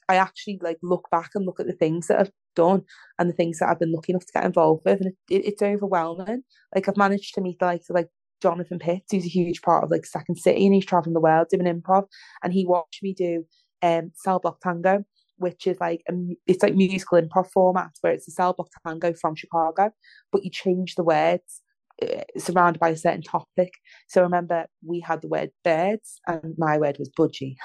I 0.10 0.16
actually 0.18 0.60
like 0.62 0.78
look 0.84 1.10
back 1.12 1.32
and 1.36 1.46
look 1.46 1.60
at 1.60 1.68
the 1.68 1.74
things 1.74 2.08
that 2.08 2.20
I've 2.20 2.32
done 2.56 2.84
and 3.20 3.30
the 3.30 3.34
things 3.34 3.60
that 3.60 3.70
I've 3.70 3.80
been 3.80 3.92
lucky 3.92 4.12
enough 4.12 4.26
to 4.26 4.34
get 4.34 4.46
involved 4.46 4.84
with, 4.86 5.02
and 5.02 5.14
it, 5.30 5.36
it, 5.36 5.46
it's 5.46 5.62
overwhelming. 5.62 6.44
Like 6.74 6.88
I've 6.88 6.98
managed 6.98 7.36
to 7.36 7.42
meet 7.42 7.62
like 7.62 7.84
like 7.90 8.10
Jonathan 8.42 8.80
Pitts, 8.80 9.12
who's 9.12 9.26
a 9.26 9.30
huge 9.30 9.62
part 9.62 9.84
of 9.84 9.92
like 9.92 10.06
Second 10.06 10.38
City, 10.38 10.66
and 10.66 10.76
he's 10.76 10.86
traveling 10.86 11.14
the 11.14 11.22
world 11.22 11.48
doing 11.50 11.66
improv, 11.66 12.06
and 12.44 12.54
he 12.54 12.66
watched 12.66 13.04
me 13.04 13.14
do 13.14 13.46
um 13.82 14.12
Cell 14.16 14.40
Block 14.40 14.60
Tango, 14.62 15.04
which 15.38 15.68
is 15.68 15.80
like 15.80 16.02
a, 16.10 16.14
it's 16.48 16.64
like 16.64 16.76
musical 16.76 17.22
improv 17.22 17.52
format 17.52 17.92
where 18.02 18.14
it's 18.14 18.28
a 18.28 18.32
cell 18.32 18.54
block 18.54 18.70
tango 18.86 19.14
from 19.14 19.36
Chicago, 19.36 19.92
but 20.32 20.44
you 20.44 20.50
change 20.50 20.96
the 20.96 21.04
words 21.04 21.62
uh, 22.02 22.24
surrounded 22.38 22.80
by 22.80 22.90
a 22.90 22.98
certain 22.98 23.22
topic. 23.22 23.74
So 24.08 24.22
remember, 24.22 24.66
we 24.86 25.00
had 25.00 25.22
the 25.22 25.28
word 25.28 25.52
birds, 25.64 26.20
and 26.28 26.56
my 26.58 26.78
word 26.78 26.98
was 26.98 27.12
budgie, 27.18 27.56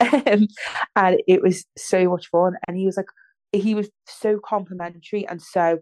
um, 0.00 0.48
and 0.96 1.22
it 1.28 1.42
was 1.42 1.64
so 1.76 2.08
much 2.08 2.26
fun. 2.28 2.54
And 2.66 2.76
he 2.76 2.86
was 2.86 2.96
like, 2.96 3.06
he 3.52 3.74
was 3.74 3.88
so 4.06 4.38
complimentary 4.38 5.26
and 5.26 5.42
so 5.42 5.80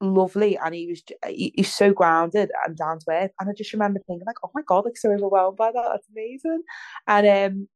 lovely 0.00 0.56
and 0.56 0.74
he 0.74 0.86
was 0.86 1.02
he, 1.26 1.52
he's 1.54 1.72
so 1.72 1.92
grounded 1.92 2.50
and 2.66 2.76
down 2.76 2.98
to 2.98 3.10
earth. 3.10 3.30
And 3.38 3.50
I 3.50 3.52
just 3.56 3.72
remember 3.72 4.00
thinking 4.06 4.26
like 4.26 4.36
oh 4.42 4.50
my 4.54 4.62
god 4.66 4.84
like 4.84 4.96
so 4.96 5.10
overwhelmed 5.10 5.56
by 5.56 5.72
that 5.72 5.88
that's 5.92 6.08
amazing. 6.10 6.62
And 7.06 7.54
um 7.54 7.68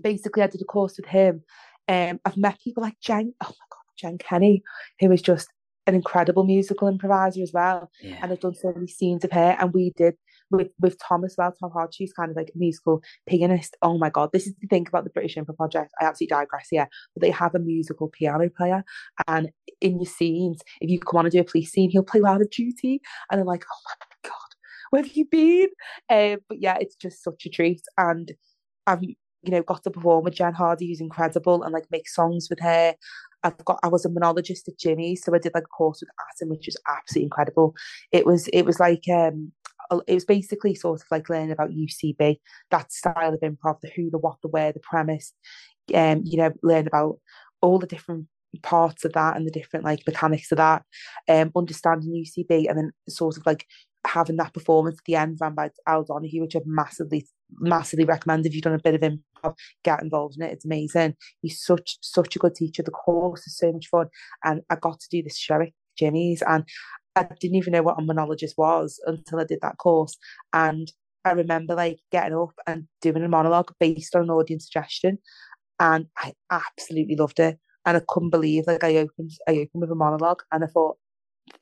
basically 0.00 0.42
I 0.42 0.46
did 0.46 0.62
a 0.62 0.64
course 0.64 0.96
with 0.96 1.06
him. 1.06 1.42
Um 1.88 2.20
I've 2.24 2.36
met 2.36 2.60
people 2.62 2.82
like 2.82 2.98
Jen 3.00 3.34
oh 3.42 3.46
my 3.46 3.66
god 3.70 3.84
Jen 3.96 4.18
Kenny 4.18 4.62
who 5.00 5.12
is 5.12 5.22
just 5.22 5.48
an 5.86 5.94
incredible 5.94 6.44
musical 6.44 6.88
improviser 6.88 7.42
as 7.42 7.52
well. 7.52 7.90
Yeah. 8.02 8.18
and 8.22 8.32
I've 8.32 8.40
done 8.40 8.54
so 8.54 8.72
many 8.72 8.86
scenes 8.86 9.24
of 9.24 9.32
her 9.32 9.56
and 9.60 9.74
we 9.74 9.92
did 9.96 10.14
with 10.56 10.70
with 10.80 10.98
Tom 10.98 11.24
as 11.24 11.34
well. 11.36 11.52
Tom 11.52 11.70
Hodge, 11.70 11.94
she's 11.96 12.12
kind 12.12 12.30
of 12.30 12.36
like 12.36 12.50
a 12.54 12.58
musical 12.58 13.02
pianist. 13.26 13.76
Oh 13.82 13.98
my 13.98 14.10
god, 14.10 14.30
this 14.32 14.46
is 14.46 14.54
the 14.60 14.66
thing 14.66 14.86
about 14.88 15.04
the 15.04 15.10
British 15.10 15.36
Improv 15.36 15.56
Project. 15.56 15.92
I 16.00 16.04
absolutely 16.04 16.34
digress 16.34 16.68
here, 16.70 16.88
but 17.14 17.22
they 17.22 17.30
have 17.30 17.54
a 17.54 17.58
musical 17.58 18.08
piano 18.08 18.48
player, 18.48 18.84
and 19.26 19.50
in 19.80 20.00
your 20.00 20.06
scenes, 20.06 20.60
if 20.80 20.90
you 20.90 20.98
come 21.00 21.18
on 21.18 21.28
do 21.28 21.40
a 21.40 21.44
police 21.44 21.72
scene, 21.72 21.90
he'll 21.90 22.02
play 22.02 22.20
Line 22.20 22.40
of 22.40 22.50
Duty, 22.50 23.00
and 23.30 23.40
I'm 23.40 23.46
like, 23.46 23.64
oh 23.72 23.92
my 24.00 24.28
god, 24.28 24.54
where 24.90 25.02
have 25.02 25.12
you 25.12 25.24
been? 25.24 25.68
Um, 26.10 26.38
but 26.48 26.60
yeah, 26.60 26.76
it's 26.80 26.96
just 26.96 27.22
such 27.22 27.46
a 27.46 27.48
treat, 27.48 27.82
and 27.98 28.32
I've 28.86 29.02
you 29.02 29.16
know 29.50 29.62
got 29.62 29.82
to 29.84 29.90
perform 29.90 30.24
with 30.24 30.34
Jen 30.34 30.54
Hardy, 30.54 30.88
who's 30.88 31.00
incredible, 31.00 31.62
and 31.62 31.72
like 31.72 31.86
make 31.90 32.08
songs 32.08 32.48
with 32.48 32.60
her. 32.60 32.94
I've 33.42 33.62
got 33.64 33.78
I 33.82 33.88
was 33.88 34.04
a 34.04 34.10
monologist 34.10 34.68
at 34.68 34.78
Jimmy, 34.78 35.16
so 35.16 35.34
I 35.34 35.38
did 35.38 35.52
like 35.54 35.64
a 35.64 35.66
course 35.66 36.00
with 36.00 36.08
Atom, 36.30 36.50
which 36.50 36.66
was 36.66 36.76
absolutely 36.88 37.24
incredible. 37.24 37.74
It 38.10 38.26
was 38.26 38.48
it 38.48 38.62
was 38.62 38.80
like 38.80 39.04
um 39.12 39.52
it 40.06 40.14
was 40.14 40.24
basically 40.24 40.74
sort 40.74 41.00
of 41.00 41.06
like 41.10 41.28
learning 41.28 41.50
about 41.50 41.70
UCB, 41.70 42.38
that 42.70 42.92
style 42.92 43.34
of 43.34 43.40
improv, 43.40 43.80
the 43.80 43.90
who, 43.94 44.10
the 44.10 44.18
what, 44.18 44.36
the 44.42 44.48
where, 44.48 44.72
the 44.72 44.80
premise, 44.80 45.32
um, 45.94 46.22
you 46.24 46.38
know, 46.38 46.52
learn 46.62 46.86
about 46.86 47.18
all 47.60 47.78
the 47.78 47.86
different 47.86 48.26
parts 48.62 49.04
of 49.04 49.12
that 49.12 49.36
and 49.36 49.46
the 49.46 49.50
different 49.50 49.84
like 49.84 50.06
mechanics 50.06 50.52
of 50.52 50.58
that, 50.58 50.82
um, 51.28 51.50
understanding 51.56 52.24
UCB 52.24 52.68
and 52.68 52.78
then 52.78 52.92
sort 53.08 53.36
of 53.36 53.44
like 53.46 53.66
having 54.06 54.36
that 54.36 54.52
performance 54.52 54.98
at 54.98 55.04
the 55.06 55.16
end 55.16 55.38
ran 55.40 55.54
by 55.54 55.70
Al 55.86 56.04
Donahue, 56.04 56.42
which 56.42 56.56
I've 56.56 56.66
massively, 56.66 57.26
massively 57.58 58.04
recommend 58.04 58.46
if 58.46 58.54
you've 58.54 58.62
done 58.62 58.74
a 58.74 58.78
bit 58.78 58.94
of 58.94 59.00
improv, 59.00 59.54
get 59.82 60.02
involved 60.02 60.36
in 60.36 60.42
it. 60.42 60.52
It's 60.52 60.64
amazing. 60.64 61.16
He's 61.40 61.62
such 61.62 61.98
such 62.00 62.36
a 62.36 62.38
good 62.38 62.54
teacher. 62.54 62.82
The 62.82 62.90
course 62.90 63.46
is 63.46 63.56
so 63.56 63.72
much 63.72 63.88
fun. 63.88 64.08
And 64.44 64.62
I 64.70 64.76
got 64.76 65.00
to 65.00 65.08
do 65.10 65.22
this 65.22 65.38
show 65.38 65.60
at 65.60 65.70
Jimmy's 65.98 66.42
and 66.46 66.64
I 67.16 67.26
didn't 67.40 67.56
even 67.56 67.72
know 67.72 67.82
what 67.82 67.98
a 67.98 68.02
monologist 68.02 68.56
was 68.58 69.00
until 69.06 69.40
I 69.40 69.44
did 69.44 69.60
that 69.62 69.78
course. 69.78 70.16
And 70.52 70.90
I 71.24 71.32
remember 71.32 71.74
like 71.74 72.00
getting 72.10 72.36
up 72.36 72.54
and 72.66 72.86
doing 73.00 73.22
a 73.22 73.28
monologue 73.28 73.72
based 73.80 74.14
on 74.14 74.22
an 74.22 74.30
audience 74.30 74.64
suggestion. 74.64 75.18
And 75.80 76.06
I 76.18 76.34
absolutely 76.50 77.16
loved 77.16 77.40
it. 77.40 77.58
And 77.86 77.96
I 77.96 78.02
couldn't 78.08 78.30
believe 78.30 78.66
like 78.66 78.84
I 78.84 78.96
opened 78.96 79.32
I 79.46 79.52
opened 79.52 79.82
with 79.82 79.90
a 79.90 79.94
monologue 79.94 80.42
and 80.50 80.64
I 80.64 80.66
thought 80.66 80.96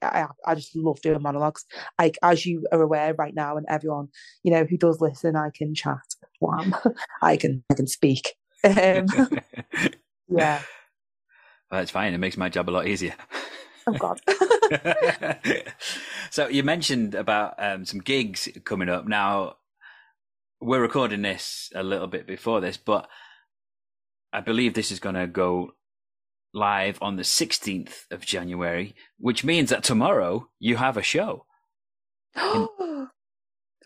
I 0.01 0.27
I 0.47 0.55
just 0.55 0.77
love 0.77 1.01
doing 1.01 1.20
monologues. 1.20 1.64
Like 1.99 2.18
as 2.22 2.47
you 2.47 2.66
are 2.72 2.81
aware 2.81 3.14
right 3.14 3.35
now, 3.35 3.57
and 3.57 3.66
everyone 3.68 4.09
you 4.45 4.53
know 4.53 4.64
who 4.64 4.77
does 4.77 5.01
listen, 5.01 5.35
I 5.35 5.51
can 5.53 5.74
chat. 5.74 5.99
Wham, 6.41 6.74
I 7.22 7.37
can 7.37 7.64
I 7.70 7.74
can 7.74 7.89
speak. 7.89 8.35
Um, 8.64 9.07
yeah, 10.29 10.62
well, 11.72 11.81
that's 11.81 11.91
fine. 11.91 12.14
It 12.14 12.18
makes 12.18 12.37
my 12.37 12.49
job 12.49 12.68
a 12.68 12.70
lot 12.70 12.87
easier. 12.87 13.14
Oh 13.87 13.95
God. 13.95 14.20
so 16.31 16.49
you 16.49 16.62
mentioned 16.62 17.14
about 17.14 17.55
um, 17.59 17.85
some 17.85 18.01
gigs 18.01 18.49
coming 18.64 18.89
up. 18.89 19.07
Now 19.07 19.57
we're 20.61 20.81
recording 20.81 21.23
this 21.23 21.70
a 21.75 21.83
little 21.83 22.07
bit 22.07 22.27
before 22.27 22.61
this, 22.61 22.77
but 22.77 23.09
I 24.33 24.41
believe 24.41 24.75
this 24.75 24.91
is 24.91 25.01
going 25.01 25.14
to 25.14 25.27
go 25.27 25.73
live 26.55 26.99
on 27.03 27.16
the 27.16 27.23
16th 27.23 28.05
of 28.11 28.25
January, 28.25 28.95
which 29.18 29.45
means 29.45 29.70
that 29.70 29.83
tomorrow 29.83 30.49
you 30.59 30.77
have 30.77 30.97
a 30.97 31.03
show. 31.03 31.47
In... 32.37 32.68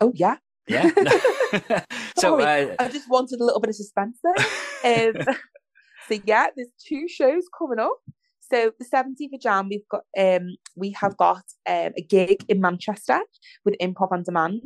oh 0.00 0.12
yeah. 0.14 0.36
Yeah. 0.68 0.90
so 2.16 2.40
uh... 2.40 2.74
I 2.78 2.88
just 2.88 3.08
wanted 3.08 3.40
a 3.40 3.44
little 3.44 3.60
bit 3.60 3.70
of 3.70 3.76
suspense 3.76 4.18
there. 4.22 5.08
Um, 5.08 5.36
so 6.08 6.20
yeah, 6.24 6.48
there's 6.54 6.68
two 6.86 7.08
shows 7.08 7.44
coming 7.56 7.78
up. 7.78 7.98
So 8.50 8.72
the 8.78 8.84
17th 8.84 9.34
of 9.34 9.40
Jan, 9.40 9.68
we've 9.68 9.88
got 9.88 10.04
um 10.18 10.56
we 10.76 10.90
have 10.90 11.16
got 11.16 11.44
um, 11.68 11.92
a 11.96 12.02
gig 12.02 12.44
in 12.48 12.60
Manchester 12.60 13.20
with 13.64 13.76
Improv 13.80 14.12
on 14.12 14.22
Demand. 14.22 14.62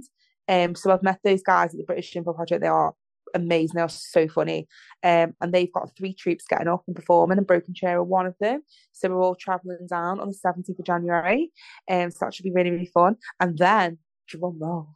Um, 0.49 0.75
so 0.75 0.91
I've 0.91 1.03
met 1.03 1.21
those 1.25 1.43
guys 1.43 1.73
at 1.73 1.79
the 1.79 1.85
British 1.85 2.13
Improv 2.15 2.35
Project. 2.37 2.61
They 2.61 2.69
are 2.69 2.93
amazing. 3.35 3.77
They 3.77 3.83
are 3.83 3.89
so 3.89 4.29
funny. 4.29 4.67
Um, 5.03 5.35
and 5.41 5.53
they've 5.53 5.73
got 5.73 5.97
three 5.97 6.13
troupes 6.13 6.45
getting 6.49 6.69
up 6.69 6.83
and 6.87 6.97
performing, 6.97 7.39
and 7.39 7.47
Broken 7.47 7.73
Chair 7.73 7.99
are 7.99 8.05
one 8.05 8.27
of 8.27 8.35
them. 8.41 8.63
So 8.93 9.09
we're 9.09 9.23
all 9.23 9.37
travelling 9.37 9.87
down 9.89 10.21
on 10.21 10.29
the 10.29 10.37
17th 10.45 10.79
of 10.79 10.85
January. 10.85 11.53
Um, 11.89 12.11
so 12.11 12.19
that 12.21 12.35
should 12.35 12.45
be 12.45 12.53
really, 12.53 12.71
really 12.71 12.91
fun. 12.93 13.17
And 13.39 13.57
then, 13.57 13.99
drum 14.29 14.59
roll, 14.61 14.89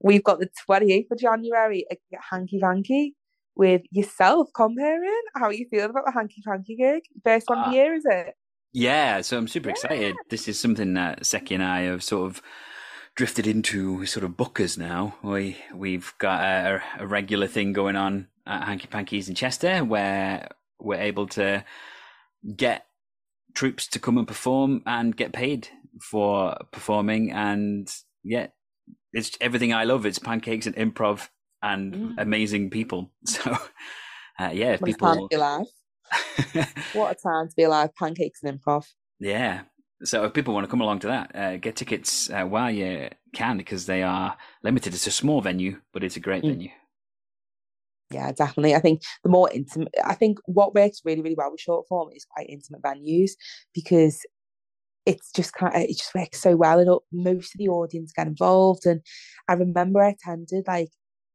we've 0.00 0.24
got 0.24 0.40
the 0.40 0.48
28th 0.68 1.10
of 1.10 1.18
January 1.18 1.86
at 1.90 1.98
Hanky 2.30 2.58
Panky 2.58 3.14
with 3.54 3.82
yourself 3.90 4.48
compering. 4.56 5.20
How 5.34 5.50
you 5.50 5.66
feeling 5.70 5.90
about 5.90 6.04
the 6.06 6.12
Hanky 6.12 6.42
Panky 6.46 6.76
gig? 6.76 7.02
First 7.24 7.48
one 7.48 7.58
uh, 7.58 7.62
of 7.62 7.70
the 7.70 7.76
year, 7.76 7.94
is 7.94 8.04
it? 8.04 8.34
Yeah, 8.72 9.20
so 9.20 9.36
I'm 9.36 9.48
super 9.48 9.68
yeah. 9.68 9.72
excited. 9.72 10.16
This 10.30 10.48
is 10.48 10.58
something 10.58 10.94
that 10.94 11.26
Seki 11.26 11.54
and 11.54 11.64
I 11.64 11.82
have 11.82 12.02
sort 12.02 12.30
of 12.30 12.42
drifted 13.14 13.46
into 13.46 14.06
sort 14.06 14.24
of 14.24 14.32
bookers 14.32 14.78
now. 14.78 15.16
We 15.22 15.58
we've 15.74 16.12
got 16.18 16.42
a, 16.42 16.82
a 16.98 17.06
regular 17.06 17.46
thing 17.46 17.72
going 17.72 17.96
on 17.96 18.28
at 18.46 18.64
Hanky 18.64 18.88
Pankies 18.88 19.28
in 19.28 19.34
Chester 19.34 19.84
where 19.84 20.48
we're 20.80 21.00
able 21.00 21.26
to 21.28 21.64
get 22.56 22.86
troupes 23.54 23.86
to 23.88 23.98
come 23.98 24.18
and 24.18 24.26
perform 24.26 24.82
and 24.86 25.16
get 25.16 25.32
paid 25.32 25.68
for 26.00 26.56
performing 26.70 27.30
and 27.30 27.94
yeah 28.24 28.46
it's 29.12 29.36
everything 29.40 29.72
i 29.74 29.84
love 29.84 30.06
it's 30.06 30.18
pancakes 30.18 30.66
and 30.66 30.74
improv 30.76 31.28
and 31.62 31.94
mm. 31.94 32.14
amazing 32.18 32.70
people 32.70 33.10
so 33.24 33.52
uh, 34.40 34.50
yeah 34.52 34.72
what 34.72 34.84
people 34.84 35.08
a 35.08 35.14
time 35.14 35.22
to 35.22 35.28
be 35.28 35.36
alive 35.36 35.66
what 36.92 37.12
a 37.12 37.14
time 37.14 37.48
to 37.48 37.54
be 37.56 37.62
alive 37.62 37.90
pancakes 37.94 38.40
and 38.42 38.60
improv 38.60 38.84
yeah 39.18 39.62
so 40.04 40.24
if 40.24 40.32
people 40.32 40.54
want 40.54 40.64
to 40.64 40.70
come 40.70 40.80
along 40.80 41.00
to 41.00 41.06
that, 41.08 41.34
uh, 41.34 41.56
get 41.56 41.76
tickets 41.76 42.28
uh, 42.30 42.44
while 42.44 42.70
you 42.70 43.08
can 43.32 43.56
because 43.56 43.86
they 43.86 44.02
are 44.02 44.36
limited. 44.62 44.94
It's 44.94 45.06
a 45.06 45.12
small 45.12 45.40
venue, 45.40 45.80
but 45.92 46.02
it's 46.02 46.16
a 46.16 46.20
great 46.20 46.42
mm. 46.42 46.50
venue. 46.50 46.70
Yeah, 48.10 48.32
definitely. 48.32 48.74
I 48.74 48.80
think 48.80 49.02
the 49.22 49.30
more 49.30 49.50
intimate, 49.50 49.94
I 50.04 50.14
think 50.14 50.38
what 50.44 50.74
works 50.74 51.00
really, 51.04 51.22
really 51.22 51.36
well 51.36 51.50
with 51.50 51.60
short 51.60 51.86
form 51.88 52.10
is 52.14 52.26
quite 52.26 52.48
intimate 52.48 52.82
venues 52.82 53.30
because 53.74 54.20
it's 55.06 55.32
just 55.32 55.54
kind 55.54 55.74
of, 55.74 55.82
it 55.82 55.96
just 55.96 56.14
works 56.14 56.40
so 56.40 56.56
well 56.56 56.78
and 56.78 56.90
most 57.12 57.54
of 57.54 57.58
the 57.58 57.68
audience 57.68 58.12
get 58.14 58.26
involved. 58.26 58.84
And 58.86 59.00
I 59.48 59.54
remember 59.54 60.02
I 60.02 60.10
attended 60.10 60.64
like 60.66 60.90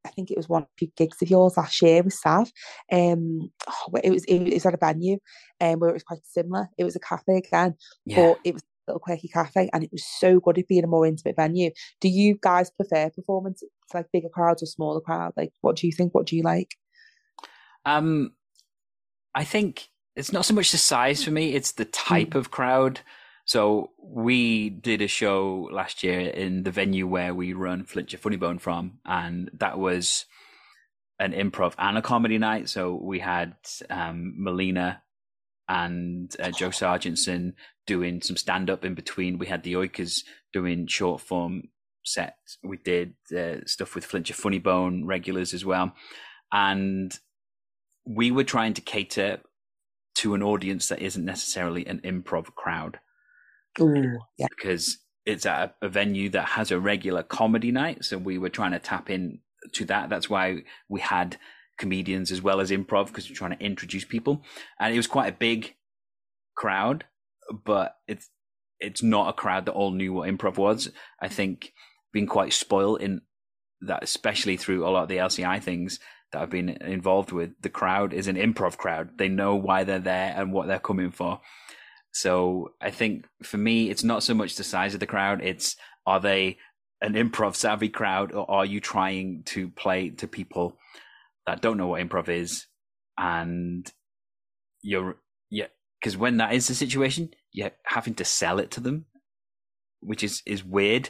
I 0.08 0.12
think 0.12 0.32
it 0.32 0.38
was 0.38 0.49
one 0.49 0.64
or 0.64 0.70
two 0.80 0.88
gigs 0.95 1.22
of 1.22 1.30
yours 1.30 1.58
last 1.58 1.82
year 1.82 2.01
with 2.01 2.14
Sav. 2.14 2.51
Um, 2.91 3.51
oh, 3.68 3.97
it 4.03 4.12
was 4.12 4.24
it 4.26 4.53
was 4.53 4.66
at 4.66 4.74
a 4.74 4.78
venue, 4.78 5.18
um, 5.60 5.80
where 5.80 5.89
it 5.89 5.93
was 5.93 6.03
quite 6.03 6.20
similar. 6.24 6.70
It 6.78 6.84
was 6.84 6.95
a 6.95 6.99
cafe 6.99 7.38
again, 7.38 7.76
yeah. 8.05 8.16
but 8.16 8.39
it 8.43 8.53
was 8.53 8.64
a 8.64 8.91
little 8.91 8.99
quirky 8.99 9.28
cafe, 9.28 9.70
and 9.74 9.84
it 9.84 9.91
was 9.91 10.05
so 10.05 10.39
good 10.39 10.58
at 10.58 10.68
being 10.68 10.84
a 10.84 10.88
more 10.88 11.05
intimate 11.05 11.36
venue. 11.36 11.72
Do 11.99 12.08
you 12.08 12.38
guys 12.41 12.72
prefer 12.72 13.10
performance 13.10 13.60
to 13.60 13.68
like 13.97 14.08
bigger 14.14 14.30
crowds 14.30 14.64
or 14.64 14.68
smaller 14.68 15.01
crowd? 15.01 15.34
Like, 15.36 15.51
what 15.62 15.76
do 15.76 15.88
you 15.88 15.93
think? 15.93 16.16
What 16.16 16.26
do 16.26 16.36
you 16.36 16.43
like? 16.43 16.76
Um, 17.86 18.32
I 19.36 19.43
think 19.43 19.89
it's 20.16 20.32
not 20.32 20.45
so 20.45 20.53
much 20.53 20.72
the 20.72 20.78
size 20.78 21.24
for 21.24 21.32
me; 21.32 21.53
it's 21.53 21.74
the 21.74 21.86
type 21.86 22.30
mm. 22.30 22.39
of 22.39 22.51
crowd. 22.51 23.01
So 23.48 23.91
we 23.98 24.70
did 24.70 25.02
a 25.02 25.08
show 25.08 25.70
last 25.72 26.04
year 26.04 26.20
in 26.20 26.64
the 26.64 26.72
venue 26.72 27.08
where 27.08 27.34
we 27.34 27.54
run 27.54 27.86
Flintshire 27.86 28.20
Funnybone 28.20 28.60
from, 28.60 29.00
and 29.06 29.50
that 29.54 29.80
was 29.80 30.26
an 31.18 31.32
improv 31.32 31.74
and 31.78 31.98
a 31.98 32.02
comedy 32.02 32.38
night. 32.38 32.68
So 32.68 33.00
we 33.02 33.20
had 33.20 33.56
um, 33.89 34.36
Melina 34.38 35.02
and 35.70 36.36
uh, 36.41 36.52
Joe 36.52 36.70
Sargentson 36.70 37.54
doing 37.86 38.22
some 38.22 38.36
stand 38.36 38.70
up 38.70 38.84
in 38.84 38.95
between. 38.95 39.38
We 39.38 39.48
had 39.48 39.64
the 39.64 39.76
Oikers 39.76 40.24
doing 40.52 40.86
short 40.88 41.22
form 41.22 41.70
sets. 42.04 42.58
We 42.66 42.76
did 42.76 43.14
uh, 43.36 43.66
stuff 43.66 43.95
with 43.95 44.06
Flintshire 44.06 44.36
Funnybone 44.36 45.04
regulars 45.06 45.54
as 45.54 45.64
well, 45.64 45.93
and 46.52 47.18
we 48.06 48.30
were 48.30 48.43
trying 48.43 48.74
to 48.74 48.82
cater 48.82 49.39
to 50.16 50.34
an 50.34 50.43
audience 50.43 50.89
that 50.89 51.00
isn't 51.00 51.24
necessarily 51.24 51.88
an 51.88 52.02
improv 52.04 52.54
crowd. 52.54 53.00
Ooh, 53.80 54.20
yeah. 54.38 54.48
Because 54.50 54.98
it's 55.26 55.46
at 55.46 55.76
a, 55.82 55.90
venue 55.90 56.30
that 56.30 56.46
has 56.46 56.72
a 56.72 56.80
regular 56.80 57.24
comedy 57.24 57.72
night. 57.72 58.06
So 58.06 58.18
we 58.18 58.38
were 58.38 58.50
trying 58.50 58.72
to 58.72 58.80
tap 58.80 59.10
in 59.10 59.40
to 59.74 59.86
that. 59.86 60.10
That's 60.10 60.30
why 60.30 60.64
we 60.90 61.02
had 61.02 61.38
comedians 61.78 62.32
as 62.32 62.42
well 62.42 62.60
as 62.60 62.72
improv 62.72 63.08
because 63.08 63.30
we're 63.30 63.36
trying 63.36 63.58
to 63.58 63.64
introduce 63.64 64.06
people. 64.06 64.42
And 64.80 64.94
it 64.94 64.98
was 64.98 65.08
quite 65.08 65.34
a 65.34 65.38
big 65.38 65.76
crowd, 66.56 67.06
but 67.66 67.96
it's 68.08 68.30
it's 68.80 69.02
not 69.02 69.30
a 69.30 69.34
crowd 69.34 69.66
that 69.66 69.72
all 69.74 69.92
knew 69.92 70.14
what 70.14 70.30
improv 70.30 70.58
was. 70.58 70.92
I 71.20 71.28
think 71.28 71.74
being 72.14 72.28
quite 72.28 72.54
spoiled 72.54 73.02
in 73.02 73.22
that, 73.82 74.04
especially 74.04 74.56
through 74.56 74.86
a 74.86 74.90
lot 74.90 75.04
of 75.04 75.10
the 75.10 75.18
LCI 75.18 75.62
things 75.62 76.00
that 76.32 76.42
I've 76.42 76.50
been 76.50 76.70
involved 76.70 77.32
with, 77.32 77.52
the 77.62 77.70
crowd 77.70 78.14
is 78.14 78.28
an 78.28 78.36
improv 78.36 78.78
crowd. 78.78 79.18
They 79.18 79.30
know 79.30 79.56
why 79.56 79.84
they're 79.84 80.00
there 80.00 80.34
and 80.38 80.52
what 80.52 80.68
they're 80.68 80.80
coming 80.80 81.12
for. 81.12 81.42
So 82.12 82.74
I 82.82 82.91
think 82.91 83.26
for 83.43 83.58
me, 83.58 83.89
it's 83.89 84.03
not 84.03 84.24
so 84.24 84.34
much 84.34 84.55
the 84.55 84.64
size 84.64 84.93
of 84.93 84.99
the 84.99 85.05
crowd; 85.08 85.41
it's 85.43 85.76
are 86.05 86.20
they 86.20 86.58
an 87.01 87.14
improv 87.14 87.55
savvy 87.55 87.89
crowd, 87.89 88.32
or 88.32 88.49
are 88.49 88.66
you 88.66 88.80
trying 88.80 89.43
to 89.45 89.70
play 89.70 90.10
to 90.10 90.28
people 90.28 90.78
that 91.45 91.62
don't 91.62 91.78
know 91.78 91.88
what 91.88 92.01
improv 92.01 92.30
is, 92.30 92.66
and 93.18 93.91
you're 94.82 95.18
yeah, 95.49 95.68
because 95.99 96.18
when 96.18 96.38
that 96.38 96.53
is 96.53 96.68
the 96.68 96.76
situation, 96.76 97.30
you're 97.51 97.72
having 97.86 98.16
to 98.16 98.26
sell 98.26 98.60
it 98.60 98.72
to 98.72 98.80
them, 98.80 99.05
which 99.99 100.24
is 100.24 100.41
is 100.45 100.64
weird. 100.64 101.10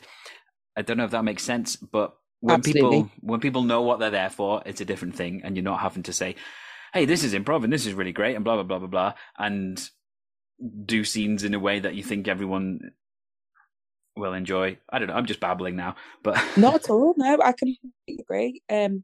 I 0.76 0.82
don't 0.82 0.98
know 0.98 1.06
if 1.06 1.12
that 1.12 1.24
makes 1.24 1.44
sense, 1.44 1.76
but 1.76 2.16
when 2.40 2.58
Absolutely. 2.58 2.82
people 2.82 3.12
when 3.22 3.40
people 3.40 3.64
know 3.64 3.82
what 3.82 4.00
they're 4.00 4.10
there 4.12 4.30
for, 4.30 4.62
it's 4.66 4.82
a 4.82 4.86
different 4.86 5.16
thing, 5.16 5.42
and 5.44 5.56
you're 5.56 5.64
not 5.64 5.80
having 5.80 6.04
to 6.04 6.14
say, 6.14 6.36
"Hey, 6.94 7.06
this 7.06 7.24
is 7.24 7.34
improv 7.34 7.64
and 7.64 7.72
this 7.74 7.86
is 7.86 7.94
really 7.94 8.12
great," 8.12 8.36
and 8.36 8.44
blah 8.44 8.56
blah 8.56 8.64
blah 8.64 8.80
blah 8.80 8.88
blah, 8.88 9.14
and 9.38 9.90
do 10.86 11.04
scenes 11.04 11.44
in 11.44 11.54
a 11.54 11.60
way 11.60 11.80
that 11.80 11.96
you 11.96 12.04
think 12.04 12.28
everyone 12.28 12.92
will 14.16 14.34
enjoy. 14.34 14.78
I 14.90 15.00
don't 15.00 15.08
know. 15.08 15.14
I'm 15.14 15.26
just 15.26 15.40
babbling 15.40 15.76
now, 15.76 15.96
but 16.24 16.42
not 16.58 16.76
at 16.76 16.90
all. 16.90 17.14
No, 17.18 17.38
I 17.44 17.52
completely 17.52 18.20
agree. 18.20 18.62
Um, 18.70 19.04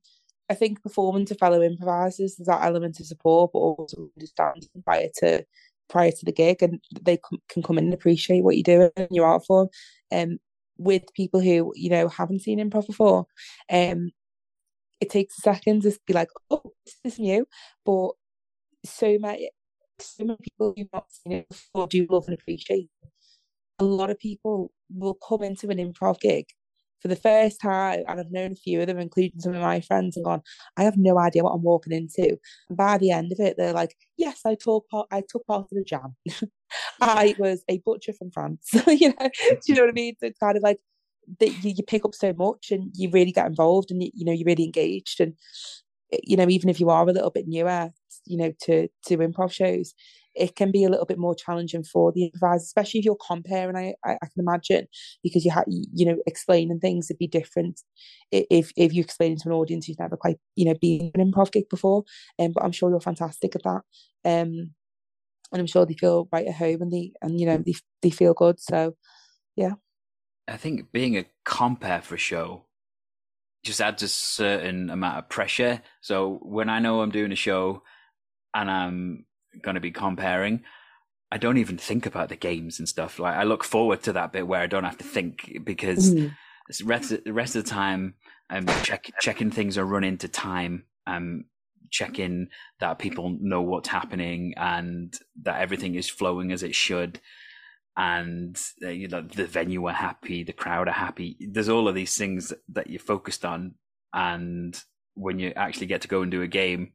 I 0.49 0.55
think 0.55 0.83
performing 0.83 1.25
to 1.27 1.35
fellow 1.35 1.61
improvisers 1.61 2.39
is 2.39 2.47
that 2.47 2.63
element 2.63 2.99
of 2.99 3.05
support, 3.05 3.51
but 3.53 3.59
also 3.59 4.09
understanding 4.15 4.69
prior 4.83 5.07
to 5.17 5.45
prior 5.89 6.11
to 6.11 6.25
the 6.25 6.31
gig, 6.31 6.61
and 6.63 6.81
they 7.01 7.19
can 7.49 7.63
come 7.63 7.77
in 7.77 7.85
and 7.85 7.93
appreciate 7.93 8.43
what 8.43 8.55
you're 8.55 8.63
doing 8.63 8.91
and 8.97 9.07
your 9.11 9.25
art 9.25 9.45
form. 9.45 9.69
Um, 10.11 10.39
with 10.77 11.03
people 11.13 11.39
who 11.39 11.71
you 11.75 11.89
know 11.89 12.07
haven't 12.07 12.41
seen 12.41 12.59
improv 12.59 12.87
before, 12.87 13.25
um, 13.71 14.11
it 14.99 15.09
takes 15.09 15.37
a 15.37 15.41
second 15.41 15.83
to 15.83 15.97
be 16.05 16.13
like, 16.13 16.29
oh, 16.49 16.73
this 17.03 17.13
is 17.13 17.19
new, 17.19 17.45
but 17.85 18.11
so 18.85 19.17
many 19.19 19.49
so 20.03 20.25
many 20.25 20.39
people 20.41 20.73
who've 20.75 20.87
not 20.93 21.11
seen 21.11 21.33
it 21.33 21.49
before 21.49 21.87
do 21.87 22.07
love 22.09 22.25
and 22.27 22.37
appreciate 22.37 22.89
it. 23.03 23.09
A 23.79 23.83
lot 23.83 24.09
of 24.09 24.19
people 24.19 24.71
will 24.89 25.15
come 25.15 25.43
into 25.43 25.69
an 25.69 25.77
improv 25.77 26.19
gig 26.19 26.45
for 27.03 27.09
the 27.09 27.15
first 27.17 27.59
time, 27.59 28.03
and 28.07 28.19
I've 28.19 28.31
known 28.31 28.53
a 28.53 28.55
few 28.55 28.79
of 28.79 28.87
them, 28.87 28.97
including 28.97 29.41
some 29.41 29.53
of 29.53 29.61
my 29.61 29.81
friends, 29.81 30.15
and 30.15 30.23
gone, 30.23 30.41
I 30.77 30.83
have 30.83 30.97
no 30.97 31.19
idea 31.19 31.43
what 31.43 31.51
I'm 31.51 31.61
walking 31.61 31.91
into. 31.91 32.37
And 32.69 32.77
by 32.77 32.97
the 32.97 33.11
end 33.11 33.33
of 33.33 33.41
it, 33.41 33.55
they're 33.57 33.73
like, 33.73 33.93
Yes, 34.17 34.39
I 34.45 34.55
took 34.55 34.87
part 34.89 35.07
I 35.11 35.21
took 35.27 35.45
part 35.45 35.63
of 35.63 35.69
the 35.71 35.83
jam. 35.83 36.15
I 37.01 37.35
was 37.37 37.63
a 37.69 37.79
butcher 37.79 38.13
from 38.13 38.31
France. 38.31 38.69
you 38.87 39.09
know, 39.09 39.29
do 39.29 39.57
you 39.65 39.75
know 39.75 39.81
what 39.81 39.89
I 39.89 39.93
mean? 39.93 40.15
So 40.19 40.27
it's 40.27 40.39
kind 40.39 40.55
of 40.55 40.63
like 40.63 40.79
that 41.39 41.63
you, 41.63 41.73
you 41.77 41.83
pick 41.83 42.05
up 42.05 42.15
so 42.15 42.33
much 42.33 42.71
and 42.71 42.91
you 42.95 43.09
really 43.11 43.33
get 43.33 43.47
involved 43.47 43.91
and 43.91 44.01
you, 44.01 44.09
you 44.13 44.25
know, 44.25 44.31
you're 44.31 44.45
really 44.45 44.63
engaged 44.63 45.19
and 45.19 45.33
you 46.23 46.37
know, 46.37 46.47
even 46.49 46.69
if 46.69 46.79
you 46.79 46.89
are 46.89 47.03
a 47.07 47.11
little 47.11 47.31
bit 47.31 47.47
newer, 47.47 47.89
you 48.25 48.37
know, 48.37 48.53
to 48.63 48.87
to 49.07 49.17
improv 49.17 49.51
shows, 49.51 49.93
it 50.35 50.55
can 50.55 50.71
be 50.71 50.83
a 50.83 50.89
little 50.89 51.05
bit 51.05 51.17
more 51.17 51.35
challenging 51.35 51.83
for 51.83 52.11
the 52.11 52.25
improvisers, 52.25 52.63
especially 52.65 52.99
if 52.99 53.05
you're 53.05 53.15
compering. 53.17 53.75
I, 53.75 53.93
I, 54.03 54.13
I 54.13 54.25
can 54.25 54.39
imagine 54.39 54.87
because 55.23 55.45
you 55.45 55.51
have 55.51 55.65
you 55.67 56.05
know 56.05 56.17
explaining 56.25 56.79
things 56.79 57.07
would 57.09 57.17
be 57.17 57.27
different 57.27 57.81
if 58.31 58.71
if 58.75 58.93
you 58.93 59.01
explain 59.01 59.37
to 59.37 59.49
an 59.49 59.53
audience 59.53 59.85
who's 59.85 59.99
never 59.99 60.17
quite 60.17 60.37
you 60.55 60.65
know 60.65 60.75
been 60.81 61.11
an 61.15 61.31
improv 61.31 61.51
gig 61.51 61.69
before. 61.69 62.03
Um, 62.39 62.51
but 62.53 62.63
I'm 62.63 62.71
sure 62.71 62.89
you're 62.89 62.99
fantastic 62.99 63.55
at 63.55 63.63
that. 63.63 63.81
Um, 64.25 64.71
and 65.51 65.59
I'm 65.59 65.67
sure 65.67 65.85
they 65.85 65.93
feel 65.93 66.27
right 66.31 66.47
at 66.47 66.55
home 66.55 66.81
and 66.81 66.91
they 66.91 67.13
and 67.21 67.39
you 67.39 67.45
know 67.45 67.57
they 67.57 67.75
they 68.01 68.09
feel 68.09 68.33
good. 68.33 68.59
So, 68.59 68.95
yeah. 69.55 69.73
I 70.47 70.57
think 70.57 70.91
being 70.91 71.17
a 71.17 71.25
compere 71.45 72.01
for 72.01 72.15
a 72.15 72.17
show 72.17 72.65
just 73.63 73.81
adds 73.81 74.03
a 74.03 74.07
certain 74.07 74.89
amount 74.89 75.17
of 75.17 75.29
pressure. 75.29 75.81
So 76.01 76.39
when 76.41 76.69
I 76.69 76.79
know 76.79 77.01
I'm 77.01 77.11
doing 77.11 77.31
a 77.31 77.35
show 77.35 77.83
and 78.53 78.69
I'm 78.69 79.25
going 79.61 79.75
to 79.75 79.81
be 79.81 79.91
compering, 79.91 80.61
I 81.31 81.37
don't 81.37 81.57
even 81.57 81.77
think 81.77 82.05
about 82.05 82.29
the 82.29 82.35
games 82.35 82.79
and 82.79 82.87
stuff. 82.87 83.19
Like 83.19 83.35
I 83.35 83.43
look 83.43 83.63
forward 83.63 84.03
to 84.03 84.13
that 84.13 84.31
bit 84.31 84.47
where 84.47 84.61
I 84.61 84.67
don't 84.67 84.83
have 84.83 84.97
to 84.99 85.03
think 85.03 85.59
because 85.63 86.13
mm. 86.13 86.31
the 86.77 86.85
rest 86.85 87.11
of, 87.11 87.23
the 87.23 87.33
rest 87.33 87.55
of 87.55 87.63
the 87.63 87.69
time 87.69 88.15
I'm 88.49 88.67
check, 88.83 89.11
checking 89.19 89.49
things 89.49 89.77
are 89.77 89.85
running 89.85 90.17
to 90.19 90.27
time. 90.27 90.83
I'm 91.07 91.45
checking 91.89 92.49
that 92.79 92.99
people 92.99 93.37
know 93.39 93.61
what's 93.61 93.89
happening 93.89 94.53
and 94.57 95.13
that 95.43 95.61
everything 95.61 95.95
is 95.95 96.09
flowing 96.09 96.51
as 96.51 96.63
it 96.63 96.75
should 96.75 97.19
and 97.97 98.59
uh, 98.83 98.89
you 98.89 99.07
know 99.07 99.21
the 99.21 99.45
venue 99.45 99.85
are 99.85 99.93
happy 99.93 100.43
the 100.43 100.53
crowd 100.53 100.87
are 100.87 100.93
happy 100.93 101.37
there's 101.51 101.69
all 101.69 101.87
of 101.87 101.95
these 101.95 102.17
things 102.17 102.51
that 102.69 102.89
you're 102.89 102.99
focused 102.99 103.45
on 103.45 103.75
and 104.13 104.81
when 105.15 105.37
you 105.37 105.53
actually 105.55 105.85
get 105.85 106.01
to 106.01 106.07
go 106.07 106.21
and 106.23 106.31
do 106.31 106.41
a 106.41 106.47
game 106.47 106.91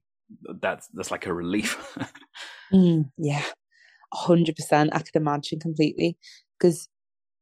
that's 0.60 0.88
that's 0.94 1.10
like 1.10 1.26
a 1.26 1.32
relief 1.32 1.96
mm, 2.72 3.04
yeah 3.16 3.44
100% 4.14 4.88
i 4.92 4.98
could 4.98 5.14
imagine 5.14 5.60
completely 5.60 6.18
because 6.58 6.88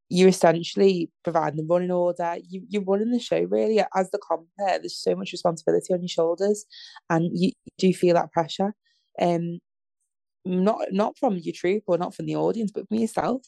you're 0.08 0.28
essentially 0.28 1.10
providing 1.24 1.56
the 1.56 1.66
running 1.68 1.90
order. 1.90 2.36
You, 2.48 2.62
you're 2.68 2.84
running 2.84 3.10
the 3.10 3.18
show 3.18 3.42
really 3.50 3.82
as 3.94 4.10
the 4.10 4.18
compere. 4.18 4.78
There's 4.78 4.96
so 4.96 5.14
much 5.16 5.32
responsibility 5.32 5.92
on 5.92 6.00
your 6.00 6.08
shoulders, 6.08 6.64
and 7.10 7.30
you 7.32 7.52
do 7.78 7.92
feel 7.92 8.14
that 8.14 8.32
pressure. 8.32 8.74
Um, 9.20 9.58
not 10.46 10.78
not 10.92 11.18
from 11.18 11.36
your 11.36 11.54
troupe 11.54 11.84
or 11.86 11.98
not 11.98 12.14
from 12.14 12.26
the 12.26 12.36
audience, 12.36 12.70
but 12.72 12.88
from 12.88 12.98
yourself, 12.98 13.42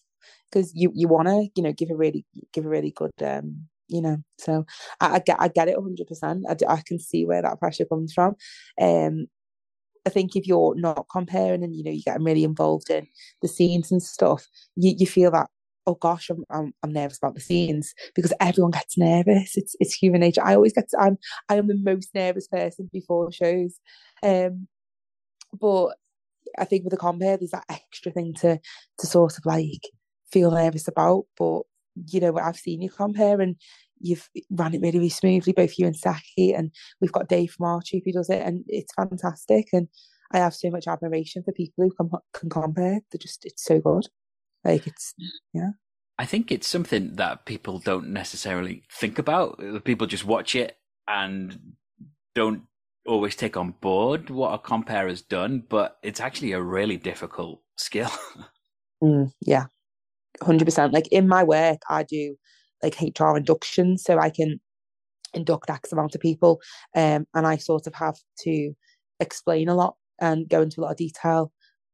because 0.51 0.73
you 0.75 0.91
you 0.95 1.09
want 1.09 1.29
to 1.29 1.49
you 1.55 1.63
know 1.63 1.73
give 1.73 1.91
a 1.91 1.97
really 1.97 2.25
give 2.53 2.67
a 2.67 2.69
really 2.69 2.91
good 2.91 3.13
um 3.23 3.67
you 3.89 4.03
know. 4.03 4.19
So 4.39 4.67
I, 5.01 5.17
I 5.17 5.19
get 5.21 5.37
I 5.41 5.49
get 5.49 5.69
it 5.69 5.77
100. 5.77 6.07
percent 6.07 6.45
I 6.49 6.57
I 6.69 6.83
can 6.87 6.99
see 6.99 7.25
where 7.27 7.43
that 7.43 7.59
pressure 7.59 7.85
comes 7.87 8.13
from. 8.13 8.37
Um, 8.81 9.27
I 10.07 10.11
think 10.11 10.37
if 10.37 10.47
you're 10.47 10.75
not 10.77 11.07
compering 11.15 11.63
and 11.65 11.75
you 11.77 11.85
know 11.85 11.91
you're 11.91 12.03
getting 12.05 12.25
really 12.25 12.45
involved 12.45 12.91
in 12.91 13.07
the 13.43 13.49
scenes 13.49 13.93
and 13.93 14.03
stuff, 14.03 14.47
you, 14.77 14.95
you 14.99 15.07
feel 15.07 15.31
that 15.33 15.49
oh 15.89 15.95
gosh, 15.95 16.29
I'm, 16.29 16.45
I'm, 16.51 16.75
I'm 16.83 16.93
nervous 16.93 17.17
about 17.17 17.35
the 17.35 17.41
scenes 17.41 17.95
because 18.15 18.33
everyone 18.41 18.73
gets 18.73 18.99
nervous. 18.99 19.57
It's 19.57 19.75
it's 19.81 19.95
human 19.95 20.21
nature. 20.21 20.45
I 20.45 20.55
always 20.55 20.75
get 20.75 20.91
to, 20.91 20.99
I'm 21.01 21.19
I 21.49 21.57
am 21.57 21.67
the 21.67 21.77
most 21.77 22.11
nervous 22.15 22.47
person 22.47 22.91
before 22.93 23.33
shows, 23.33 23.81
um, 24.23 24.69
but 25.59 25.97
I 26.59 26.65
think 26.65 26.85
with 26.85 26.93
the 26.93 26.97
compere, 26.97 27.37
there's 27.37 27.51
that 27.51 27.65
extra 27.69 28.13
thing 28.13 28.35
to 28.41 28.59
to 28.99 29.07
sort 29.07 29.39
of 29.39 29.47
like 29.47 29.83
feel 30.31 30.51
nervous 30.51 30.89
about. 30.89 31.25
But 31.39 31.63
you 32.07 32.21
know, 32.21 32.39
I've 32.39 32.57
seen 32.57 32.81
you 32.83 32.91
compere 32.91 33.41
and 33.41 33.57
you've 34.01 34.29
ran 34.51 34.75
it 34.75 34.81
really, 34.81 34.99
really 34.99 35.09
smoothly, 35.09 35.53
both 35.53 35.79
you 35.79 35.87
and 35.87 35.97
Saki, 35.97 36.55
and 36.55 36.71
we've 37.01 37.13
got 37.13 37.29
Dave 37.29 37.53
from 37.53 37.67
our 37.67 37.81
troupe 37.85 38.05
who 38.05 38.13
does 38.13 38.31
it, 38.31 38.43
and 38.43 38.65
it's 38.69 38.93
fantastic. 38.95 39.69
And 39.73 39.89
I 40.33 40.39
have 40.39 40.55
so 40.55 40.71
much 40.71 40.87
admiration 40.87 41.43
for 41.43 41.53
people 41.53 41.85
who 41.85 41.91
can, 41.91 42.11
can 42.35 42.51
compere. 42.51 43.01
They're 43.11 43.19
just, 43.19 43.45
it's 43.45 43.65
so 43.65 43.81
good. 43.81 44.07
Like 44.65 44.87
it's 44.87 45.15
yeah. 45.53 45.71
I 46.19 46.27
think 46.27 46.51
it's 46.51 46.67
something 46.67 47.15
that 47.15 47.47
people 47.47 47.79
don't 47.79 48.09
necessarily 48.09 48.83
think 48.93 49.19
about. 49.19 49.85
People 49.85 50.07
just 50.07 50.25
watch 50.25 50.57
it 50.57 50.77
and 51.07 51.75
don't 52.35 52.63
always 53.09 53.35
take 53.35 53.57
on 53.57 53.75
board 53.81 54.31
what 54.31 54.55
a 54.55 54.59
compere 54.59 55.09
has 55.09 55.23
done, 55.23 55.65
but 55.69 55.99
it's 56.03 56.21
actually 56.21 56.53
a 56.53 56.63
really 56.63 56.97
difficult 56.97 57.63
skill. 57.77 58.11
mm, 59.03 59.33
yeah, 59.41 59.67
hundred 60.43 60.67
percent. 60.67 60.93
Like 60.93 61.09
in 61.09 61.27
my 61.27 61.43
work, 61.43 61.81
I 61.89 62.03
do 62.05 62.37
like 62.83 63.01
HR 63.01 63.37
induction, 63.37 63.99
so 63.99 64.19
I 64.19 64.31
can 64.31 64.61
induct 65.35 65.71
X 65.71 65.93
amount 65.93 66.15
of 66.15 66.21
people, 66.21 66.61
um, 66.95 67.27
and 67.35 67.47
I 67.47 67.57
sort 67.57 67.87
of 67.87 67.95
have 67.95 68.17
to 68.41 68.73
explain 69.19 69.69
a 69.69 69.75
lot 69.75 69.97
and 70.21 70.49
go 70.49 70.63
into 70.63 70.81
a 70.81 70.83
lot 70.83 70.93
of 70.93 70.97
detail, 70.99 71.51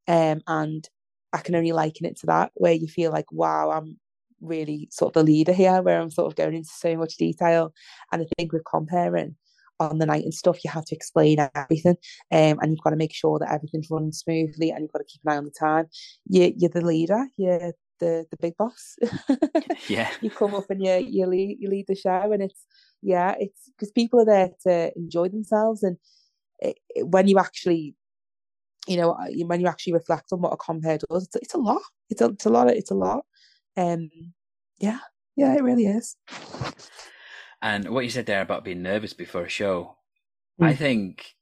um, 0.08 0.40
and 0.46 0.88
I 1.32 1.38
can 1.38 1.54
only 1.54 1.72
liken 1.72 2.06
it 2.06 2.18
to 2.20 2.26
that, 2.26 2.50
where 2.54 2.72
you 2.72 2.88
feel 2.88 3.12
like, 3.12 3.30
wow, 3.32 3.70
I'm 3.70 3.98
really 4.40 4.88
sort 4.90 5.16
of 5.16 5.20
the 5.24 5.32
leader 5.32 5.52
here, 5.52 5.80
where 5.82 6.00
I'm 6.00 6.10
sort 6.10 6.26
of 6.26 6.36
going 6.36 6.54
into 6.54 6.70
so 6.70 6.96
much 6.96 7.16
detail. 7.16 7.72
And 8.12 8.22
I 8.22 8.26
think 8.36 8.52
with 8.52 8.64
compering 8.64 9.36
on 9.80 9.98
the 9.98 10.06
night 10.06 10.24
and 10.24 10.34
stuff, 10.34 10.64
you 10.64 10.70
have 10.70 10.84
to 10.86 10.94
explain 10.94 11.38
everything, 11.54 11.96
um, 12.32 12.58
and 12.60 12.70
you've 12.70 12.82
got 12.82 12.90
to 12.90 12.96
make 12.96 13.14
sure 13.14 13.38
that 13.38 13.52
everything's 13.52 13.90
running 13.90 14.12
smoothly, 14.12 14.70
and 14.70 14.80
you've 14.80 14.92
got 14.92 15.00
to 15.00 15.04
keep 15.04 15.20
an 15.24 15.32
eye 15.32 15.36
on 15.36 15.44
the 15.44 15.50
time. 15.50 15.86
You, 16.26 16.52
you're 16.56 16.70
the 16.70 16.84
leader. 16.84 17.26
You're 17.36 17.72
the 18.00 18.26
the 18.30 18.36
big 18.40 18.56
boss. 18.56 18.96
yeah, 19.88 20.10
you 20.20 20.30
come 20.30 20.54
up 20.54 20.70
and 20.70 20.84
you 20.84 20.94
you 21.08 21.26
lead 21.26 21.58
you 21.60 21.68
lead 21.68 21.86
the 21.88 21.94
show, 21.94 22.32
and 22.32 22.42
it's 22.42 22.66
yeah, 23.02 23.34
it's 23.38 23.70
because 23.76 23.92
people 23.92 24.20
are 24.20 24.24
there 24.24 24.50
to 24.62 24.92
enjoy 24.96 25.28
themselves, 25.28 25.82
and 25.82 25.96
it, 26.60 26.78
it, 26.90 27.06
when 27.08 27.28
you 27.28 27.38
actually 27.38 27.94
you 28.86 28.96
know, 28.96 29.12
uh, 29.12 29.26
when 29.46 29.60
you 29.60 29.66
actually 29.66 29.94
reflect 29.94 30.32
on 30.32 30.40
what 30.40 30.52
a 30.52 30.56
compere 30.56 30.98
does, 30.98 31.24
it's, 31.24 31.36
it's 31.36 31.54
a 31.54 31.58
lot. 31.58 31.80
It's 32.10 32.20
a, 32.20 32.26
it's 32.26 32.44
a 32.44 32.50
lot. 32.50 32.68
It's 32.68 32.90
a 32.90 32.94
lot. 32.94 33.24
Um, 33.76 34.10
yeah, 34.78 34.98
yeah, 35.36 35.54
it 35.54 35.62
really 35.62 35.86
is. 35.86 36.16
And 37.64 37.88
what 37.88 38.04
you 38.04 38.10
said 38.10 38.26
there 38.26 38.42
about 38.42 38.62
being 38.62 38.82
nervous 38.82 39.14
before 39.14 39.44
a 39.44 39.48
show, 39.48 39.96
mm. 40.60 40.66
I 40.66 40.74
think 40.74 41.34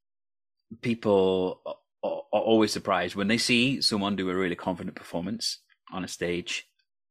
people 0.80 1.60
are, 1.66 1.74
always 2.30 2.72
surprised 2.72 3.14
when 3.14 3.28
they 3.28 3.38
see 3.38 3.80
someone 3.80 4.16
do 4.16 4.30
a 4.30 4.34
really 4.34 4.54
confident 4.54 4.96
performance 4.96 5.58
on 5.92 6.04
a 6.04 6.08
stage. 6.08 6.68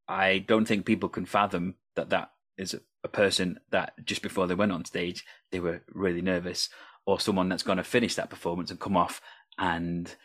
I 0.07 0.39
don't 0.39 0.65
think 0.65 0.85
people 0.85 1.09
can 1.09 1.25
fathom 1.25 1.75
that 1.95 2.09
that 2.09 2.31
is 2.57 2.73
a, 2.73 2.79
a 3.03 3.07
person 3.07 3.59
that 3.71 3.93
just 4.05 4.21
before 4.21 4.47
they 4.47 4.55
went 4.55 4.71
on 4.71 4.85
stage 4.85 5.25
they 5.51 5.59
were 5.59 5.81
really 5.89 6.21
nervous, 6.21 6.69
or 7.05 7.19
someone 7.19 7.49
that's 7.49 7.63
going 7.63 7.77
to 7.77 7.83
finish 7.83 8.15
that 8.15 8.29
performance 8.29 8.71
and 8.71 8.79
come 8.79 8.95
off 8.95 9.21
and 9.57 10.15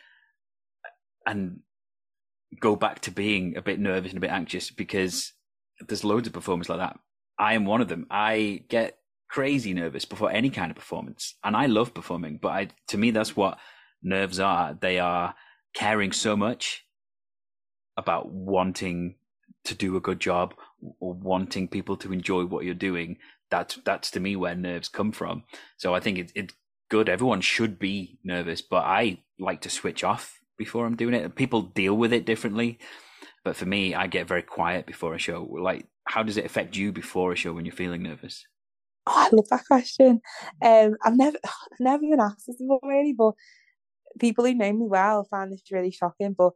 and 1.25 1.59
go 2.59 2.75
back 2.75 3.01
to 3.01 3.11
being 3.11 3.57
a 3.57 3.61
bit 3.61 3.79
nervous 3.79 4.11
and 4.11 4.17
a 4.17 4.21
bit 4.21 4.31
anxious 4.31 4.71
because 4.71 5.33
there's 5.87 6.05
loads 6.05 6.27
of 6.27 6.33
performers 6.33 6.69
like 6.69 6.79
that. 6.79 6.99
I 7.39 7.53
am 7.53 7.65
one 7.65 7.81
of 7.81 7.87
them. 7.87 8.07
I 8.09 8.63
get 8.69 8.97
crazy 9.29 9.73
nervous 9.73 10.05
before 10.05 10.31
any 10.31 10.49
kind 10.49 10.71
of 10.71 10.77
performance, 10.77 11.35
and 11.43 11.55
I 11.55 11.67
love 11.67 11.93
performing. 11.93 12.39
But 12.41 12.49
I, 12.49 12.67
to 12.89 12.97
me, 12.97 13.11
that's 13.11 13.35
what 13.35 13.57
nerves 14.01 14.39
are. 14.39 14.77
They 14.79 14.99
are 14.99 15.35
caring 15.73 16.11
so 16.11 16.35
much 16.35 16.85
about 17.95 18.31
wanting 18.31 19.15
to 19.65 19.75
do 19.75 19.95
a 19.95 20.01
good 20.01 20.19
job 20.19 20.53
or 20.99 21.13
wanting 21.13 21.67
people 21.67 21.97
to 21.97 22.13
enjoy 22.13 22.45
what 22.45 22.63
you're 22.63 22.73
doing. 22.73 23.17
That's 23.49 23.75
that's 23.85 24.11
to 24.11 24.19
me 24.19 24.35
where 24.35 24.55
nerves 24.55 24.89
come 24.89 25.11
from. 25.11 25.43
So 25.77 25.93
I 25.93 25.99
think 25.99 26.17
it's 26.17 26.31
it's 26.35 26.53
good. 26.89 27.09
Everyone 27.09 27.41
should 27.41 27.79
be 27.79 28.19
nervous, 28.23 28.61
but 28.61 28.83
I 28.83 29.19
like 29.39 29.61
to 29.61 29.69
switch 29.69 30.03
off 30.03 30.39
before 30.57 30.85
I'm 30.85 30.95
doing 30.95 31.13
it. 31.13 31.35
People 31.35 31.61
deal 31.61 31.95
with 31.95 32.13
it 32.13 32.25
differently, 32.25 32.79
but 33.43 33.55
for 33.55 33.65
me, 33.65 33.93
I 33.93 34.07
get 34.07 34.27
very 34.27 34.41
quiet 34.41 34.85
before 34.85 35.13
a 35.13 35.19
show. 35.19 35.43
Like, 35.43 35.85
how 36.07 36.23
does 36.23 36.37
it 36.37 36.45
affect 36.45 36.75
you 36.75 36.91
before 36.91 37.31
a 37.33 37.35
show 37.35 37.53
when 37.53 37.65
you're 37.65 37.75
feeling 37.75 38.03
nervous? 38.03 38.45
Oh, 39.05 39.13
I 39.15 39.35
love 39.35 39.47
that 39.49 39.65
question. 39.65 40.21
Um, 40.61 40.95
I've 41.03 41.15
never, 41.15 41.37
I've 41.45 41.79
never 41.79 42.01
been 42.01 42.19
asked 42.19 42.47
this 42.47 42.57
before, 42.57 42.79
really, 42.83 43.13
but 43.13 43.33
people 44.19 44.45
who 44.45 44.53
know 44.53 44.71
me 44.71 44.85
well 44.87 45.25
find 45.29 45.51
this 45.51 45.61
really 45.71 45.91
shocking. 45.91 46.33
But 46.33 46.53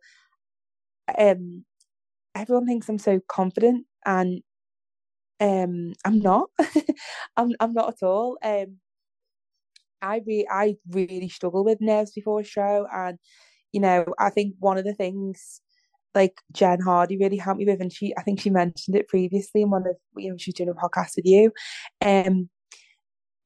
um, 1.17 1.65
everyone 2.35 2.65
thinks 2.65 2.89
I'm 2.89 2.97
so 2.97 3.19
confident, 3.27 3.85
and 4.05 4.41
um, 5.39 5.93
I'm 6.05 6.19
not. 6.19 6.49
I'm, 7.37 7.53
I'm 7.59 7.73
not 7.73 7.95
at 7.95 8.05
all. 8.05 8.37
Um, 8.43 8.77
I 10.01 10.21
re- 10.25 10.47
I 10.49 10.75
really 10.89 11.29
struggle 11.29 11.63
with 11.63 11.81
nerves 11.81 12.11
before 12.11 12.39
a 12.39 12.43
show, 12.45 12.87
and 12.93 13.17
you 13.71 13.81
know, 13.81 14.05
I 14.19 14.29
think 14.29 14.55
one 14.59 14.77
of 14.77 14.85
the 14.85 14.93
things 14.95 15.61
like 16.13 16.33
Jen 16.51 16.79
Hardy 16.81 17.17
really 17.17 17.37
helped 17.37 17.59
me 17.59 17.65
with, 17.65 17.81
and 17.81 17.91
she 17.91 18.13
I 18.17 18.23
think 18.23 18.39
she 18.39 18.49
mentioned 18.49 18.95
it 18.95 19.07
previously 19.07 19.61
in 19.61 19.69
one 19.69 19.87
of 19.87 19.95
you 20.17 20.31
know 20.31 20.37
she's 20.37 20.53
doing 20.53 20.69
a 20.69 20.73
podcast 20.73 21.15
with 21.15 21.25
you, 21.25 21.51
um, 22.01 22.49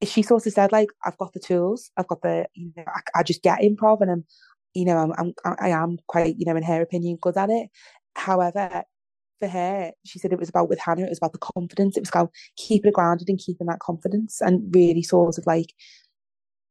she 0.03 0.21
sort 0.21 0.45
of 0.45 0.53
said 0.53 0.71
like 0.71 0.89
I've 1.05 1.17
got 1.17 1.33
the 1.33 1.39
tools, 1.39 1.91
I've 1.97 2.07
got 2.07 2.21
the 2.21 2.47
you 2.53 2.71
know 2.75 2.83
I, 2.87 3.19
I 3.19 3.23
just 3.23 3.43
get 3.43 3.61
improv, 3.61 4.01
and 4.01 4.11
I'm 4.11 4.25
you 4.73 4.85
know 4.85 4.97
I'm, 4.97 5.13
I'm 5.17 5.55
I 5.59 5.69
am 5.69 5.97
quite 6.07 6.35
you 6.37 6.45
know 6.45 6.55
in 6.55 6.63
her 6.63 6.81
opinion 6.81 7.17
good 7.21 7.37
at 7.37 7.49
it. 7.49 7.69
However, 8.15 8.83
for 9.39 9.47
her, 9.47 9.91
she 10.05 10.19
said 10.19 10.31
it 10.31 10.39
was 10.39 10.49
about 10.49 10.69
with 10.69 10.79
Hannah, 10.79 11.03
it 11.03 11.09
was 11.09 11.17
about 11.17 11.33
the 11.33 11.39
confidence. 11.39 11.97
It 11.97 12.01
was 12.01 12.09
about 12.09 12.31
keeping 12.57 12.89
it 12.89 12.93
grounded 12.93 13.29
and 13.29 13.39
keeping 13.39 13.67
that 13.67 13.79
confidence 13.79 14.41
and 14.41 14.73
really 14.73 15.03
sort 15.03 15.37
of 15.37 15.45
like 15.45 15.73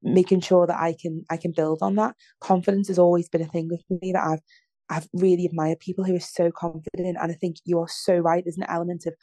making 0.03 0.41
sure 0.41 0.67
that 0.67 0.79
I 0.79 0.95
can 1.01 1.25
I 1.31 1.37
can 1.37 1.53
build 1.53 1.81
on 1.83 1.97
that. 1.97 2.15
Confidence 2.41 2.89
has 2.89 2.99
always 2.99 3.29
been 3.29 3.43
a 3.43 3.47
thing 3.47 3.69
with 3.69 3.83
me 3.91 4.13
that 4.13 4.25
I've 4.25 4.43
I've 4.91 5.09
really 5.13 5.47
admired 5.47 5.81
people 5.81 6.05
who 6.05 6.15
are 6.15 6.21
so 6.21 6.51
confident 6.51 7.17
and 7.21 7.33
I 7.33 7.35
think 7.35 7.57
you're 7.65 7.89
so 7.89 8.17
right. 8.17 8.45
There's 8.45 8.59
an 8.59 8.67
element 8.69 9.07
of 9.07 9.15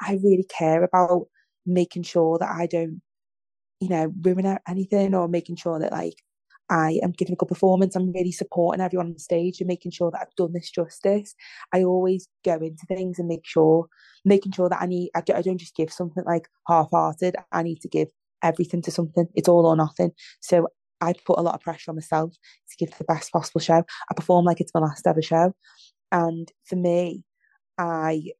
I 0.00 0.14
really 0.22 0.46
care 0.48 0.84
about 0.84 1.26
making 1.66 2.04
sure 2.04 2.38
that 2.38 2.50
I 2.50 2.66
don't, 2.66 3.00
you 3.80 3.88
know, 3.88 4.12
ruin 4.22 4.58
anything 4.68 5.14
or 5.14 5.28
making 5.28 5.56
sure 5.56 5.78
that 5.80 5.92
like 5.92 6.14
I 6.70 7.00
am 7.02 7.12
giving 7.12 7.32
a 7.32 7.36
good 7.36 7.48
performance. 7.48 7.96
I'm 7.96 8.12
really 8.12 8.32
supporting 8.32 8.82
everyone 8.82 9.08
on 9.08 9.18
stage 9.18 9.60
and 9.60 9.68
making 9.68 9.92
sure 9.92 10.10
that 10.10 10.20
I've 10.20 10.34
done 10.36 10.52
this 10.52 10.70
justice. 10.70 11.34
I 11.72 11.82
always 11.82 12.28
go 12.44 12.54
into 12.54 12.86
things 12.86 13.18
and 13.18 13.28
make 13.28 13.44
sure, 13.46 13.86
making 14.24 14.52
sure 14.52 14.68
that 14.68 14.82
I 14.82 14.86
need, 14.86 15.10
I 15.14 15.20
don't 15.22 15.58
just 15.58 15.74
give 15.74 15.92
something 15.92 16.24
like 16.26 16.48
half 16.66 16.90
hearted. 16.90 17.36
I 17.52 17.62
need 17.62 17.80
to 17.80 17.88
give 17.88 18.08
everything 18.42 18.82
to 18.82 18.90
something. 18.90 19.26
It's 19.34 19.48
all 19.48 19.66
or 19.66 19.76
nothing. 19.76 20.12
So 20.40 20.68
I 21.00 21.14
put 21.24 21.38
a 21.38 21.42
lot 21.42 21.54
of 21.54 21.60
pressure 21.60 21.90
on 21.90 21.96
myself 21.96 22.32
to 22.32 22.76
give 22.84 22.96
the 22.96 23.04
best 23.04 23.32
possible 23.32 23.60
show. 23.60 23.84
I 24.10 24.14
perform 24.14 24.44
like 24.44 24.60
it's 24.60 24.74
my 24.74 24.80
last 24.80 25.06
ever 25.06 25.22
show. 25.22 25.54
And 26.10 26.50
for 26.64 26.76
me, 26.76 27.24
I 27.78 28.32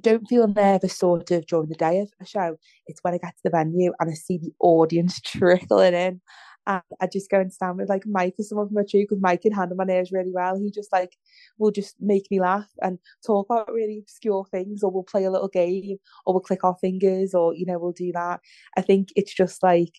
don't 0.00 0.26
feel 0.28 0.46
nervous 0.48 0.96
sort 0.96 1.30
of 1.30 1.46
during 1.46 1.68
the 1.68 1.74
day 1.74 2.00
of 2.00 2.10
a 2.20 2.26
show. 2.26 2.56
It's 2.86 3.00
when 3.02 3.14
I 3.14 3.18
get 3.18 3.30
to 3.36 3.40
the 3.44 3.50
venue 3.50 3.92
and 3.98 4.10
I 4.10 4.14
see 4.14 4.38
the 4.38 4.52
audience 4.60 5.20
trickling 5.24 5.94
in 5.94 6.20
And 6.66 6.82
I 7.00 7.06
just 7.06 7.30
go 7.30 7.40
and 7.40 7.52
stand 7.52 7.78
with 7.78 7.88
like 7.88 8.04
Mike 8.06 8.34
or 8.38 8.44
someone 8.44 8.68
from 8.68 8.74
my 8.74 8.84
troupe 8.88 9.08
because 9.08 9.22
Mike 9.22 9.42
can 9.42 9.52
handle 9.52 9.76
my 9.76 9.84
nerves 9.84 10.12
really 10.12 10.32
well. 10.32 10.56
He 10.58 10.70
just 10.70 10.92
like 10.92 11.16
will 11.58 11.70
just 11.70 11.96
make 12.00 12.30
me 12.30 12.40
laugh 12.40 12.68
and 12.82 12.98
talk 13.26 13.46
about 13.50 13.72
really 13.72 13.98
obscure 14.00 14.44
things, 14.50 14.82
or 14.82 14.90
we'll 14.90 15.02
play 15.04 15.24
a 15.24 15.30
little 15.30 15.48
game, 15.48 15.96
or 16.26 16.34
we'll 16.34 16.40
click 16.42 16.64
our 16.64 16.76
fingers, 16.80 17.34
or 17.34 17.54
you 17.54 17.66
know, 17.66 17.78
we'll 17.78 17.92
do 17.92 18.12
that. 18.12 18.40
I 18.76 18.82
think 18.82 19.08
it's 19.16 19.34
just 19.34 19.62
like 19.62 19.92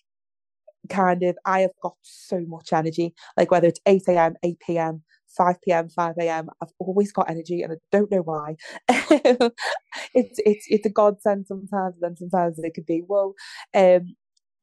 kind 0.88 1.22
of 1.22 1.36
I 1.44 1.60
have 1.60 1.72
got 1.82 1.94
so 2.02 2.40
much 2.40 2.72
energy, 2.72 3.14
like 3.36 3.50
whether 3.50 3.68
it's 3.68 3.80
8 3.86 4.02
a.m., 4.08 4.34
8 4.42 4.60
p.m., 4.60 5.02
5 5.36 5.62
p.m., 5.62 5.88
5 5.88 6.14
a.m. 6.20 6.48
I've 6.60 6.72
always 6.78 7.12
got 7.12 7.30
energy 7.30 7.62
and 7.62 7.72
I 7.72 7.76
don't 7.92 8.10
know 8.10 8.22
why. 8.22 8.56
it's 8.88 10.40
it's 10.44 10.66
it's 10.68 10.86
a 10.86 10.90
godsend 10.90 11.46
sometimes, 11.46 11.94
and 11.94 12.02
then 12.02 12.16
sometimes 12.16 12.58
it 12.58 12.74
could 12.74 12.86
be 12.86 13.00
whoa. 13.00 13.34
Um, 13.74 14.14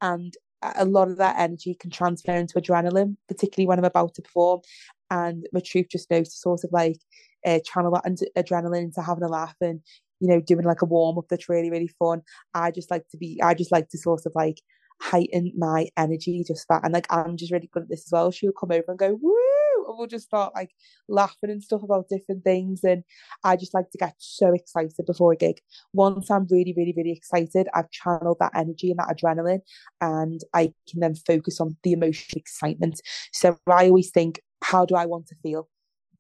and 0.02 0.34
a 0.62 0.86
lot 0.86 1.10
of 1.10 1.18
that 1.18 1.38
energy 1.38 1.76
can 1.76 1.92
transfer 1.92 2.34
into 2.34 2.60
adrenaline, 2.60 3.16
particularly 3.28 3.68
when 3.68 3.78
I'm 3.78 3.86
about 3.86 4.16
to 4.16 4.22
perform. 4.22 4.62
And 5.10 5.48
my 5.54 5.60
troupe 5.60 5.90
just 5.90 6.10
knows 6.12 6.30
to 6.30 6.38
sort 6.38 6.64
of 6.64 6.72
like 6.72 7.00
uh, 7.46 7.60
channel 7.66 7.92
that 7.92 8.28
adrenaline 8.36 8.84
into 8.84 9.02
having 9.02 9.24
a 9.24 9.28
laugh 9.28 9.56
and 9.62 9.80
you 10.20 10.28
know 10.28 10.42
doing 10.42 10.66
like 10.66 10.82
a 10.82 10.86
warm 10.86 11.18
up 11.18 11.26
that's 11.30 11.50
really 11.50 11.70
really 11.70 11.90
fun. 12.00 12.22
I 12.54 12.72
just 12.72 12.92
like 12.92 13.08
to 13.10 13.18
be. 13.18 13.40
I 13.42 13.54
just 13.54 13.72
like 13.72 13.90
to 13.90 13.98
sort 13.98 14.26
of 14.26 14.32
like 14.36 14.62
heighten 15.00 15.52
my 15.58 15.88
energy 15.98 16.44
just 16.48 16.68
that. 16.70 16.84
And 16.84 16.94
like 16.94 17.08
I'm 17.10 17.38
just 17.38 17.52
really 17.52 17.70
good 17.72 17.84
at 17.84 17.90
this 17.90 18.06
as 18.08 18.12
well. 18.12 18.32
She'll 18.32 18.52
come 18.52 18.72
over 18.72 18.86
and 18.88 19.00
go 19.00 19.18
woo 19.22 19.86
and 19.88 19.98
we'll 19.98 20.08
just 20.08 20.26
start 20.26 20.54
like 20.56 20.72
laughing 21.08 21.50
and 21.50 21.64
stuff 21.64 21.84
about 21.84 22.10
different 22.10 22.44
things. 22.44 22.84
And 22.84 23.04
I 23.44 23.56
just 23.56 23.74
like 23.74 23.90
to 23.92 23.98
get 23.98 24.16
so 24.18 24.54
excited 24.54 25.06
before 25.06 25.34
a 25.34 25.38
gig. 25.38 25.60
Once 25.94 26.30
I'm 26.30 26.48
really, 26.50 26.74
really, 26.76 26.94
really 26.96 27.12
excited, 27.12 27.68
I've 27.74 27.92
channeled 27.92 28.38
that 28.40 28.52
energy 28.56 28.92
and 28.92 29.00
that 29.00 29.16
adrenaline, 29.16 29.62
and 30.02 30.42
I 30.54 30.74
can 30.90 31.00
then 31.00 31.16
focus 31.16 31.62
on 31.62 31.78
the 31.84 31.94
emotional 31.94 32.40
excitement. 32.40 33.02
So 33.34 33.58
I 33.68 33.88
always 33.88 34.12
think, 34.12 34.42
how 34.64 34.86
do 34.86 34.96
I 34.96 35.06
want 35.06 35.28
to 35.28 35.36
feel 35.44 35.70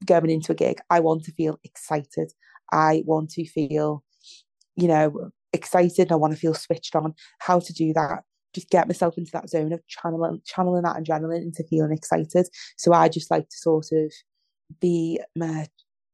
going 0.06 0.30
into 0.30 0.52
a 0.52 0.56
gig? 0.56 0.80
I 0.90 1.00
want 1.00 1.24
to 1.26 1.32
feel 1.32 1.60
excited. 1.64 2.32
I 2.72 3.04
want 3.06 3.32
to 3.32 3.46
feel, 3.46 4.04
you 4.76 4.88
know, 4.88 5.32
excited. 5.54 6.12
I 6.12 6.16
want 6.16 6.34
to 6.34 6.40
feel 6.40 6.54
switched 6.54 6.96
on. 6.96 7.16
How 7.40 7.60
to 7.60 7.74
do 7.74 7.94
that? 7.94 8.24
Just 8.54 8.70
get 8.70 8.88
myself 8.88 9.18
into 9.18 9.32
that 9.32 9.50
zone 9.50 9.74
of 9.74 9.86
channeling 9.88 10.42
channeling 10.46 10.84
that 10.84 10.98
adrenaline 10.98 11.42
into 11.42 11.64
feeling 11.64 11.92
excited. 11.92 12.48
So 12.78 12.94
I 12.94 13.10
just 13.10 13.32
like 13.32 13.50
to 13.50 13.58
sort 13.58 13.88
of 13.92 14.12
be 14.80 15.20
my, 15.36 15.68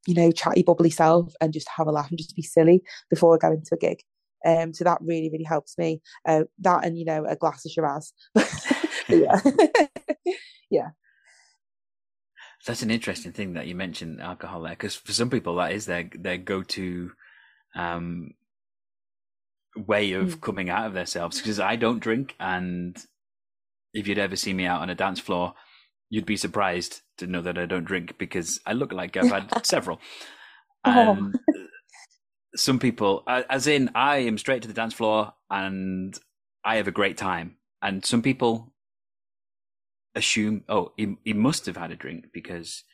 you 0.06 0.14
know, 0.14 0.30
chatty 0.30 0.62
bubbly 0.62 0.90
self 0.90 1.32
and 1.40 1.52
just 1.52 1.68
have 1.76 1.86
a 1.86 1.92
laugh 1.92 2.10
and 2.10 2.18
just 2.18 2.36
be 2.36 2.42
silly 2.42 2.82
before 3.10 3.34
I 3.34 3.38
go 3.38 3.52
into 3.52 3.74
a 3.74 3.78
gig. 3.78 4.00
Um, 4.44 4.74
so 4.74 4.84
that 4.84 4.98
really, 5.00 5.30
really 5.30 5.44
helps 5.44 5.78
me. 5.78 6.02
Uh, 6.26 6.44
that 6.60 6.84
and 6.84 6.98
you 6.98 7.04
know, 7.04 7.24
a 7.26 7.36
glass 7.36 7.64
of 7.64 7.72
Shiraz. 7.72 8.12
yeah, 9.08 9.40
yeah. 10.70 10.88
That's 12.66 12.82
an 12.82 12.90
interesting 12.90 13.32
thing 13.32 13.54
that 13.54 13.66
you 13.66 13.74
mentioned 13.74 14.20
alcohol 14.20 14.62
there, 14.62 14.72
because 14.72 14.94
for 14.94 15.12
some 15.12 15.30
people 15.30 15.56
that 15.56 15.72
is 15.72 15.86
their 15.86 16.10
their 16.14 16.38
go 16.38 16.62
to 16.62 17.12
um, 17.74 18.32
way 19.76 20.12
of 20.12 20.36
mm. 20.36 20.40
coming 20.40 20.70
out 20.70 20.86
of 20.86 20.94
themselves 20.94 21.40
because 21.40 21.58
I 21.58 21.76
don't 21.76 22.00
drink 22.00 22.34
and 22.38 22.96
if 23.92 24.06
you'd 24.06 24.18
ever 24.18 24.36
see 24.36 24.52
me 24.52 24.66
out 24.66 24.82
on 24.82 24.90
a 24.90 24.94
dance 24.94 25.20
floor 25.20 25.54
you'd 26.10 26.26
be 26.26 26.36
surprised 26.36 27.00
to 27.18 27.26
know 27.26 27.42
that 27.42 27.58
I 27.58 27.66
don't 27.66 27.84
drink 27.84 28.16
because 28.18 28.60
I 28.66 28.72
look 28.72 28.92
like 28.92 29.16
I've 29.16 29.30
had 29.30 29.66
several 29.66 29.98
and 30.84 31.34
oh. 31.34 31.58
some 32.54 32.78
people 32.78 33.24
as 33.26 33.66
in 33.66 33.90
I 33.94 34.18
am 34.18 34.38
straight 34.38 34.62
to 34.62 34.68
the 34.68 34.74
dance 34.74 34.94
floor 34.94 35.32
and 35.50 36.16
I 36.64 36.76
have 36.76 36.88
a 36.88 36.92
great 36.92 37.16
time 37.16 37.56
and 37.82 38.04
some 38.04 38.22
people 38.22 38.72
assume 40.14 40.62
oh 40.68 40.92
he, 40.96 41.16
he 41.24 41.32
must 41.32 41.66
have 41.66 41.76
had 41.76 41.90
a 41.90 41.96
drink 41.96 42.26
because 42.32 42.84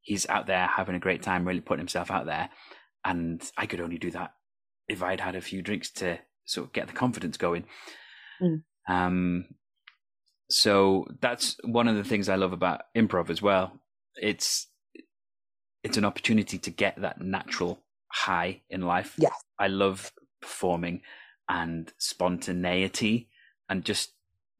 he's 0.00 0.26
out 0.28 0.46
there 0.46 0.66
having 0.66 0.94
a 0.94 1.00
great 1.00 1.22
time 1.22 1.46
really 1.46 1.60
putting 1.60 1.80
himself 1.80 2.10
out 2.10 2.24
there 2.24 2.48
and 3.04 3.42
I 3.58 3.66
could 3.66 3.80
only 3.80 3.98
do 3.98 4.10
that 4.12 4.32
if 4.88 5.02
I'd 5.02 5.20
had 5.20 5.36
a 5.36 5.40
few 5.40 5.60
drinks 5.60 5.90
to 5.92 6.18
sort 6.44 6.66
of 6.66 6.72
get 6.72 6.86
the 6.86 6.92
confidence 6.92 7.36
going. 7.36 7.64
Mm. 8.42 8.62
Um, 8.88 9.44
so 10.50 11.06
that's 11.20 11.56
one 11.64 11.88
of 11.88 11.96
the 11.96 12.04
things 12.04 12.28
I 12.28 12.36
love 12.36 12.52
about 12.52 12.82
improv 12.96 13.30
as 13.30 13.40
well. 13.40 13.72
It's 14.16 14.66
it's 15.82 15.96
an 15.96 16.04
opportunity 16.04 16.58
to 16.58 16.70
get 16.70 17.00
that 17.00 17.20
natural 17.20 17.82
high 18.08 18.62
in 18.68 18.82
life. 18.82 19.14
Yes. 19.16 19.32
I 19.58 19.68
love 19.68 20.12
performing 20.42 21.02
and 21.48 21.92
spontaneity 21.98 23.28
and 23.68 23.84
just 23.84 24.12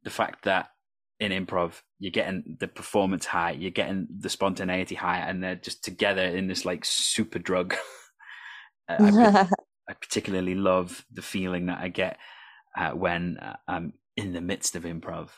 the 0.03 0.11
fact 0.11 0.45
that 0.45 0.71
in 1.19 1.33
improv 1.33 1.83
you're 1.99 2.11
getting 2.11 2.57
the 2.59 2.69
performance 2.69 3.27
high, 3.27 3.51
you're 3.51 3.71
getting 3.71 4.09
the 4.19 4.31
spontaneity 4.31 4.95
high, 4.95 5.19
and 5.19 5.43
they're 5.43 5.55
just 5.55 5.85
together 5.85 6.25
in 6.25 6.49
this 6.49 6.65
like 6.65 6.85
super 6.85 7.39
drug. 7.39 7.75
uh, 8.89 9.45
I 9.91 9.95
particularly 9.95 10.55
love 10.55 11.05
the 11.13 11.23
feeling 11.23 11.67
that 11.67 11.81
I 11.81 11.89
get 11.89 12.19
uh, 12.77 12.93
when 12.93 13.39
uh, 13.39 13.57
I'm 13.67 13.95
in 14.17 14.33
the 14.33 14.41
midst 14.41 14.77
of 14.77 14.85
improv. 14.85 15.31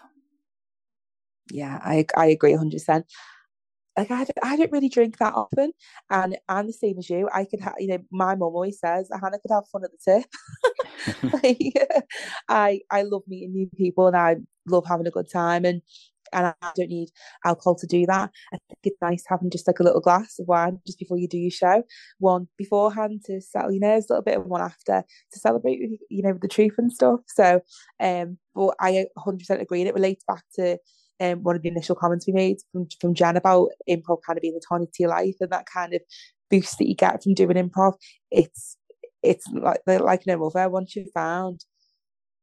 Yeah, 1.51 1.81
I 1.83 2.07
I 2.17 2.27
agree 2.27 2.53
100. 2.53 2.73
percent 2.73 3.07
Like 3.97 4.11
I, 4.11 4.27
I 4.43 4.57
don't 4.57 4.73
really 4.73 4.89
drink 4.89 5.19
that 5.19 5.35
often, 5.35 5.73
and 6.11 6.39
I'm 6.49 6.67
the 6.67 6.73
same 6.73 6.99
as 6.99 7.11
you. 7.11 7.29
I 7.33 7.45
could 7.45 7.61
have, 7.61 7.75
you 7.79 7.89
know, 7.89 7.99
my 8.11 8.35
mum 8.35 8.55
always 8.55 8.79
says 8.81 9.09
Hannah 9.13 9.39
could 9.41 9.51
have 9.53 9.69
fun 9.73 9.85
at 9.85 9.91
the 9.93 10.23
tip. 10.23 10.27
like, 11.43 12.05
I 12.49 12.81
I 12.91 13.03
love 13.03 13.23
meeting 13.29 13.53
new 13.53 13.69
people, 13.77 14.07
and 14.07 14.17
I 14.17 14.37
love 14.67 14.87
having 14.87 15.07
a 15.07 15.11
good 15.11 15.31
time, 15.31 15.65
and 15.65 15.83
and 16.33 16.47
I 16.47 16.55
don't 16.77 16.89
need 16.89 17.11
alcohol 17.45 17.75
to 17.77 17.87
do 17.87 18.07
that. 18.07 18.31
I 18.53 18.59
think 18.69 18.79
it's 18.85 19.03
nice 19.03 19.25
having 19.29 19.51
just 19.51 19.67
like 19.67 19.81
a 19.81 19.83
little 19.83 20.01
glass 20.01 20.39
of 20.39 20.47
wine 20.49 20.81
just 20.87 20.99
before 20.99 21.19
you 21.19 21.29
do 21.29 21.39
your 21.39 21.51
show, 21.51 21.83
one 22.19 22.49
beforehand 22.59 23.23
to 23.27 23.41
settle 23.41 23.73
your 23.73 23.81
nerves 23.81 24.07
a 24.09 24.15
little 24.15 24.25
bit, 24.25 24.39
and 24.39 24.47
one 24.47 24.63
after 24.63 25.05
to 25.33 25.39
celebrate 25.39 25.81
with 25.81 26.01
you 26.11 26.23
know 26.23 26.39
the 26.41 26.49
truth 26.49 26.75
and 26.79 26.93
stuff. 26.93 27.21
So, 27.29 27.61
um, 28.01 28.39
but 28.55 28.75
I 28.81 29.07
100% 29.19 29.61
agree, 29.61 29.81
and 29.81 29.89
it 29.89 29.95
relates 29.95 30.25
back 30.27 30.45
to 30.57 30.79
um 31.21 31.43
one 31.43 31.55
of 31.57 31.63
the 31.63 31.69
initial 31.69 31.95
comments 31.95 32.27
we 32.27 32.33
made 32.33 32.57
from 32.73 32.87
from 33.01 33.15
Jen 33.15 33.37
about 33.37 33.69
improv 33.89 34.19
kind 34.27 34.37
of 34.39 34.43
being 34.43 34.55
the 34.55 34.63
tonic 34.67 34.93
to 34.93 35.03
your 35.03 35.11
life 35.11 35.37
and 35.41 35.51
that 35.51 35.67
kind 35.73 35.95
of 35.95 36.01
boost 36.51 36.79
that 36.79 36.89
you 36.89 36.95
get 36.95 37.23
from 37.23 37.35
doing 37.35 37.57
improv. 37.57 37.95
It's 38.31 38.77
it's 39.23 39.47
like 39.53 39.81
like 39.87 40.27
no 40.27 40.45
other. 40.47 40.69
Once 40.69 40.97
you've 40.97 41.13
found, 41.15 41.65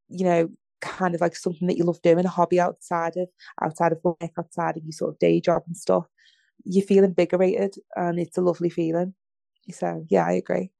you 0.10 0.26
know, 0.26 0.50
kind 0.82 1.16
of 1.16 1.22
like 1.22 1.36
something 1.36 1.68
that 1.68 1.78
you 1.78 1.84
love 1.84 2.02
doing, 2.02 2.26
a 2.26 2.30
hobby 2.30 2.60
outside 2.60 3.18
of 3.18 3.28
outside 3.62 3.92
of 3.92 4.00
work, 4.04 4.32
outside 4.38 4.78
of 4.78 4.84
your 4.84 4.92
sort 4.92 5.14
of 5.14 5.20
day 5.20 5.40
job 5.40 5.64
and 5.68 5.78
stuff, 5.78 6.06
you 6.64 6.82
feel 6.82 7.04
invigorated 7.04 7.76
and 7.96 8.20
it's 8.20 8.38
a 8.38 8.42
lovely 8.42 8.70
feeling. 8.70 9.14
So 9.72 10.06
yeah, 10.10 10.26
I 10.26 10.34
agree. 10.34 10.72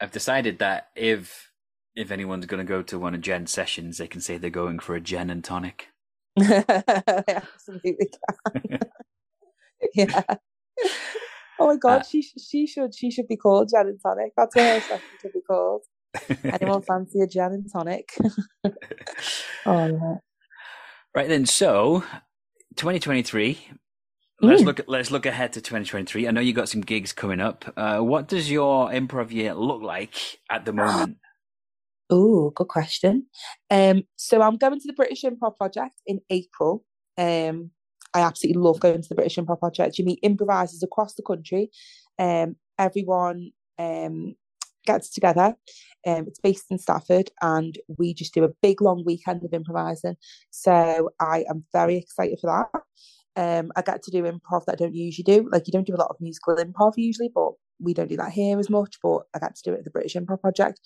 I've 0.00 0.12
decided 0.12 0.58
that 0.58 0.88
if 0.96 1.50
if 1.94 2.10
anyone's 2.10 2.46
going 2.46 2.64
to 2.64 2.68
go 2.68 2.82
to 2.82 2.98
one 2.98 3.14
of 3.14 3.20
Jen's 3.20 3.52
sessions, 3.52 3.98
they 3.98 4.08
can 4.08 4.20
say 4.20 4.36
they're 4.36 4.50
going 4.50 4.78
for 4.80 4.94
a 4.96 5.00
Jen 5.00 5.30
and 5.30 5.44
tonic. 5.44 5.88
Absolutely 6.40 8.08
yeah. 9.94 10.22
Oh 11.58 11.68
my 11.68 11.76
god, 11.76 12.00
uh, 12.00 12.04
she 12.04 12.22
she 12.22 12.66
should 12.66 12.94
she 12.94 13.10
should 13.10 13.28
be 13.28 13.36
called 13.36 13.70
Jen 13.70 13.86
and 13.86 14.00
tonic. 14.00 14.32
That's 14.36 14.56
what 14.56 14.64
her 14.64 14.80
session 14.80 15.06
should 15.20 15.32
be 15.32 15.40
called. 15.40 15.82
Anyone 16.44 16.82
fancy 16.82 17.20
a 17.20 17.26
gin 17.26 17.44
and 17.44 17.70
tonic? 17.70 18.14
oh 18.64 19.86
yeah. 19.86 20.16
Right 21.14 21.28
then, 21.28 21.46
so 21.46 22.00
2023. 22.76 23.58
Let's 24.40 24.62
mm. 24.62 24.64
look. 24.64 24.80
At, 24.80 24.88
let's 24.88 25.10
look 25.10 25.26
ahead 25.26 25.52
to 25.54 25.60
2023. 25.60 26.26
I 26.26 26.30
know 26.30 26.40
you 26.40 26.52
got 26.52 26.68
some 26.68 26.80
gigs 26.80 27.12
coming 27.12 27.40
up. 27.40 27.72
Uh, 27.76 27.98
what 28.00 28.28
does 28.28 28.50
your 28.50 28.88
improv 28.90 29.30
year 29.30 29.54
look 29.54 29.82
like 29.82 30.14
at 30.50 30.64
the 30.64 30.72
moment? 30.72 31.18
Oh, 32.10 32.50
good 32.50 32.68
question. 32.68 33.26
Um, 33.70 34.02
so 34.16 34.42
I'm 34.42 34.58
going 34.58 34.78
to 34.78 34.86
the 34.86 34.92
British 34.92 35.22
Improv 35.22 35.56
Project 35.56 35.94
in 36.06 36.20
April. 36.28 36.84
Um, 37.16 37.70
I 38.12 38.20
absolutely 38.20 38.60
love 38.60 38.78
going 38.78 39.00
to 39.00 39.08
the 39.08 39.14
British 39.14 39.36
Improv 39.36 39.58
Project. 39.58 39.98
You 39.98 40.04
meet 40.04 40.18
improvisers 40.22 40.82
across 40.82 41.14
the 41.14 41.22
country. 41.22 41.70
Um, 42.18 42.56
everyone 42.78 43.52
um 43.78 44.36
gets 44.84 45.08
together. 45.10 45.54
Um, 46.06 46.26
it's 46.26 46.40
based 46.40 46.66
in 46.70 46.78
Stafford, 46.78 47.30
and 47.40 47.78
we 47.98 48.14
just 48.14 48.34
do 48.34 48.44
a 48.44 48.52
big 48.62 48.82
long 48.82 49.04
weekend 49.04 49.44
of 49.44 49.54
improvising. 49.54 50.16
So 50.50 51.10
I 51.20 51.44
am 51.48 51.64
very 51.72 51.96
excited 51.96 52.38
for 52.40 52.48
that. 52.48 52.82
Um, 53.36 53.72
I 53.76 53.82
get 53.82 54.02
to 54.04 54.10
do 54.10 54.22
improv 54.22 54.64
that 54.66 54.74
I 54.74 54.76
don't 54.76 54.94
usually 54.94 55.24
do. 55.24 55.48
Like 55.50 55.66
you 55.66 55.72
don't 55.72 55.86
do 55.86 55.94
a 55.94 55.98
lot 55.98 56.10
of 56.10 56.20
musical 56.20 56.56
improv 56.56 56.94
usually, 56.96 57.30
but 57.34 57.52
we 57.80 57.94
don't 57.94 58.08
do 58.08 58.16
that 58.16 58.32
here 58.32 58.58
as 58.58 58.70
much. 58.70 58.96
But 59.02 59.22
I 59.34 59.38
get 59.38 59.56
to 59.56 59.62
do 59.64 59.72
it 59.74 59.78
at 59.78 59.84
the 59.84 59.90
British 59.90 60.14
Improv 60.14 60.40
Project. 60.40 60.80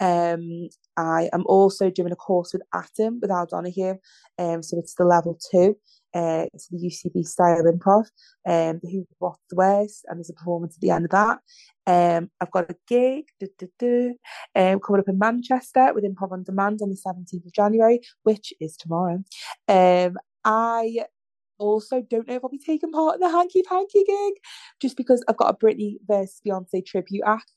Um, 0.00 0.68
I 0.96 1.28
am 1.32 1.44
also 1.46 1.90
doing 1.90 2.12
a 2.12 2.16
course 2.16 2.52
with 2.52 2.62
Atom 2.72 3.20
with 3.20 3.30
Al 3.30 3.46
Donahue. 3.46 3.96
Um, 4.38 4.62
so 4.62 4.78
it's 4.78 4.94
the 4.94 5.04
level 5.04 5.38
two 5.50 5.76
uh, 6.14 6.44
to 6.44 6.64
the 6.70 6.86
UCB 6.86 7.24
style 7.26 7.64
improv, 7.64 8.06
um, 8.46 8.80
Who 8.82 9.06
What 9.18 9.36
the 9.50 9.56
Wears, 9.56 10.02
and 10.06 10.18
there's 10.18 10.30
a 10.30 10.34
performance 10.34 10.76
at 10.76 10.80
the 10.80 10.90
end 10.90 11.06
of 11.06 11.10
that. 11.10 11.38
Um, 11.86 12.30
I've 12.40 12.50
got 12.50 12.70
a 12.70 12.76
gig 12.88 13.24
um, 13.42 14.80
coming 14.80 15.00
up 15.00 15.08
in 15.08 15.18
Manchester 15.18 15.92
with 15.92 16.04
Improv 16.04 16.32
on 16.32 16.44
Demand 16.44 16.80
on 16.82 16.90
the 16.90 16.96
17th 16.96 17.46
of 17.46 17.52
January, 17.52 18.00
which 18.22 18.54
is 18.60 18.76
tomorrow. 18.76 19.22
Um, 19.68 20.16
I 20.44 21.04
also 21.64 22.02
don't 22.02 22.28
know 22.28 22.34
if 22.34 22.44
I'll 22.44 22.50
be 22.50 22.58
taking 22.58 22.92
part 22.92 23.16
in 23.16 23.20
the 23.20 23.30
Hanky 23.30 23.62
Panky 23.62 24.04
gig, 24.04 24.34
just 24.80 24.96
because 24.96 25.24
I've 25.28 25.36
got 25.36 25.54
a 25.54 25.56
Britney 25.56 25.96
versus 26.06 26.40
Beyonce 26.46 26.84
tribute 26.84 27.24
act. 27.26 27.50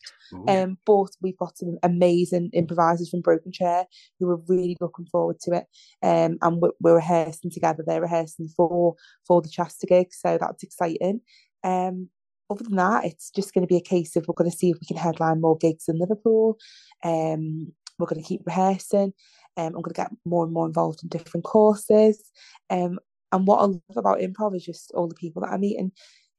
Um, 0.48 0.78
but 0.86 1.10
we've 1.22 1.38
got 1.38 1.58
some 1.58 1.78
amazing 1.84 2.50
improvisers 2.54 3.10
from 3.10 3.22
Broken 3.22 3.52
Chair 3.52 3.86
who 4.20 4.30
are 4.30 4.42
really 4.48 4.78
looking 4.82 5.06
forward 5.06 5.40
to 5.42 5.52
it. 5.54 5.66
Um, 6.04 6.38
and 6.42 6.62
we're, 6.62 6.72
we're 6.80 6.96
rehearsing 6.96 7.52
together. 7.52 7.84
They're 7.86 8.02
rehearsing 8.02 8.50
for 8.56 8.96
for 9.26 9.42
the 9.42 9.50
Chester 9.50 9.88
gig, 9.88 10.08
so 10.12 10.38
that's 10.40 10.64
exciting. 10.64 11.22
Um, 11.64 12.10
other 12.50 12.64
than 12.64 12.78
that, 12.78 13.06
it's 13.06 13.30
just 13.30 13.54
going 13.54 13.64
to 13.64 13.72
be 13.72 13.78
a 13.78 13.82
case 13.82 14.16
of 14.16 14.26
we're 14.28 14.34
going 14.34 14.50
to 14.50 14.58
see 14.58 14.70
if 14.70 14.78
we 14.80 14.88
can 14.88 14.98
headline 14.98 15.42
more 15.42 15.58
gigs 15.58 15.86
in 15.88 16.00
Liverpool. 16.00 16.58
Um, 17.04 17.74
we're 18.00 18.08
going 18.08 18.22
to 18.22 18.28
keep 18.28 18.42
rehearsing. 18.46 19.14
Um, 19.58 19.68
I'm 19.68 19.82
going 19.82 19.94
to 19.94 19.94
get 19.94 20.12
more 20.26 20.44
and 20.46 20.54
more 20.54 20.68
involved 20.68 21.02
in 21.04 21.10
different 21.10 21.44
courses. 21.44 22.32
Um, 22.70 23.00
and 23.32 23.48
what 23.48 23.60
I 23.60 23.66
love 23.66 23.82
about 23.96 24.20
improv 24.20 24.56
is 24.56 24.66
just 24.66 24.92
all 24.94 25.08
the 25.08 25.16
people 25.16 25.42
that 25.42 25.52
I 25.52 25.58
meet 25.58 25.80
and 25.80 25.92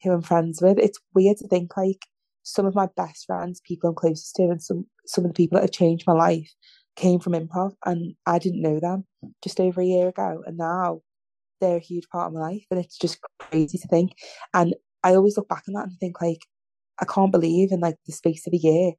who 0.03 0.13
I'm 0.13 0.23
friends 0.23 0.63
with. 0.63 0.79
It's 0.79 0.99
weird 1.15 1.39
to 1.39 1.49
think 1.49 1.77
like 1.77 2.07
some 2.43 2.67
of 2.67 2.75
my 2.75 2.89
best 2.97 3.27
friends, 3.27 3.61
people 3.61 3.91
I'm 3.91 3.95
closest 3.95 4.37
to, 4.37 4.45
and 4.45 4.63
some 4.63 4.87
some 5.07 5.25
of 5.25 5.31
the 5.31 5.35
people 5.35 5.57
that 5.57 5.63
have 5.63 5.73
changed 5.73 6.07
my 6.07 6.15
life 6.15 6.51
came 6.97 7.21
from 7.21 7.35
improv, 7.35 7.75
and 7.85 8.15
I 8.27 8.39
didn't 8.39 8.63
know 8.63 8.81
them 8.81 9.05
just 9.43 9.61
over 9.61 9.81
a 9.81 9.87
year 9.87 10.09
ago, 10.09 10.43
and 10.47 10.57
now 10.57 11.03
they're 11.61 11.77
a 11.77 11.81
huge 11.81 12.09
part 12.09 12.29
of 12.29 12.33
my 12.35 12.41
life, 12.41 12.65
and 12.71 12.81
it's 12.81 12.99
just 12.99 13.19
crazy 13.39 13.79
to 13.79 13.89
think. 13.89 14.13
And 14.55 14.75
I 15.05 15.15
always 15.15 15.37
look 15.37 15.49
back 15.49 15.65
on 15.69 15.75
that 15.75 15.87
and 15.87 15.97
think 15.99 16.21
like, 16.21 16.41
I 17.01 17.05
can't 17.05 17.33
believe 17.33 17.71
in 17.73 17.81
like 17.81 17.97
the 18.07 18.13
space 18.13 18.47
of 18.47 18.53
a 18.53 18.57
year 18.57 18.93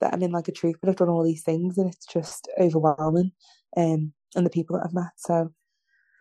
that 0.00 0.12
I'm 0.12 0.22
in 0.22 0.32
like 0.32 0.48
a 0.48 0.52
troupe, 0.52 0.76
and 0.82 0.90
I've 0.90 0.96
done 0.96 1.08
all 1.08 1.24
these 1.24 1.42
things, 1.42 1.78
and 1.78 1.92
it's 1.92 2.06
just 2.06 2.48
overwhelming. 2.60 3.32
Um, 3.76 4.12
and 4.34 4.46
the 4.46 4.50
people 4.50 4.76
that 4.76 4.86
I've 4.86 4.94
met. 4.94 5.12
So, 5.16 5.52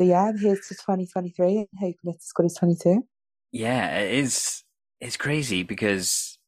so 0.02 0.08
yeah, 0.08 0.32
here's 0.32 0.68
to 0.68 0.74
2023 0.74 1.58
and 1.58 1.68
hoping 1.80 1.96
it's 2.06 2.26
as 2.26 2.32
good 2.34 2.48
as 2.48 2.56
22. 2.56 3.06
Yeah, 3.52 4.00
it 4.00 4.16
is. 4.16 4.64
It's 5.00 5.16
crazy 5.16 5.62
because 5.62 6.40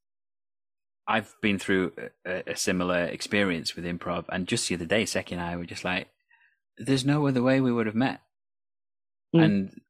I've 1.07 1.35
been 1.39 1.59
through 1.59 1.91
a, 2.25 2.51
a, 2.51 2.55
similar 2.55 3.03
experience 3.03 3.75
with 3.75 3.85
improv, 3.85 4.25
and 4.29 4.47
just 4.47 4.67
the 4.67 4.75
other 4.75 4.85
day, 4.85 5.05
Seki 5.05 5.35
and 5.35 5.43
I 5.43 5.55
were 5.55 5.65
just 5.65 5.83
like, 5.83 6.07
"There's 6.77 7.05
no 7.05 7.27
other 7.27 7.43
way 7.43 7.61
we 7.61 7.71
would 7.71 7.85
have 7.85 7.95
met," 7.95 8.21
mm. 9.35 9.43
and 9.43 9.81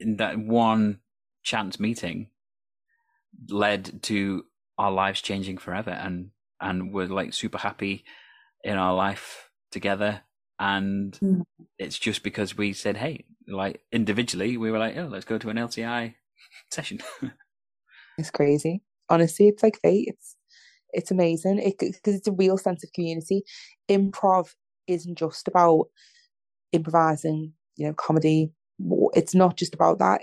in 0.00 0.16
that 0.16 0.38
one 0.38 1.00
chance 1.42 1.78
meeting 1.78 2.28
led 3.50 4.02
to 4.04 4.46
our 4.78 4.90
lives 4.90 5.20
changing 5.20 5.58
forever, 5.58 5.90
and 5.90 6.30
and 6.60 6.94
we're 6.94 7.08
like 7.08 7.34
super 7.34 7.58
happy 7.58 8.04
in 8.64 8.78
our 8.78 8.94
life 8.94 9.50
together, 9.70 10.22
and 10.58 11.18
mm. 11.20 11.42
it's 11.78 11.98
just 11.98 12.22
because 12.22 12.56
we 12.56 12.72
said, 12.72 12.96
"Hey," 12.96 13.24
like 13.48 13.80
individually, 13.92 14.56
we 14.56 14.70
were 14.70 14.78
like, 14.78 14.96
"Oh, 14.96 15.08
let's 15.10 15.24
go 15.24 15.38
to 15.38 15.50
an 15.50 15.56
LCI 15.56 16.14
session." 16.70 17.00
it's 18.18 18.30
crazy. 18.30 18.82
Honestly, 19.08 19.48
it's 19.48 19.62
like 19.62 19.80
fate. 19.80 20.08
It's 20.08 20.36
it's 20.92 21.10
amazing 21.10 21.56
because 21.56 21.96
it, 21.96 22.16
it's 22.16 22.28
a 22.28 22.32
real 22.32 22.58
sense 22.58 22.84
of 22.84 22.92
community. 22.92 23.44
Improv 23.88 24.54
isn't 24.86 25.16
just 25.16 25.48
about 25.48 25.86
improvising, 26.72 27.52
you 27.76 27.86
know, 27.86 27.94
comedy. 27.94 28.52
It's 29.14 29.34
not 29.34 29.56
just 29.56 29.74
about 29.74 29.98
that. 29.98 30.22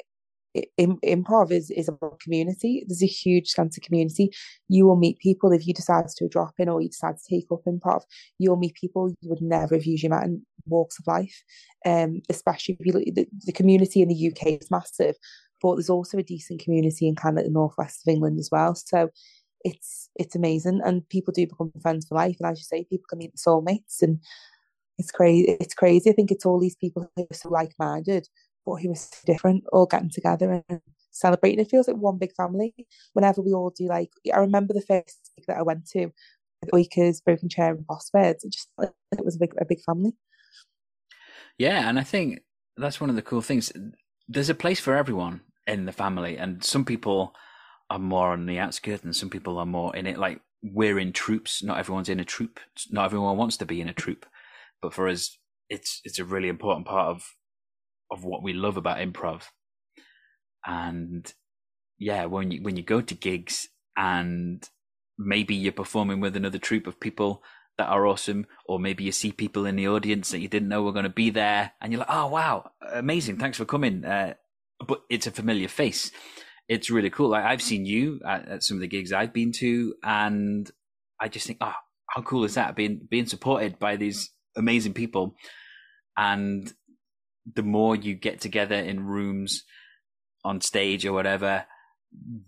Improv 0.80 1.52
is 1.52 1.70
is 1.72 1.88
about 1.88 2.20
community. 2.20 2.84
There's 2.88 3.04
a 3.04 3.08
huge 3.08 3.50
sense 3.50 3.78
of 3.78 3.84
community. 3.84 4.32
You 4.68 4.88
will 4.88 4.96
meet 4.96 5.20
people 5.20 5.52
if 5.52 5.68
you 5.68 5.74
decide 5.74 6.08
to 6.08 6.28
drop 6.28 6.54
in 6.58 6.70
or 6.70 6.82
you 6.82 6.90
decide 6.90 7.18
to 7.18 7.36
take 7.36 7.46
up 7.52 7.66
improv. 7.68 8.02
You'll 8.40 8.58
meet 8.58 8.76
people 8.76 9.10
you 9.22 9.30
would 9.30 9.42
never 9.42 9.76
have 9.76 9.86
usually 9.86 10.10
met 10.10 10.24
in 10.24 10.46
walks 10.66 11.00
of 11.00 11.08
life. 11.08 11.44
Um, 11.86 12.22
especially 12.30 12.78
if 12.80 12.86
you 12.86 12.94
look, 12.94 13.04
the, 13.14 13.28
the 13.46 13.52
community 13.52 14.02
in 14.02 14.10
the 14.10 14.28
UK 14.28 14.60
is 14.62 14.72
massive, 14.72 15.16
but 15.62 15.76
there's 15.76 15.90
also 15.90 16.18
a 16.18 16.24
decent 16.24 16.62
community 16.62 17.08
in 17.08 17.16
kind 17.16 17.38
of 17.38 17.46
the 17.46 17.52
northwest 17.52 18.02
of 18.06 18.12
England 18.12 18.40
as 18.40 18.50
well. 18.52 18.76
So 18.76 19.10
it's 19.66 20.10
it's 20.16 20.36
amazing 20.36 20.82
and 20.86 21.08
people 21.10 21.34
do 21.34 21.46
become 21.46 21.72
friends 21.82 22.08
for 22.08 22.16
life 22.16 22.38
and 22.40 22.50
as 22.50 22.60
you 22.60 22.64
say 22.64 22.86
people 22.86 23.06
can 23.10 23.20
meet 23.20 23.36
soulmates 23.36 24.02
and 24.02 24.20
it's 24.98 25.12
crazy 25.12 25.58
it's 25.60 25.74
crazy 25.74 26.10
i 26.10 26.14
think 26.14 26.32
it's 26.32 26.46
all 26.46 26.60
these 26.60 26.76
people 26.76 27.10
who 27.16 27.24
are 27.24 27.34
so 27.34 27.50
like-minded 27.50 28.28
but 28.66 28.82
so 28.82 29.18
different 29.26 29.64
all 29.72 29.86
getting 29.86 30.10
together 30.10 30.64
and 30.70 30.82
celebrating 31.12 31.60
it 31.60 31.70
feels 31.70 31.88
like 31.88 31.98
one 31.98 32.18
big 32.18 32.34
family 32.34 32.74
whenever 33.14 33.42
we 33.42 33.54
all 33.54 33.72
do 33.72 33.88
like 33.88 34.12
i 34.34 34.38
remember 34.38 34.74
the 34.74 34.82
first 34.82 35.32
that 35.48 35.58
i 35.58 35.62
went 35.62 35.86
to 35.88 36.12
with 36.62 36.72
Oikers, 36.72 37.24
Broken 37.24 37.48
Chair 37.48 37.72
and 37.72 37.88
Bossbirds 37.88 38.44
it 38.44 38.52
just 38.52 38.68
like, 38.78 38.92
it 39.14 39.24
was 39.24 39.38
a 39.38 39.40
big 39.40 39.54
a 39.60 39.66
big 39.66 39.82
family 39.82 40.12
yeah 41.58 41.90
and 41.90 41.98
i 41.98 42.04
think 42.04 42.42
that's 42.78 43.02
one 43.02 43.10
of 43.10 43.16
the 43.16 43.22
cool 43.22 43.42
things 43.42 43.72
there's 44.28 44.50
a 44.50 44.56
place 44.56 44.80
for 44.80 44.96
everyone 44.96 45.42
in 45.68 45.86
the 45.86 45.92
family 45.92 46.38
and 46.38 46.64
some 46.64 46.86
people 46.86 47.34
are 47.90 48.00
more 48.00 48.32
on 48.32 48.46
the 48.46 48.60
outskirts 48.60 49.04
and 49.04 49.16
some 49.16 49.30
people 49.30 49.58
are 49.58 49.66
more 49.66 49.96
in 49.96 50.06
it. 50.06 50.18
Like 50.18 50.42
we're 50.62 51.00
in 51.00 51.12
troupes. 51.12 51.64
Not 51.64 51.80
everyone's 51.80 52.10
in 52.10 52.20
a 52.20 52.26
troupe. 52.26 52.60
Not 52.92 53.06
everyone 53.06 53.38
wants 53.38 53.58
to 53.58 53.66
be 53.66 53.82
in 53.82 53.90
a 53.90 53.94
troupe. 53.94 54.26
But 54.82 54.94
for 54.94 55.08
us, 55.08 55.38
it's 55.70 56.02
it's 56.04 56.20
a 56.20 56.26
really 56.26 56.50
important 56.50 56.88
part 56.88 57.08
of 57.08 57.36
of 58.12 58.24
what 58.24 58.44
we 58.44 58.54
love 58.54 58.78
about 58.78 58.98
improv. 58.98 59.44
And 60.66 61.32
yeah, 61.98 62.26
when 62.26 62.52
you 62.52 62.62
when 62.64 62.76
you 62.76 62.84
go 62.84 63.02
to 63.02 63.16
gigs 63.16 63.70
and 63.98 64.68
maybe 65.18 65.56
you're 65.56 65.72
performing 65.72 66.20
with 66.20 66.36
another 66.36 66.58
troupe 66.58 66.88
of 66.88 67.00
people 67.00 67.44
that 67.78 67.88
are 67.88 68.06
awesome, 68.06 68.46
or 68.66 68.80
maybe 68.80 69.04
you 69.04 69.12
see 69.12 69.32
people 69.32 69.66
in 69.66 69.76
the 69.76 69.88
audience 69.88 70.32
that 70.32 70.40
you 70.40 70.48
didn't 70.48 70.70
know 70.70 70.84
were 70.84 70.92
going 70.92 71.04
to 71.04 71.10
be 71.10 71.30
there, 71.30 71.72
and 71.82 71.92
you're 71.92 72.00
like, 72.00 72.10
"Oh 72.12 72.28
wow, 72.28 72.72
amazing! 72.94 73.38
Thanks 73.38 73.58
for 73.58 73.66
coming." 73.66 74.04
Uh, 74.06 74.34
but 74.86 75.02
it's 75.10 75.28
a 75.28 75.32
familiar 75.32 75.68
face, 75.68 76.12
it's 76.70 76.92
really 76.92 77.10
cool. 77.10 77.30
Like 77.30 77.44
I've 77.44 77.62
seen 77.62 77.86
you 77.86 78.22
at, 78.26 78.48
at, 78.48 78.64
some 78.64 78.78
of 78.78 78.82
the 78.82 78.88
gigs 78.88 79.12
I've 79.12 79.34
been 79.34 79.52
to, 79.54 79.96
and 80.04 80.70
I 81.20 81.28
just 81.28 81.48
think, 81.48 81.58
oh, 81.62 81.74
how 82.08 82.22
cool 82.22 82.46
is 82.46 82.54
that? 82.54 82.76
Being 82.76 83.02
being 83.10 83.26
supported 83.26 83.80
by 83.80 83.96
these 83.96 84.30
amazing 84.56 84.94
people, 84.94 85.36
and 86.16 86.72
the 87.56 87.64
more 87.64 87.96
you 87.96 88.16
get 88.16 88.42
together 88.42 88.76
in 88.76 89.06
rooms, 89.06 89.64
on 90.44 90.62
stage 90.62 91.06
or 91.06 91.14
whatever, 91.14 91.66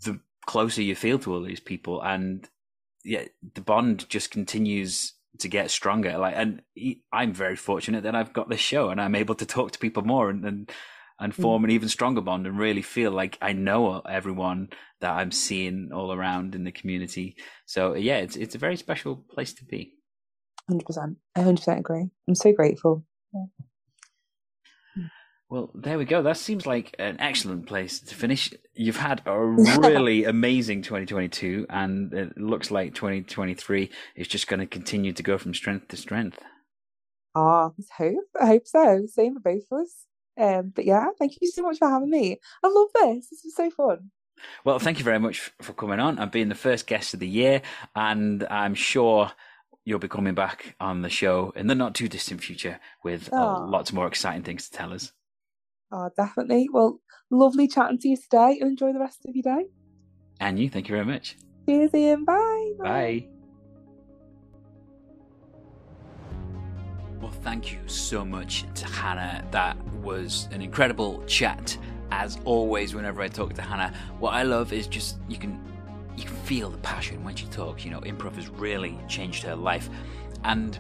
the 0.06 0.20
closer 0.45 0.82
you 0.82 0.95
feel 0.95 1.20
to 1.20 1.34
all 1.34 1.43
these 1.43 1.60
people, 1.60 2.02
and 2.02 2.47
yeah, 3.04 3.26
the 3.56 3.62
bond 3.62 4.08
just 4.10 4.32
continues 4.32 5.14
to 5.39 5.47
get 5.47 5.72
stronger. 5.72 6.18
Like, 6.18 6.36
and 6.38 6.62
I'm 7.12 7.34
very 7.34 7.56
fortunate 7.56 8.04
that 8.04 8.16
I've 8.16 8.34
got 8.34 8.49
this 8.49 8.60
show 8.60 8.89
and 8.89 9.02
I'm 9.02 9.16
able 9.16 9.36
to 9.36 9.45
talk 9.45 9.72
to 9.72 9.80
people 9.80 10.04
more 10.04 10.30
and, 10.30 10.45
and 10.45 10.72
and 11.20 11.36
form 11.36 11.62
mm. 11.62 11.66
an 11.66 11.72
even 11.72 11.88
stronger 11.88 12.20
bond 12.22 12.47
and 12.47 12.58
really 12.58 12.82
feel 12.82 13.12
like 13.12 13.38
I 13.41 13.54
know 13.54 14.02
everyone 14.10 14.70
that 15.02 15.12
I'm 15.12 15.32
seeing 15.32 15.91
all 15.93 16.12
around 16.12 16.56
in 16.56 16.64
the 16.64 16.72
community. 16.72 17.36
So 17.66 17.93
yeah, 17.93 18.18
it's 18.18 18.36
it's 18.36 18.56
a 18.56 18.60
very 18.60 18.76
special 18.76 19.16
place 19.16 19.54
to 19.54 19.66
be. 19.66 19.93
Hundred 20.68 20.86
percent, 20.86 21.18
I 21.36 21.41
hundred 21.41 21.58
percent 21.58 21.80
agree. 21.80 22.10
I'm 22.28 22.36
so 22.36 22.52
grateful. 22.52 23.06
Well, 25.52 25.70
there 25.76 25.97
we 25.97 26.06
go. 26.06 26.22
That 26.22 26.38
seems 26.38 26.66
like 26.66 26.95
an 26.97 27.18
excellent 27.20 27.66
place 27.66 27.99
to 27.99 28.16
finish. 28.16 28.54
You've 28.74 28.95
had 28.95 29.22
a 29.26 29.38
really 29.82 30.24
amazing 30.24 30.82
2022, 30.82 31.66
and 31.70 32.14
it 32.14 32.38
looks 32.38 32.72
like 32.72 32.95
2023 32.95 33.89
is 34.16 34.30
just 34.30 34.47
going 34.47 34.62
to 34.62 34.66
continue 34.66 35.12
to 35.12 35.22
go 35.22 35.38
from 35.38 35.54
strength 35.54 35.89
to 35.89 35.97
strength. 35.97 36.39
Ah, 37.36 37.66
oh, 37.66 37.76
I 37.78 37.95
hope. 37.97 38.24
I 38.39 38.45
hope 38.45 38.66
so. 38.66 39.06
Same 39.08 39.34
for 39.34 39.41
both 39.41 39.64
of 39.70 39.82
us. 39.82 40.06
Um, 40.39 40.72
but 40.74 40.86
yeah, 40.86 41.08
thank 41.20 41.34
you 41.41 41.52
so 41.52 41.64
much 41.64 41.80
for 41.80 41.89
having 41.89 42.10
me. 42.10 42.39
I 42.64 42.70
love 42.70 42.88
this. 42.93 43.28
This 43.30 43.41
was 43.43 43.56
so 43.58 43.70
fun. 43.72 44.12
Well, 44.64 44.80
thank 44.80 44.99
you 44.99 45.04
very 45.04 45.20
much 45.20 45.52
for 45.62 45.74
coming 45.74 45.99
on 45.99 46.18
and 46.18 46.32
being 46.32 46.47
the 46.47 46.56
first 46.56 46.88
guest 46.88 47.14
of 47.14 47.20
the 47.20 47.28
year. 47.28 47.62
And 47.93 48.47
I'm 48.49 48.74
sure 48.74 49.34
you'll 49.84 49.99
be 49.99 50.08
coming 50.08 50.34
back 50.34 50.78
on 50.80 51.02
the 51.02 51.10
show 51.10 51.52
in 51.58 51.68
the 51.68 51.76
not 51.76 51.93
too 51.93 52.08
distant 52.08 52.41
future 52.41 52.80
with 53.04 53.28
uh, 53.34 53.66
lots 53.66 53.91
more 53.91 54.08
exciting 54.08 54.43
things 54.43 54.70
to 54.70 54.78
tell 54.78 54.93
us. 54.93 55.12
Oh, 55.92 56.10
definitely. 56.16 56.70
Well, 56.72 57.00
lovely 57.30 57.68
chatting 57.68 58.00
to 58.00 58.08
you 58.08 58.18
today. 58.18 58.58
and 58.62 58.72
Enjoy 58.72 58.94
the 58.94 59.00
rest 59.00 59.26
of 59.28 59.36
your 59.36 59.44
day. 59.44 59.66
And 60.39 60.58
you, 60.58 60.70
thank 60.70 60.88
you 60.88 60.96
very 60.96 61.06
much. 61.06 61.38
Cheers, 61.68 61.94
Ian. 61.94 62.26
Bye. 62.26 62.72
Bye. 62.80 62.84
Bye. 62.84 63.28
Well, 67.22 67.32
thank 67.32 67.72
you 67.72 67.80
so 67.88 68.26
much 68.26 68.66
to 68.76 68.86
Hannah. 68.88 69.46
That 69.52 69.78
was 70.02 70.48
an 70.52 70.62
incredible 70.62 71.24
chat. 71.26 71.78
As 72.10 72.39
always, 72.46 72.96
whenever 72.96 73.22
I 73.22 73.28
talk 73.28 73.54
to 73.54 73.62
Hannah, 73.62 73.94
what 74.20 74.34
I 74.34 74.44
love 74.44 74.74
is 74.74 74.88
just 74.88 75.20
you 75.30 75.38
can 75.38 75.64
you 76.18 76.24
can 76.26 76.36
feel 76.36 76.70
the 76.70 76.80
passion 76.80 77.24
when 77.24 77.36
she 77.36 77.46
talks. 77.46 77.86
You 77.86 77.92
know, 77.92 78.02
improv 78.02 78.36
has 78.36 78.50
really 78.50 78.98
changed 79.08 79.44
her 79.44 79.56
life, 79.56 79.89
and 80.44 80.78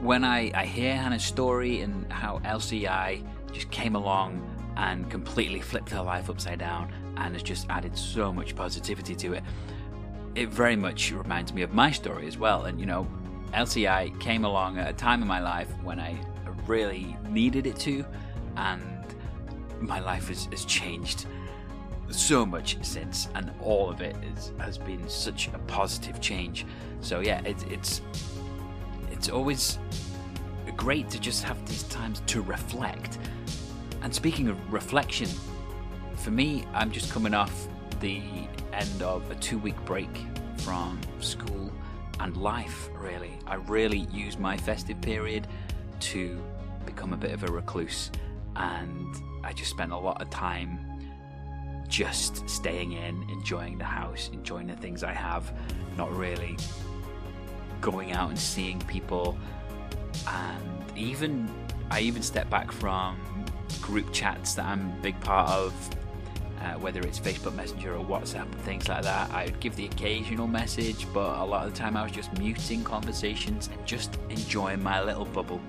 when 0.00 0.22
I, 0.24 0.52
I 0.54 0.64
hear 0.64 0.94
Hannah's 0.94 1.24
story 1.24 1.80
and 1.80 2.10
how 2.12 2.38
LCI 2.44 3.24
just 3.52 3.70
came 3.70 3.94
along 3.94 4.42
and 4.76 5.10
completely 5.10 5.60
flipped 5.60 5.90
her 5.90 6.02
life 6.02 6.30
upside 6.30 6.58
down 6.58 6.92
and 7.16 7.34
has 7.34 7.42
just 7.42 7.66
added 7.68 7.96
so 7.96 8.32
much 8.32 8.54
positivity 8.54 9.14
to 9.16 9.34
it, 9.34 9.42
it 10.34 10.48
very 10.48 10.76
much 10.76 11.10
reminds 11.10 11.52
me 11.52 11.62
of 11.62 11.72
my 11.72 11.90
story 11.90 12.26
as 12.28 12.38
well. 12.38 12.66
And 12.66 12.78
you 12.78 12.86
know, 12.86 13.06
LCI 13.52 14.18
came 14.20 14.44
along 14.44 14.78
at 14.78 14.88
a 14.88 14.92
time 14.92 15.22
in 15.22 15.28
my 15.28 15.40
life 15.40 15.68
when 15.82 15.98
I 15.98 16.16
really 16.66 17.16
needed 17.28 17.66
it 17.66 17.76
to, 17.80 18.04
and 18.56 18.82
my 19.80 19.98
life 20.00 20.28
has, 20.28 20.46
has 20.46 20.64
changed 20.64 21.26
so 22.10 22.46
much 22.46 22.78
since, 22.82 23.28
and 23.34 23.50
all 23.60 23.90
of 23.90 24.00
it 24.00 24.16
is, 24.34 24.52
has 24.58 24.78
been 24.78 25.08
such 25.08 25.48
a 25.48 25.58
positive 25.60 26.20
change. 26.20 26.66
So 27.00 27.20
yeah, 27.20 27.40
it, 27.42 27.56
it's 27.70 28.00
it's 29.10 29.28
always 29.28 29.78
great 30.78 31.10
to 31.10 31.18
just 31.20 31.42
have 31.42 31.62
these 31.66 31.82
times 31.84 32.22
to 32.26 32.40
reflect. 32.40 33.18
And 34.00 34.14
speaking 34.14 34.48
of 34.48 34.72
reflection, 34.72 35.28
for 36.16 36.30
me, 36.30 36.64
I'm 36.72 36.90
just 36.90 37.12
coming 37.12 37.34
off 37.34 37.68
the 38.00 38.22
end 38.72 39.02
of 39.02 39.28
a 39.30 39.34
two 39.34 39.58
week 39.58 39.76
break 39.84 40.08
from 40.58 40.98
school 41.20 41.70
and 42.20 42.36
life, 42.36 42.88
really. 42.94 43.32
I 43.46 43.56
really 43.56 44.06
used 44.12 44.38
my 44.38 44.56
festive 44.56 45.00
period 45.00 45.46
to 46.00 46.40
become 46.86 47.12
a 47.12 47.16
bit 47.16 47.32
of 47.32 47.42
a 47.42 47.48
recluse, 47.48 48.10
and 48.54 49.14
I 49.44 49.52
just 49.52 49.70
spent 49.70 49.92
a 49.92 49.98
lot 49.98 50.22
of 50.22 50.30
time 50.30 50.78
just 51.88 52.48
staying 52.48 52.92
in, 52.92 53.28
enjoying 53.30 53.78
the 53.78 53.84
house, 53.84 54.30
enjoying 54.32 54.68
the 54.68 54.76
things 54.76 55.02
I 55.02 55.12
have, 55.12 55.52
not 55.96 56.14
really 56.16 56.56
going 57.80 58.12
out 58.12 58.30
and 58.30 58.38
seeing 58.38 58.78
people. 58.80 59.36
And 60.26 60.98
even 60.98 61.48
I 61.90 62.00
even 62.00 62.22
step 62.22 62.50
back 62.50 62.70
from 62.70 63.18
group 63.80 64.12
chats 64.12 64.54
that 64.54 64.66
I'm 64.66 64.90
a 64.98 65.02
big 65.02 65.18
part 65.20 65.50
of, 65.50 65.72
uh, 66.60 66.74
whether 66.74 67.00
it's 67.00 67.18
Facebook 67.18 67.54
Messenger 67.54 67.96
or 67.96 68.04
WhatsApp 68.04 68.42
and 68.42 68.60
things 68.62 68.88
like 68.88 69.02
that. 69.04 69.30
I 69.30 69.46
would 69.46 69.60
give 69.60 69.76
the 69.76 69.86
occasional 69.86 70.46
message, 70.46 71.06
but 71.14 71.38
a 71.38 71.44
lot 71.44 71.66
of 71.66 71.72
the 71.72 71.78
time 71.78 71.96
I 71.96 72.02
was 72.02 72.12
just 72.12 72.36
muting 72.38 72.84
conversations 72.84 73.68
and 73.72 73.86
just 73.86 74.18
enjoying 74.28 74.82
my 74.82 75.02
little 75.02 75.24
bubble 75.24 75.60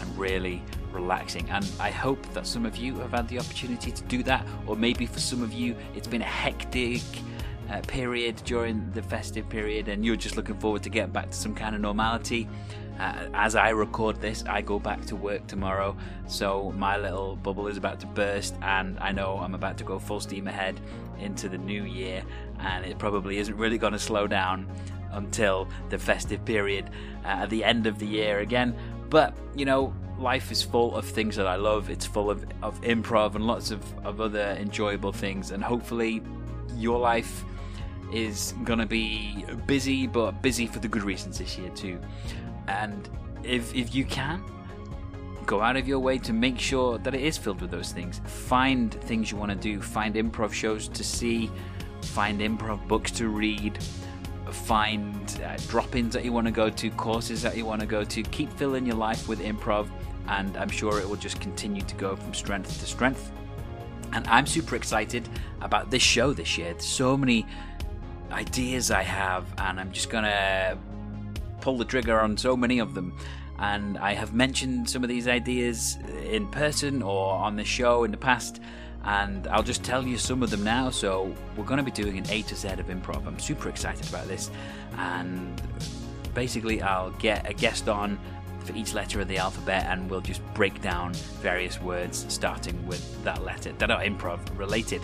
and 0.00 0.18
really 0.18 0.62
relaxing. 0.92 1.48
And 1.50 1.68
I 1.80 1.90
hope 1.90 2.22
that 2.34 2.46
some 2.46 2.66
of 2.66 2.76
you 2.76 2.94
have 2.96 3.12
had 3.12 3.28
the 3.28 3.38
opportunity 3.38 3.90
to 3.90 4.02
do 4.04 4.22
that, 4.24 4.46
or 4.66 4.76
maybe 4.76 5.06
for 5.06 5.20
some 5.20 5.42
of 5.42 5.52
you 5.52 5.74
it's 5.94 6.08
been 6.08 6.22
a 6.22 6.24
hectic. 6.24 7.02
Uh, 7.70 7.82
period 7.82 8.34
during 8.46 8.90
the 8.92 9.02
festive 9.02 9.46
period, 9.50 9.88
and 9.88 10.02
you're 10.02 10.16
just 10.16 10.38
looking 10.38 10.58
forward 10.58 10.82
to 10.82 10.88
getting 10.88 11.12
back 11.12 11.28
to 11.28 11.36
some 11.36 11.54
kind 11.54 11.74
of 11.74 11.82
normality. 11.82 12.48
Uh, 12.98 13.28
as 13.34 13.54
I 13.54 13.68
record 13.70 14.20
this, 14.20 14.44
I 14.48 14.60
go 14.60 14.78
back 14.78 15.04
to 15.06 15.16
work 15.16 15.46
tomorrow, 15.46 15.96
so 16.26 16.72
my 16.76 16.96
little 16.96 17.36
bubble 17.36 17.68
is 17.68 17.76
about 17.76 18.00
to 18.00 18.06
burst, 18.06 18.56
and 18.60 18.98
I 18.98 19.12
know 19.12 19.38
I'm 19.38 19.54
about 19.54 19.78
to 19.78 19.84
go 19.84 19.98
full 19.98 20.20
steam 20.20 20.48
ahead 20.48 20.80
into 21.20 21.48
the 21.48 21.58
new 21.58 21.84
year, 21.84 22.24
and 22.58 22.84
it 22.84 22.98
probably 22.98 23.38
isn't 23.38 23.56
really 23.56 23.78
going 23.78 23.92
to 23.92 23.98
slow 23.98 24.26
down 24.26 24.66
until 25.12 25.68
the 25.90 25.98
festive 25.98 26.44
period 26.44 26.90
uh, 27.24 27.28
at 27.28 27.50
the 27.50 27.62
end 27.62 27.86
of 27.86 27.98
the 27.98 28.06
year 28.06 28.40
again. 28.40 28.74
But, 29.10 29.36
you 29.54 29.64
know, 29.64 29.94
life 30.18 30.50
is 30.50 30.62
full 30.62 30.96
of 30.96 31.04
things 31.04 31.36
that 31.36 31.46
I 31.46 31.56
love. 31.56 31.90
It's 31.90 32.04
full 32.04 32.30
of, 32.30 32.44
of 32.62 32.80
improv 32.82 33.34
and 33.36 33.46
lots 33.46 33.70
of, 33.70 33.82
of 34.04 34.20
other 34.20 34.56
enjoyable 34.60 35.12
things. 35.12 35.50
And 35.50 35.62
hopefully, 35.62 36.22
your 36.76 36.98
life 36.98 37.44
is 38.12 38.54
going 38.64 38.78
to 38.80 38.86
be 38.86 39.44
busy, 39.66 40.06
but 40.06 40.42
busy 40.42 40.66
for 40.66 40.78
the 40.78 40.88
good 40.88 41.02
reasons 41.02 41.38
this 41.38 41.56
year, 41.56 41.70
too. 41.70 41.98
And 42.68 43.08
if, 43.42 43.74
if 43.74 43.94
you 43.94 44.04
can, 44.04 44.44
go 45.46 45.60
out 45.60 45.76
of 45.76 45.88
your 45.88 45.98
way 45.98 46.18
to 46.18 46.32
make 46.32 46.58
sure 46.58 46.98
that 46.98 47.14
it 47.14 47.22
is 47.22 47.36
filled 47.36 47.60
with 47.60 47.70
those 47.70 47.92
things. 47.92 48.20
Find 48.26 48.92
things 48.92 49.30
you 49.30 49.36
want 49.36 49.50
to 49.50 49.56
do, 49.56 49.80
find 49.80 50.14
improv 50.14 50.52
shows 50.52 50.88
to 50.88 51.02
see, 51.02 51.50
find 52.02 52.40
improv 52.40 52.86
books 52.86 53.10
to 53.12 53.28
read 53.28 53.78
find 54.52 55.40
uh, 55.44 55.56
drop 55.68 55.94
ins 55.94 56.14
that 56.14 56.24
you 56.24 56.32
want 56.32 56.46
to 56.46 56.52
go 56.52 56.70
to, 56.70 56.90
courses 56.90 57.42
that 57.42 57.56
you 57.56 57.64
want 57.64 57.80
to 57.80 57.86
go 57.86 58.04
to. 58.04 58.22
Keep 58.22 58.52
filling 58.54 58.86
your 58.86 58.96
life 58.96 59.28
with 59.28 59.40
improv, 59.40 59.88
and 60.28 60.56
I'm 60.56 60.68
sure 60.68 61.00
it 61.00 61.08
will 61.08 61.16
just 61.16 61.40
continue 61.40 61.82
to 61.82 61.94
go 61.96 62.16
from 62.16 62.34
strength 62.34 62.80
to 62.80 62.86
strength. 62.86 63.30
And 64.12 64.26
I'm 64.26 64.46
super 64.46 64.76
excited 64.76 65.28
about 65.60 65.90
this 65.90 66.02
show 66.02 66.32
this 66.32 66.56
year. 66.56 66.72
There's 66.72 66.84
so 66.84 67.16
many 67.16 67.46
ideas 68.30 68.90
I 68.90 69.02
have, 69.02 69.46
and 69.58 69.78
I'm 69.78 69.92
just 69.92 70.10
gonna 70.10 70.78
pull 71.60 71.78
the 71.78 71.84
trigger 71.84 72.20
on 72.20 72.36
so 72.36 72.56
many 72.56 72.78
of 72.78 72.94
them. 72.94 73.14
And 73.58 73.98
I 73.98 74.14
have 74.14 74.34
mentioned 74.34 74.88
some 74.88 75.02
of 75.02 75.08
these 75.08 75.26
ideas 75.26 75.98
in 76.24 76.46
person 76.48 77.02
or 77.02 77.32
on 77.32 77.56
the 77.56 77.64
show 77.64 78.04
in 78.04 78.10
the 78.10 78.16
past 78.16 78.60
and 79.04 79.46
I'll 79.48 79.62
just 79.62 79.82
tell 79.82 80.06
you 80.06 80.18
some 80.18 80.42
of 80.42 80.50
them 80.50 80.64
now. 80.64 80.90
So, 80.90 81.34
we're 81.56 81.64
going 81.64 81.78
to 81.78 81.84
be 81.84 81.90
doing 81.90 82.18
an 82.18 82.24
A 82.30 82.42
to 82.42 82.54
Z 82.54 82.68
of 82.68 82.86
improv. 82.88 83.26
I'm 83.26 83.38
super 83.38 83.68
excited 83.68 84.08
about 84.08 84.28
this, 84.28 84.50
and 84.96 85.60
basically, 86.34 86.82
I'll 86.82 87.10
get 87.12 87.48
a 87.48 87.54
guest 87.54 87.88
on 87.88 88.18
for 88.64 88.76
each 88.76 88.92
letter 88.92 89.20
of 89.20 89.28
the 89.28 89.38
alphabet, 89.38 89.86
and 89.88 90.10
we'll 90.10 90.20
just 90.20 90.42
break 90.54 90.82
down 90.82 91.14
various 91.40 91.80
words 91.80 92.26
starting 92.28 92.86
with 92.86 93.24
that 93.24 93.44
letter 93.44 93.72
that 93.78 93.90
are 93.90 94.02
improv 94.02 94.40
related. 94.58 95.02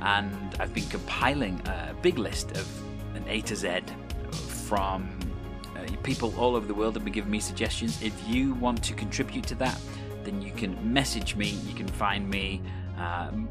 And 0.00 0.56
I've 0.58 0.74
been 0.74 0.88
compiling 0.88 1.60
a 1.66 1.94
big 2.02 2.18
list 2.18 2.52
of 2.52 2.66
an 3.14 3.24
A 3.28 3.40
to 3.42 3.56
Z 3.56 3.80
from 4.32 5.10
people 6.02 6.34
all 6.38 6.56
over 6.56 6.66
the 6.66 6.74
world 6.74 6.94
have 6.94 7.04
been 7.04 7.12
giving 7.12 7.30
me 7.30 7.40
suggestions. 7.40 8.02
If 8.02 8.14
you 8.28 8.54
want 8.54 8.82
to 8.84 8.94
contribute 8.94 9.46
to 9.48 9.54
that, 9.56 9.80
then 10.24 10.42
you 10.42 10.52
can 10.52 10.92
message 10.92 11.36
me. 11.36 11.48
You 11.66 11.74
can 11.74 11.88
find 11.88 12.28
me 12.28 12.60
um, 12.98 13.48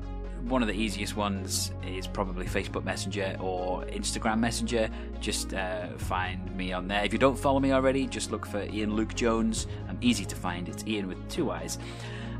one 0.49 0.61
of 0.61 0.67
the 0.67 0.73
easiest 0.73 1.17
ones 1.17 1.71
is 1.85 2.07
probably 2.07 2.45
Facebook 2.45 2.83
Messenger 2.83 3.37
or 3.39 3.83
Instagram 3.85 4.39
Messenger. 4.39 4.89
Just 5.19 5.53
uh, 5.53 5.87
find 5.97 6.55
me 6.55 6.71
on 6.71 6.87
there. 6.87 7.03
If 7.03 7.11
you 7.11 7.19
don't 7.19 7.37
follow 7.37 7.59
me 7.59 7.73
already, 7.73 8.07
just 8.07 8.31
look 8.31 8.45
for 8.45 8.63
Ian 8.63 8.95
Luke 8.95 9.13
Jones. 9.13 9.67
I'm 9.89 9.97
easy 9.99 10.25
to 10.25 10.35
find. 10.35 10.69
It's 10.69 10.85
Ian 10.87 11.07
with 11.07 11.27
two 11.29 11.51
eyes. 11.51 11.79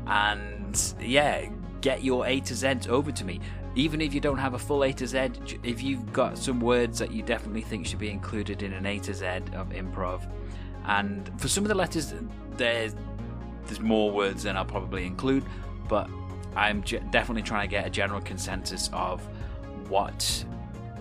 And 0.06 0.94
yeah, 1.00 1.50
get 1.80 2.02
your 2.02 2.26
A 2.26 2.40
to 2.40 2.54
Z 2.54 2.88
over 2.88 3.12
to 3.12 3.24
me. 3.24 3.40
Even 3.74 4.00
if 4.00 4.12
you 4.12 4.20
don't 4.20 4.38
have 4.38 4.54
a 4.54 4.58
full 4.58 4.82
A 4.84 4.92
to 4.92 5.06
Z, 5.06 5.30
if 5.62 5.82
you've 5.82 6.12
got 6.12 6.36
some 6.38 6.60
words 6.60 6.98
that 6.98 7.12
you 7.12 7.22
definitely 7.22 7.62
think 7.62 7.86
should 7.86 7.98
be 7.98 8.10
included 8.10 8.62
in 8.62 8.72
an 8.72 8.86
A 8.86 8.98
to 9.00 9.14
Z 9.14 9.26
of 9.26 9.68
improv, 9.70 10.28
and 10.86 11.30
for 11.40 11.48
some 11.48 11.64
of 11.64 11.68
the 11.68 11.74
letters, 11.74 12.14
there's 12.56 12.94
there's 13.66 13.80
more 13.80 14.10
words 14.10 14.44
than 14.44 14.56
I'll 14.56 14.64
probably 14.64 15.04
include, 15.06 15.44
but 15.88 16.08
I'm 16.56 16.80
definitely 16.80 17.42
trying 17.42 17.68
to 17.68 17.70
get 17.70 17.86
a 17.86 17.90
general 17.90 18.20
consensus 18.20 18.88
of 18.92 19.20
what 19.88 20.44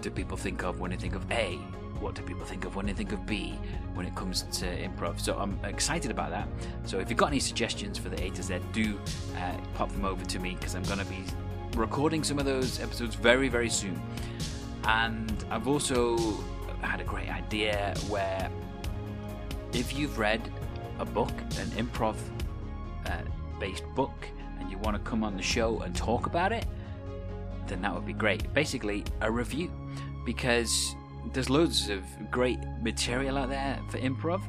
do 0.01 0.11
people 0.11 0.37
think 0.37 0.63
of 0.63 0.79
when 0.79 0.91
they 0.91 0.97
think 0.97 1.15
of 1.15 1.29
A, 1.31 1.57
what 1.99 2.15
do 2.15 2.21
people 2.21 2.45
think 2.45 2.65
of 2.65 2.75
when 2.75 2.85
they 2.85 2.93
think 2.93 3.11
of 3.11 3.25
B 3.25 3.57
when 3.93 4.05
it 4.05 4.15
comes 4.15 4.43
to 4.59 4.65
improv. 4.65 5.19
So 5.19 5.37
I'm 5.37 5.59
excited 5.63 6.11
about 6.11 6.29
that. 6.31 6.47
So 6.85 6.99
if 6.99 7.09
you've 7.09 7.17
got 7.17 7.27
any 7.27 7.39
suggestions 7.39 7.97
for 7.97 8.09
the 8.09 8.23
A 8.23 8.29
to 8.31 8.43
Z, 8.43 8.59
do 8.71 8.99
uh, 9.37 9.57
pop 9.73 9.91
them 9.91 10.05
over 10.05 10.23
to 10.25 10.39
me 10.39 10.55
because 10.55 10.75
I'm 10.75 10.83
going 10.83 10.99
to 10.99 11.05
be 11.05 11.23
recording 11.75 12.23
some 12.23 12.39
of 12.39 12.45
those 12.45 12.79
episodes 12.79 13.15
very, 13.15 13.49
very 13.49 13.69
soon. 13.69 14.01
And 14.85 15.45
I've 15.49 15.67
also 15.67 16.17
had 16.81 17.01
a 17.01 17.03
great 17.03 17.29
idea 17.29 17.93
where 18.07 18.49
if 19.73 19.97
you've 19.97 20.17
read 20.17 20.41
a 20.99 21.05
book, 21.05 21.31
an 21.59 21.67
improv 21.71 22.15
uh, 23.05 23.21
based 23.59 23.83
book, 23.95 24.27
and 24.59 24.71
you 24.71 24.77
want 24.79 24.95
to 24.95 25.09
come 25.09 25.23
on 25.23 25.35
the 25.35 25.43
show 25.43 25.81
and 25.81 25.95
talk 25.95 26.25
about 26.25 26.51
it, 26.51 26.65
then 27.67 27.81
that 27.81 27.93
would 27.93 28.05
be 28.05 28.13
great. 28.13 28.51
Basically, 28.53 29.03
a 29.21 29.31
review, 29.31 29.71
because 30.25 30.95
there's 31.33 31.49
loads 31.49 31.89
of 31.89 32.03
great 32.31 32.59
material 32.81 33.37
out 33.37 33.49
there 33.49 33.79
for 33.89 33.97
improv, 33.99 34.41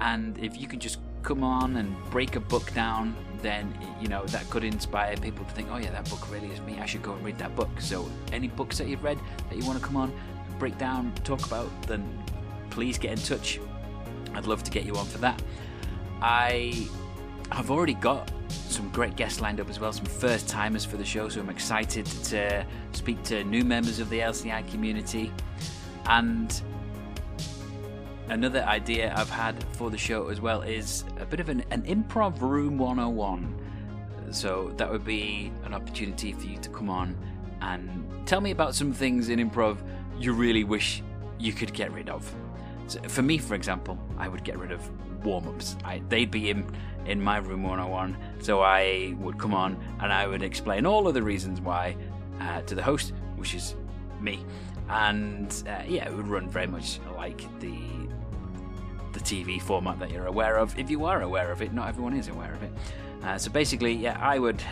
and 0.00 0.38
if 0.38 0.60
you 0.60 0.66
can 0.66 0.80
just 0.80 0.98
come 1.22 1.42
on 1.42 1.76
and 1.76 1.94
break 2.10 2.36
a 2.36 2.40
book 2.40 2.72
down, 2.74 3.14
then 3.42 3.76
you 4.00 4.08
know 4.08 4.24
that 4.26 4.48
could 4.50 4.64
inspire 4.64 5.16
people 5.16 5.44
to 5.44 5.52
think, 5.52 5.68
oh 5.70 5.76
yeah, 5.76 5.90
that 5.90 6.08
book 6.08 6.30
really 6.30 6.48
is 6.48 6.60
me. 6.60 6.78
I 6.78 6.86
should 6.86 7.02
go 7.02 7.12
and 7.14 7.24
read 7.24 7.38
that 7.38 7.54
book. 7.56 7.70
So, 7.80 8.08
any 8.32 8.48
books 8.48 8.78
that 8.78 8.88
you've 8.88 9.04
read 9.04 9.18
that 9.48 9.58
you 9.58 9.66
want 9.66 9.78
to 9.78 9.84
come 9.84 9.96
on, 9.96 10.12
break 10.58 10.78
down, 10.78 11.12
talk 11.24 11.44
about, 11.46 11.70
then 11.82 12.06
please 12.70 12.98
get 12.98 13.12
in 13.12 13.18
touch. 13.18 13.60
I'd 14.34 14.46
love 14.46 14.62
to 14.64 14.70
get 14.70 14.84
you 14.84 14.94
on 14.96 15.06
for 15.06 15.18
that. 15.18 15.42
I 16.20 16.86
have 17.50 17.70
already 17.70 17.94
got 17.94 18.30
some 18.48 18.88
great 18.90 19.16
guests 19.16 19.40
lined 19.40 19.60
up 19.60 19.70
as 19.70 19.80
well, 19.80 19.92
some 19.92 20.04
first 20.04 20.48
timers 20.48 20.84
for 20.84 20.96
the 20.96 21.04
show. 21.04 21.28
So 21.28 21.40
I'm 21.40 21.48
excited 21.48 22.06
to 22.06 22.66
speak 22.92 23.22
to 23.24 23.44
new 23.44 23.64
members 23.64 23.98
of 23.98 24.10
the 24.10 24.20
LCI 24.20 24.68
community. 24.70 25.32
And 26.08 26.60
another 28.28 28.62
idea 28.64 29.12
I've 29.16 29.30
had 29.30 29.62
for 29.72 29.90
the 29.90 29.98
show 29.98 30.28
as 30.28 30.40
well 30.40 30.62
is 30.62 31.04
a 31.18 31.24
bit 31.24 31.40
of 31.40 31.48
an, 31.48 31.64
an 31.70 31.82
improv 31.82 32.40
room 32.40 32.78
101. 32.78 33.62
So 34.30 34.72
that 34.76 34.90
would 34.90 35.04
be 35.04 35.52
an 35.64 35.74
opportunity 35.74 36.32
for 36.32 36.46
you 36.46 36.58
to 36.58 36.68
come 36.68 36.90
on 36.90 37.16
and 37.60 38.04
tell 38.26 38.40
me 38.40 38.50
about 38.50 38.74
some 38.74 38.92
things 38.92 39.28
in 39.28 39.38
improv 39.38 39.78
you 40.18 40.32
really 40.32 40.64
wish 40.64 41.02
you 41.38 41.52
could 41.52 41.72
get 41.72 41.92
rid 41.92 42.08
of. 42.08 42.32
So 42.88 43.00
for 43.08 43.22
me, 43.22 43.38
for 43.38 43.54
example, 43.54 43.98
I 44.18 44.28
would 44.28 44.44
get 44.44 44.58
rid 44.58 44.72
of 44.72 44.88
warm 45.24 45.48
ups. 45.48 45.76
They'd 46.08 46.30
be 46.30 46.50
in 46.50 46.66
in 47.06 47.20
my 47.20 47.38
room 47.38 47.62
101. 47.62 48.16
So 48.40 48.60
I 48.62 49.14
would 49.18 49.38
come 49.38 49.54
on 49.54 49.80
and 50.00 50.12
I 50.12 50.26
would 50.26 50.42
explain 50.42 50.86
all 50.86 51.06
of 51.06 51.14
the 51.14 51.22
reasons 51.22 51.60
why 51.60 51.96
uh, 52.40 52.62
to 52.62 52.74
the 52.74 52.82
host, 52.82 53.12
which 53.36 53.54
is 53.54 53.76
me. 54.20 54.44
And 54.88 55.50
uh, 55.66 55.82
yeah, 55.86 56.08
it 56.08 56.14
would 56.14 56.28
run 56.28 56.48
very 56.48 56.66
much 56.66 57.00
like 57.16 57.42
the 57.60 57.76
the 59.12 59.20
TV 59.20 59.60
format 59.60 59.98
that 59.98 60.10
you're 60.10 60.26
aware 60.26 60.58
of. 60.58 60.78
If 60.78 60.90
you 60.90 61.06
are 61.06 61.22
aware 61.22 61.50
of 61.50 61.62
it, 61.62 61.72
not 61.72 61.88
everyone 61.88 62.14
is 62.14 62.28
aware 62.28 62.52
of 62.52 62.62
it. 62.62 62.72
Uh, 63.22 63.38
so 63.38 63.50
basically, 63.50 63.92
yeah, 63.94 64.18
I 64.20 64.38
would 64.38 64.62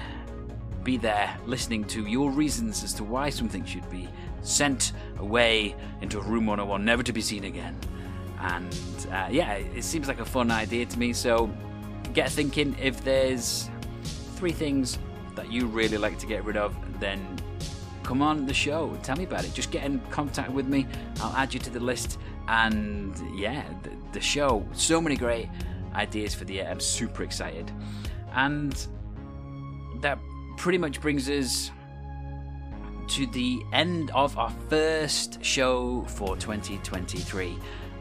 be 0.83 0.99
there 0.99 1.35
listening 1.47 1.85
to 1.85 2.05
your 2.05 2.31
reasons 2.31 2.85
as 2.85 2.93
to 2.95 3.05
why 3.05 3.31
something 3.31 3.65
should 3.65 3.89
be 3.91 4.07
sent 4.43 4.93
away 5.19 5.75
into 6.03 6.21
room 6.21 6.47
101, 6.47 6.85
never 6.85 7.03
to 7.03 7.13
be 7.13 7.23
seen 7.23 7.45
again. 7.45 7.75
And 8.39 8.77
uh, 9.11 9.29
yeah, 9.31 9.55
it 9.55 9.83
seems 9.83 10.07
like 10.07 10.21
a 10.21 10.25
fun 10.25 10.51
idea 10.51 10.85
to 10.85 10.99
me. 10.99 11.15
So 11.15 11.51
get 12.13 12.31
thinking 12.31 12.77
if 12.81 13.03
there's 13.03 13.71
three 14.37 14.53
things 14.53 14.99
that 15.35 15.51
you 15.51 15.67
really 15.67 15.97
like 15.97 16.19
to 16.19 16.27
get 16.27 16.45
rid 16.45 16.59
of, 16.59 16.77
then 17.01 17.21
come 18.05 18.23
on 18.23 18.47
the 18.47 18.55
show. 18.55 18.97
Tell 19.03 19.17
me 19.17 19.25
about 19.25 19.45
it. 19.45 19.53
Just 19.55 19.71
get 19.71 19.85
in 19.85 19.99
contact 20.11 20.51
with 20.51 20.67
me. 20.69 20.87
I'll 21.21 21.35
add 21.35 21.53
you 21.53 21.61
to 21.61 21.71
the 21.71 21.81
list. 21.81 22.19
And 22.47 23.19
yeah, 23.35 23.65
the, 23.83 23.91
the 24.13 24.21
show. 24.21 24.65
So 24.73 25.01
many 25.01 25.17
great 25.17 25.49
ideas 25.95 26.35
for 26.35 26.45
the 26.45 26.55
year. 26.55 26.69
I'm 26.71 26.81
super 26.81 27.23
excited. 27.23 27.73
And 28.35 28.87
that 30.01 30.19
pretty 30.57 30.79
much 30.79 31.01
brings 31.01 31.29
us 31.29 31.71
to 33.09 33.27
the 33.27 33.63
end 33.73 34.11
of 34.13 34.37
our 34.39 34.53
first 34.69 35.45
show 35.45 36.05
for 36.09 36.37
2023. 36.37 37.59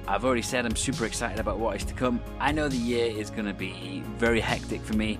I've 0.07 0.25
already 0.25 0.41
said 0.41 0.65
I'm 0.65 0.75
super 0.75 1.05
excited 1.05 1.39
about 1.39 1.59
what 1.59 1.75
is 1.77 1.85
to 1.85 1.93
come. 1.93 2.21
I 2.39 2.51
know 2.51 2.67
the 2.67 2.77
year 2.77 3.05
is 3.05 3.29
going 3.29 3.45
to 3.45 3.53
be 3.53 4.03
very 4.17 4.39
hectic 4.39 4.81
for 4.81 4.95
me, 4.95 5.17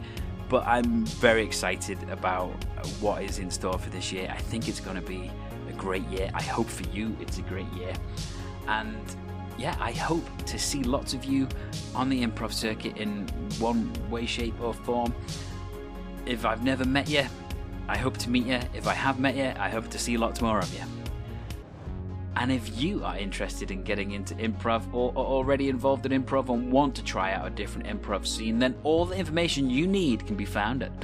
but 0.54 0.68
I'm 0.68 1.04
very 1.04 1.44
excited 1.44 1.98
about 2.12 2.52
uh, 2.78 2.88
what 3.02 3.24
is 3.24 3.40
in 3.40 3.50
store 3.50 3.80
for 3.80 3.90
this 3.90 4.12
year. 4.12 4.32
I 4.32 4.38
think 4.38 4.68
it's 4.68 4.80
going 4.80 4.96
to 4.96 5.02
be 5.02 5.32
a 5.68 5.74
great 5.74 6.04
year. 6.10 6.30
I 6.36 6.44
hope 6.44 6.68
for 6.68 6.88
you 6.90 7.18
it's 7.20 7.40
a 7.40 7.42
great 7.42 7.66
year. 7.74 7.92
And 8.68 9.04
yeah, 9.58 9.76
I 9.80 9.94
hope 9.94 10.24
to 10.46 10.60
see 10.60 10.84
lots 10.84 11.16
of 11.16 11.26
you 11.26 11.48
on 11.96 12.08
the 12.08 12.24
improv 12.24 12.54
circuit 12.54 12.98
in 12.98 13.28
one 13.58 13.92
way, 14.12 14.28
shape, 14.28 14.54
or 14.62 14.76
form. 14.76 15.16
If 16.28 16.46
I've 16.46 16.64
never 16.64 16.86
met 16.86 17.10
you, 17.10 17.26
I 17.88 17.98
hope 17.98 18.18
to 18.18 18.30
meet 18.30 18.46
you. 18.46 18.60
If 18.76 18.88
I 18.88 18.94
have 18.94 19.20
met 19.20 19.36
you, 19.36 19.54
I 19.58 19.72
hope 19.72 19.90
to 19.90 19.98
see 19.98 20.18
lots 20.18 20.40
more 20.40 20.60
of 20.60 20.72
you. 20.72 20.93
And 22.36 22.52
if 22.52 22.82
you 22.82 23.04
are 23.04 23.18
interested 23.18 23.70
in 23.70 23.84
getting 23.84 24.12
into 24.12 24.34
improv 24.36 24.92
or 24.92 25.12
are 25.12 25.26
already 25.26 25.70
involved 25.70 26.06
in 26.06 26.24
improv 26.24 26.50
and 26.50 26.72
want 26.72 26.96
to 26.96 27.04
try 27.04 27.34
out 27.34 27.46
a 27.46 27.52
different 27.52 27.88
improv 27.88 28.26
scene, 28.26 28.58
then 28.58 28.76
all 28.84 29.06
the 29.06 29.16
information 29.16 29.70
you 29.70 29.86
need 29.86 30.26
can 30.26 30.36
be 30.36 30.46
found 30.46 30.82
at 30.82 31.00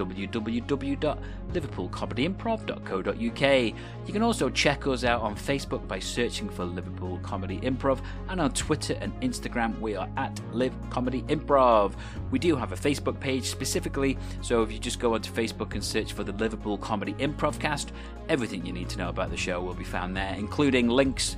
www.liverpoolcomedyimprov.co.uk. 1.52 3.76
You 4.08 4.14
can 4.14 4.24
also 4.24 4.50
check 4.50 4.88
us 4.88 5.04
out 5.04 5.22
on 5.22 5.36
Facebook 5.36 5.88
by 5.88 6.00
searching 6.00 6.50
for 6.50 6.66
Liverpool 6.66 7.20
Comedy 7.20 7.60
Improv, 7.60 8.02
and 8.30 8.40
on 8.40 8.54
Twitter 8.54 8.98
and 9.02 9.14
Instagram 9.22 9.78
we 9.80 9.96
are 9.96 10.10
at 10.18 10.40
Live 10.54 10.74
Comedy 10.90 11.24
Improv. 11.24 11.96
We 12.32 12.40
do 12.40 12.56
have 12.56 12.72
a 12.72 12.78
Facebook 12.78 13.20
page 13.20 13.46
specifically, 13.46 14.18
so 14.42 14.64
if 14.64 14.72
you 14.72 14.80
just 14.80 15.00
go 15.00 15.16
onto 15.16 15.32
Facebook 15.32 15.74
and 15.74 15.84
search 15.84 16.14
for 16.14 16.24
the 16.24 16.34
Liverpool 16.34 16.78
Comedy 16.78 17.14
Improv 17.14 17.60
cast, 17.60 17.92
everything 18.30 18.64
you 18.66 18.74
need 18.74 18.90
to 18.90 18.98
know 18.98 19.10
about 19.10 19.30
the 19.30 19.38
show 19.38 19.62
will 19.62 19.74
be 19.74 19.84
found 19.84 20.16
there, 20.16 20.36
including 20.38 20.88
links 20.88 21.10
links 21.10 21.36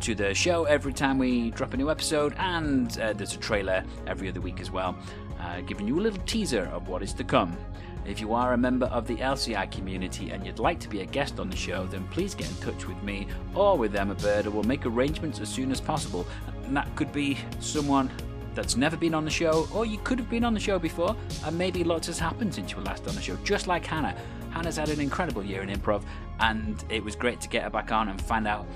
to 0.00 0.14
the 0.14 0.34
show 0.34 0.64
every 0.64 0.92
time 0.92 1.18
we 1.18 1.50
drop 1.50 1.74
a 1.74 1.76
new 1.76 1.90
episode, 1.90 2.34
and 2.38 2.98
uh, 2.98 3.12
there's 3.12 3.34
a 3.34 3.38
trailer 3.38 3.84
every 4.06 4.28
other 4.28 4.40
week 4.40 4.60
as 4.60 4.70
well, 4.70 4.96
uh, 5.38 5.60
giving 5.60 5.86
you 5.86 6.00
a 6.00 6.02
little 6.02 6.22
teaser 6.24 6.64
of 6.72 6.88
what 6.88 7.02
is 7.02 7.12
to 7.12 7.22
come. 7.22 7.56
If 8.04 8.20
you 8.20 8.34
are 8.34 8.52
a 8.52 8.58
member 8.58 8.86
of 8.86 9.06
the 9.06 9.16
LCI 9.16 9.70
community 9.70 10.30
and 10.30 10.44
you'd 10.44 10.58
like 10.58 10.80
to 10.80 10.88
be 10.88 11.02
a 11.02 11.06
guest 11.06 11.38
on 11.38 11.48
the 11.48 11.56
show, 11.56 11.86
then 11.86 12.06
please 12.08 12.34
get 12.34 12.50
in 12.50 12.56
touch 12.56 12.88
with 12.88 13.00
me 13.02 13.28
or 13.54 13.78
with 13.78 13.94
Emma 13.94 14.14
Bird, 14.16 14.46
and 14.46 14.54
we'll 14.54 14.64
make 14.64 14.84
arrangements 14.84 15.38
as 15.38 15.48
soon 15.48 15.70
as 15.70 15.80
possible. 15.80 16.26
And 16.64 16.76
that 16.76 16.94
could 16.96 17.12
be 17.12 17.38
someone 17.60 18.10
that's 18.54 18.76
never 18.76 18.96
been 18.96 19.14
on 19.14 19.24
the 19.24 19.30
show, 19.30 19.68
or 19.72 19.86
you 19.86 19.98
could 19.98 20.18
have 20.18 20.28
been 20.28 20.44
on 20.44 20.52
the 20.52 20.60
show 20.60 20.78
before, 20.78 21.16
and 21.46 21.56
maybe 21.56 21.84
lots 21.84 22.08
has 22.08 22.18
happened 22.18 22.54
since 22.54 22.72
you 22.72 22.78
were 22.78 22.82
last 22.82 23.06
on 23.06 23.14
the 23.14 23.22
show, 23.22 23.36
just 23.44 23.66
like 23.66 23.86
Hannah. 23.86 24.16
Hannah's 24.50 24.76
had 24.76 24.88
an 24.90 25.00
incredible 25.00 25.44
year 25.44 25.62
in 25.62 25.70
improv, 25.70 26.02
and 26.40 26.84
it 26.88 27.02
was 27.02 27.16
great 27.16 27.40
to 27.40 27.48
get 27.48 27.62
her 27.62 27.70
back 27.70 27.92
on 27.92 28.08
and 28.08 28.20
find 28.20 28.46
out 28.46 28.66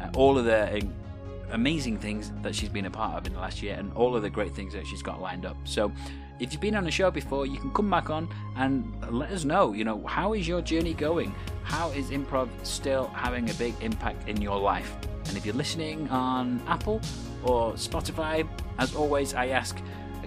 uh, 0.00 0.08
all 0.14 0.38
of 0.38 0.44
the 0.44 0.86
amazing 1.50 1.98
things 1.98 2.32
that 2.42 2.54
she's 2.54 2.68
been 2.68 2.86
a 2.86 2.90
part 2.90 3.16
of 3.16 3.26
in 3.26 3.34
the 3.34 3.40
last 3.40 3.62
year 3.62 3.74
and 3.78 3.92
all 3.92 4.16
of 4.16 4.22
the 4.22 4.30
great 4.30 4.52
things 4.54 4.72
that 4.72 4.86
she's 4.86 5.02
got 5.02 5.20
lined 5.20 5.44
up. 5.46 5.56
So, 5.64 5.92
if 6.38 6.52
you've 6.52 6.60
been 6.60 6.76
on 6.76 6.84
the 6.84 6.90
show 6.90 7.10
before, 7.10 7.46
you 7.46 7.58
can 7.58 7.70
come 7.72 7.90
back 7.90 8.10
on 8.10 8.28
and 8.56 8.92
let 9.10 9.30
us 9.30 9.44
know, 9.44 9.72
you 9.72 9.84
know, 9.84 10.04
how 10.06 10.34
is 10.34 10.46
your 10.46 10.60
journey 10.60 10.94
going? 10.94 11.34
How 11.62 11.90
is 11.90 12.10
improv 12.10 12.48
still 12.62 13.08
having 13.08 13.48
a 13.50 13.54
big 13.54 13.74
impact 13.80 14.28
in 14.28 14.40
your 14.40 14.58
life? 14.58 14.94
And 15.28 15.36
if 15.36 15.44
you're 15.44 15.54
listening 15.54 16.08
on 16.10 16.60
Apple 16.66 17.00
or 17.42 17.72
Spotify, 17.72 18.46
as 18.78 18.94
always, 18.94 19.34
I 19.34 19.48
ask 19.48 19.80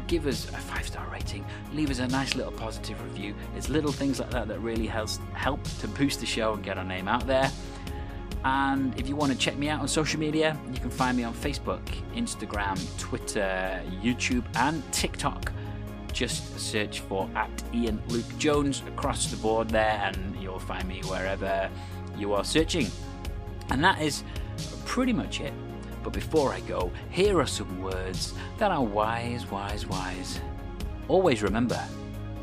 give 0.10 0.26
us 0.26 0.50
a 0.50 0.58
five 0.58 0.88
star 0.88 1.08
rating, 1.12 1.46
leave 1.72 1.92
us 1.92 2.00
a 2.00 2.08
nice 2.08 2.36
little 2.36 2.52
positive 2.52 3.02
review. 3.04 3.36
It's 3.56 3.70
little 3.70 3.92
things 3.92 4.20
like 4.20 4.32
that 4.32 4.48
that 4.48 4.60
really 4.60 4.88
helps 4.88 5.20
help 5.34 5.64
to 5.82 5.88
boost 5.88 6.20
the 6.20 6.26
show 6.26 6.54
and 6.54 6.64
get 6.64 6.78
our 6.80 6.84
name 6.84 7.08
out 7.08 7.28
there. 7.28 7.52
And 8.44 9.00
if 9.00 9.08
you 9.08 9.16
want 9.16 9.32
to 9.32 9.38
check 9.38 9.58
me 9.58 9.70
out 9.70 9.82
on 9.82 9.88
social 9.88 10.20
media, 10.20 10.58
you 10.74 10.80
can 10.80 10.90
find 10.90 11.16
me 11.16 11.24
on 11.24 11.34
Facebook, 11.34 11.86
Instagram, 12.16 12.80
Twitter, 12.98 13.82
YouTube, 14.02 14.44
and 14.56 14.82
TikTok. 14.92 15.52
Just 16.20 16.60
search 16.60 17.00
for 17.00 17.30
at 17.34 17.64
Ian 17.74 18.04
Luke 18.10 18.38
Jones 18.38 18.84
across 18.88 19.28
the 19.28 19.38
board 19.38 19.70
there, 19.70 20.02
and 20.04 20.36
you'll 20.36 20.60
find 20.60 20.86
me 20.86 21.00
wherever 21.06 21.70
you 22.18 22.34
are 22.34 22.44
searching. 22.44 22.88
And 23.70 23.82
that 23.86 24.02
is 24.02 24.26
pretty 24.84 25.14
much 25.14 25.40
it. 25.40 25.54
But 26.04 26.12
before 26.12 26.52
I 26.52 26.60
go, 26.60 26.92
here 27.10 27.40
are 27.40 27.48
some 27.48 27.82
words 27.82 28.34
that 28.58 28.70
are 28.70 28.84
wise, 28.84 29.50
wise, 29.50 29.88
wise. 29.88 30.42
Always 31.08 31.42
remember, 31.42 31.80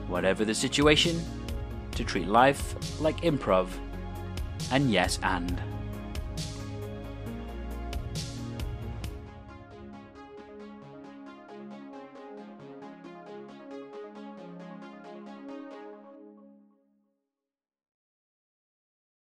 whatever 0.08 0.46
the 0.46 0.54
situation, 0.54 1.22
to 1.96 2.02
treat 2.02 2.28
life 2.28 2.74
like 2.98 3.20
improv, 3.20 3.68
and 4.72 4.90
yes, 4.90 5.18
and. 5.22 5.60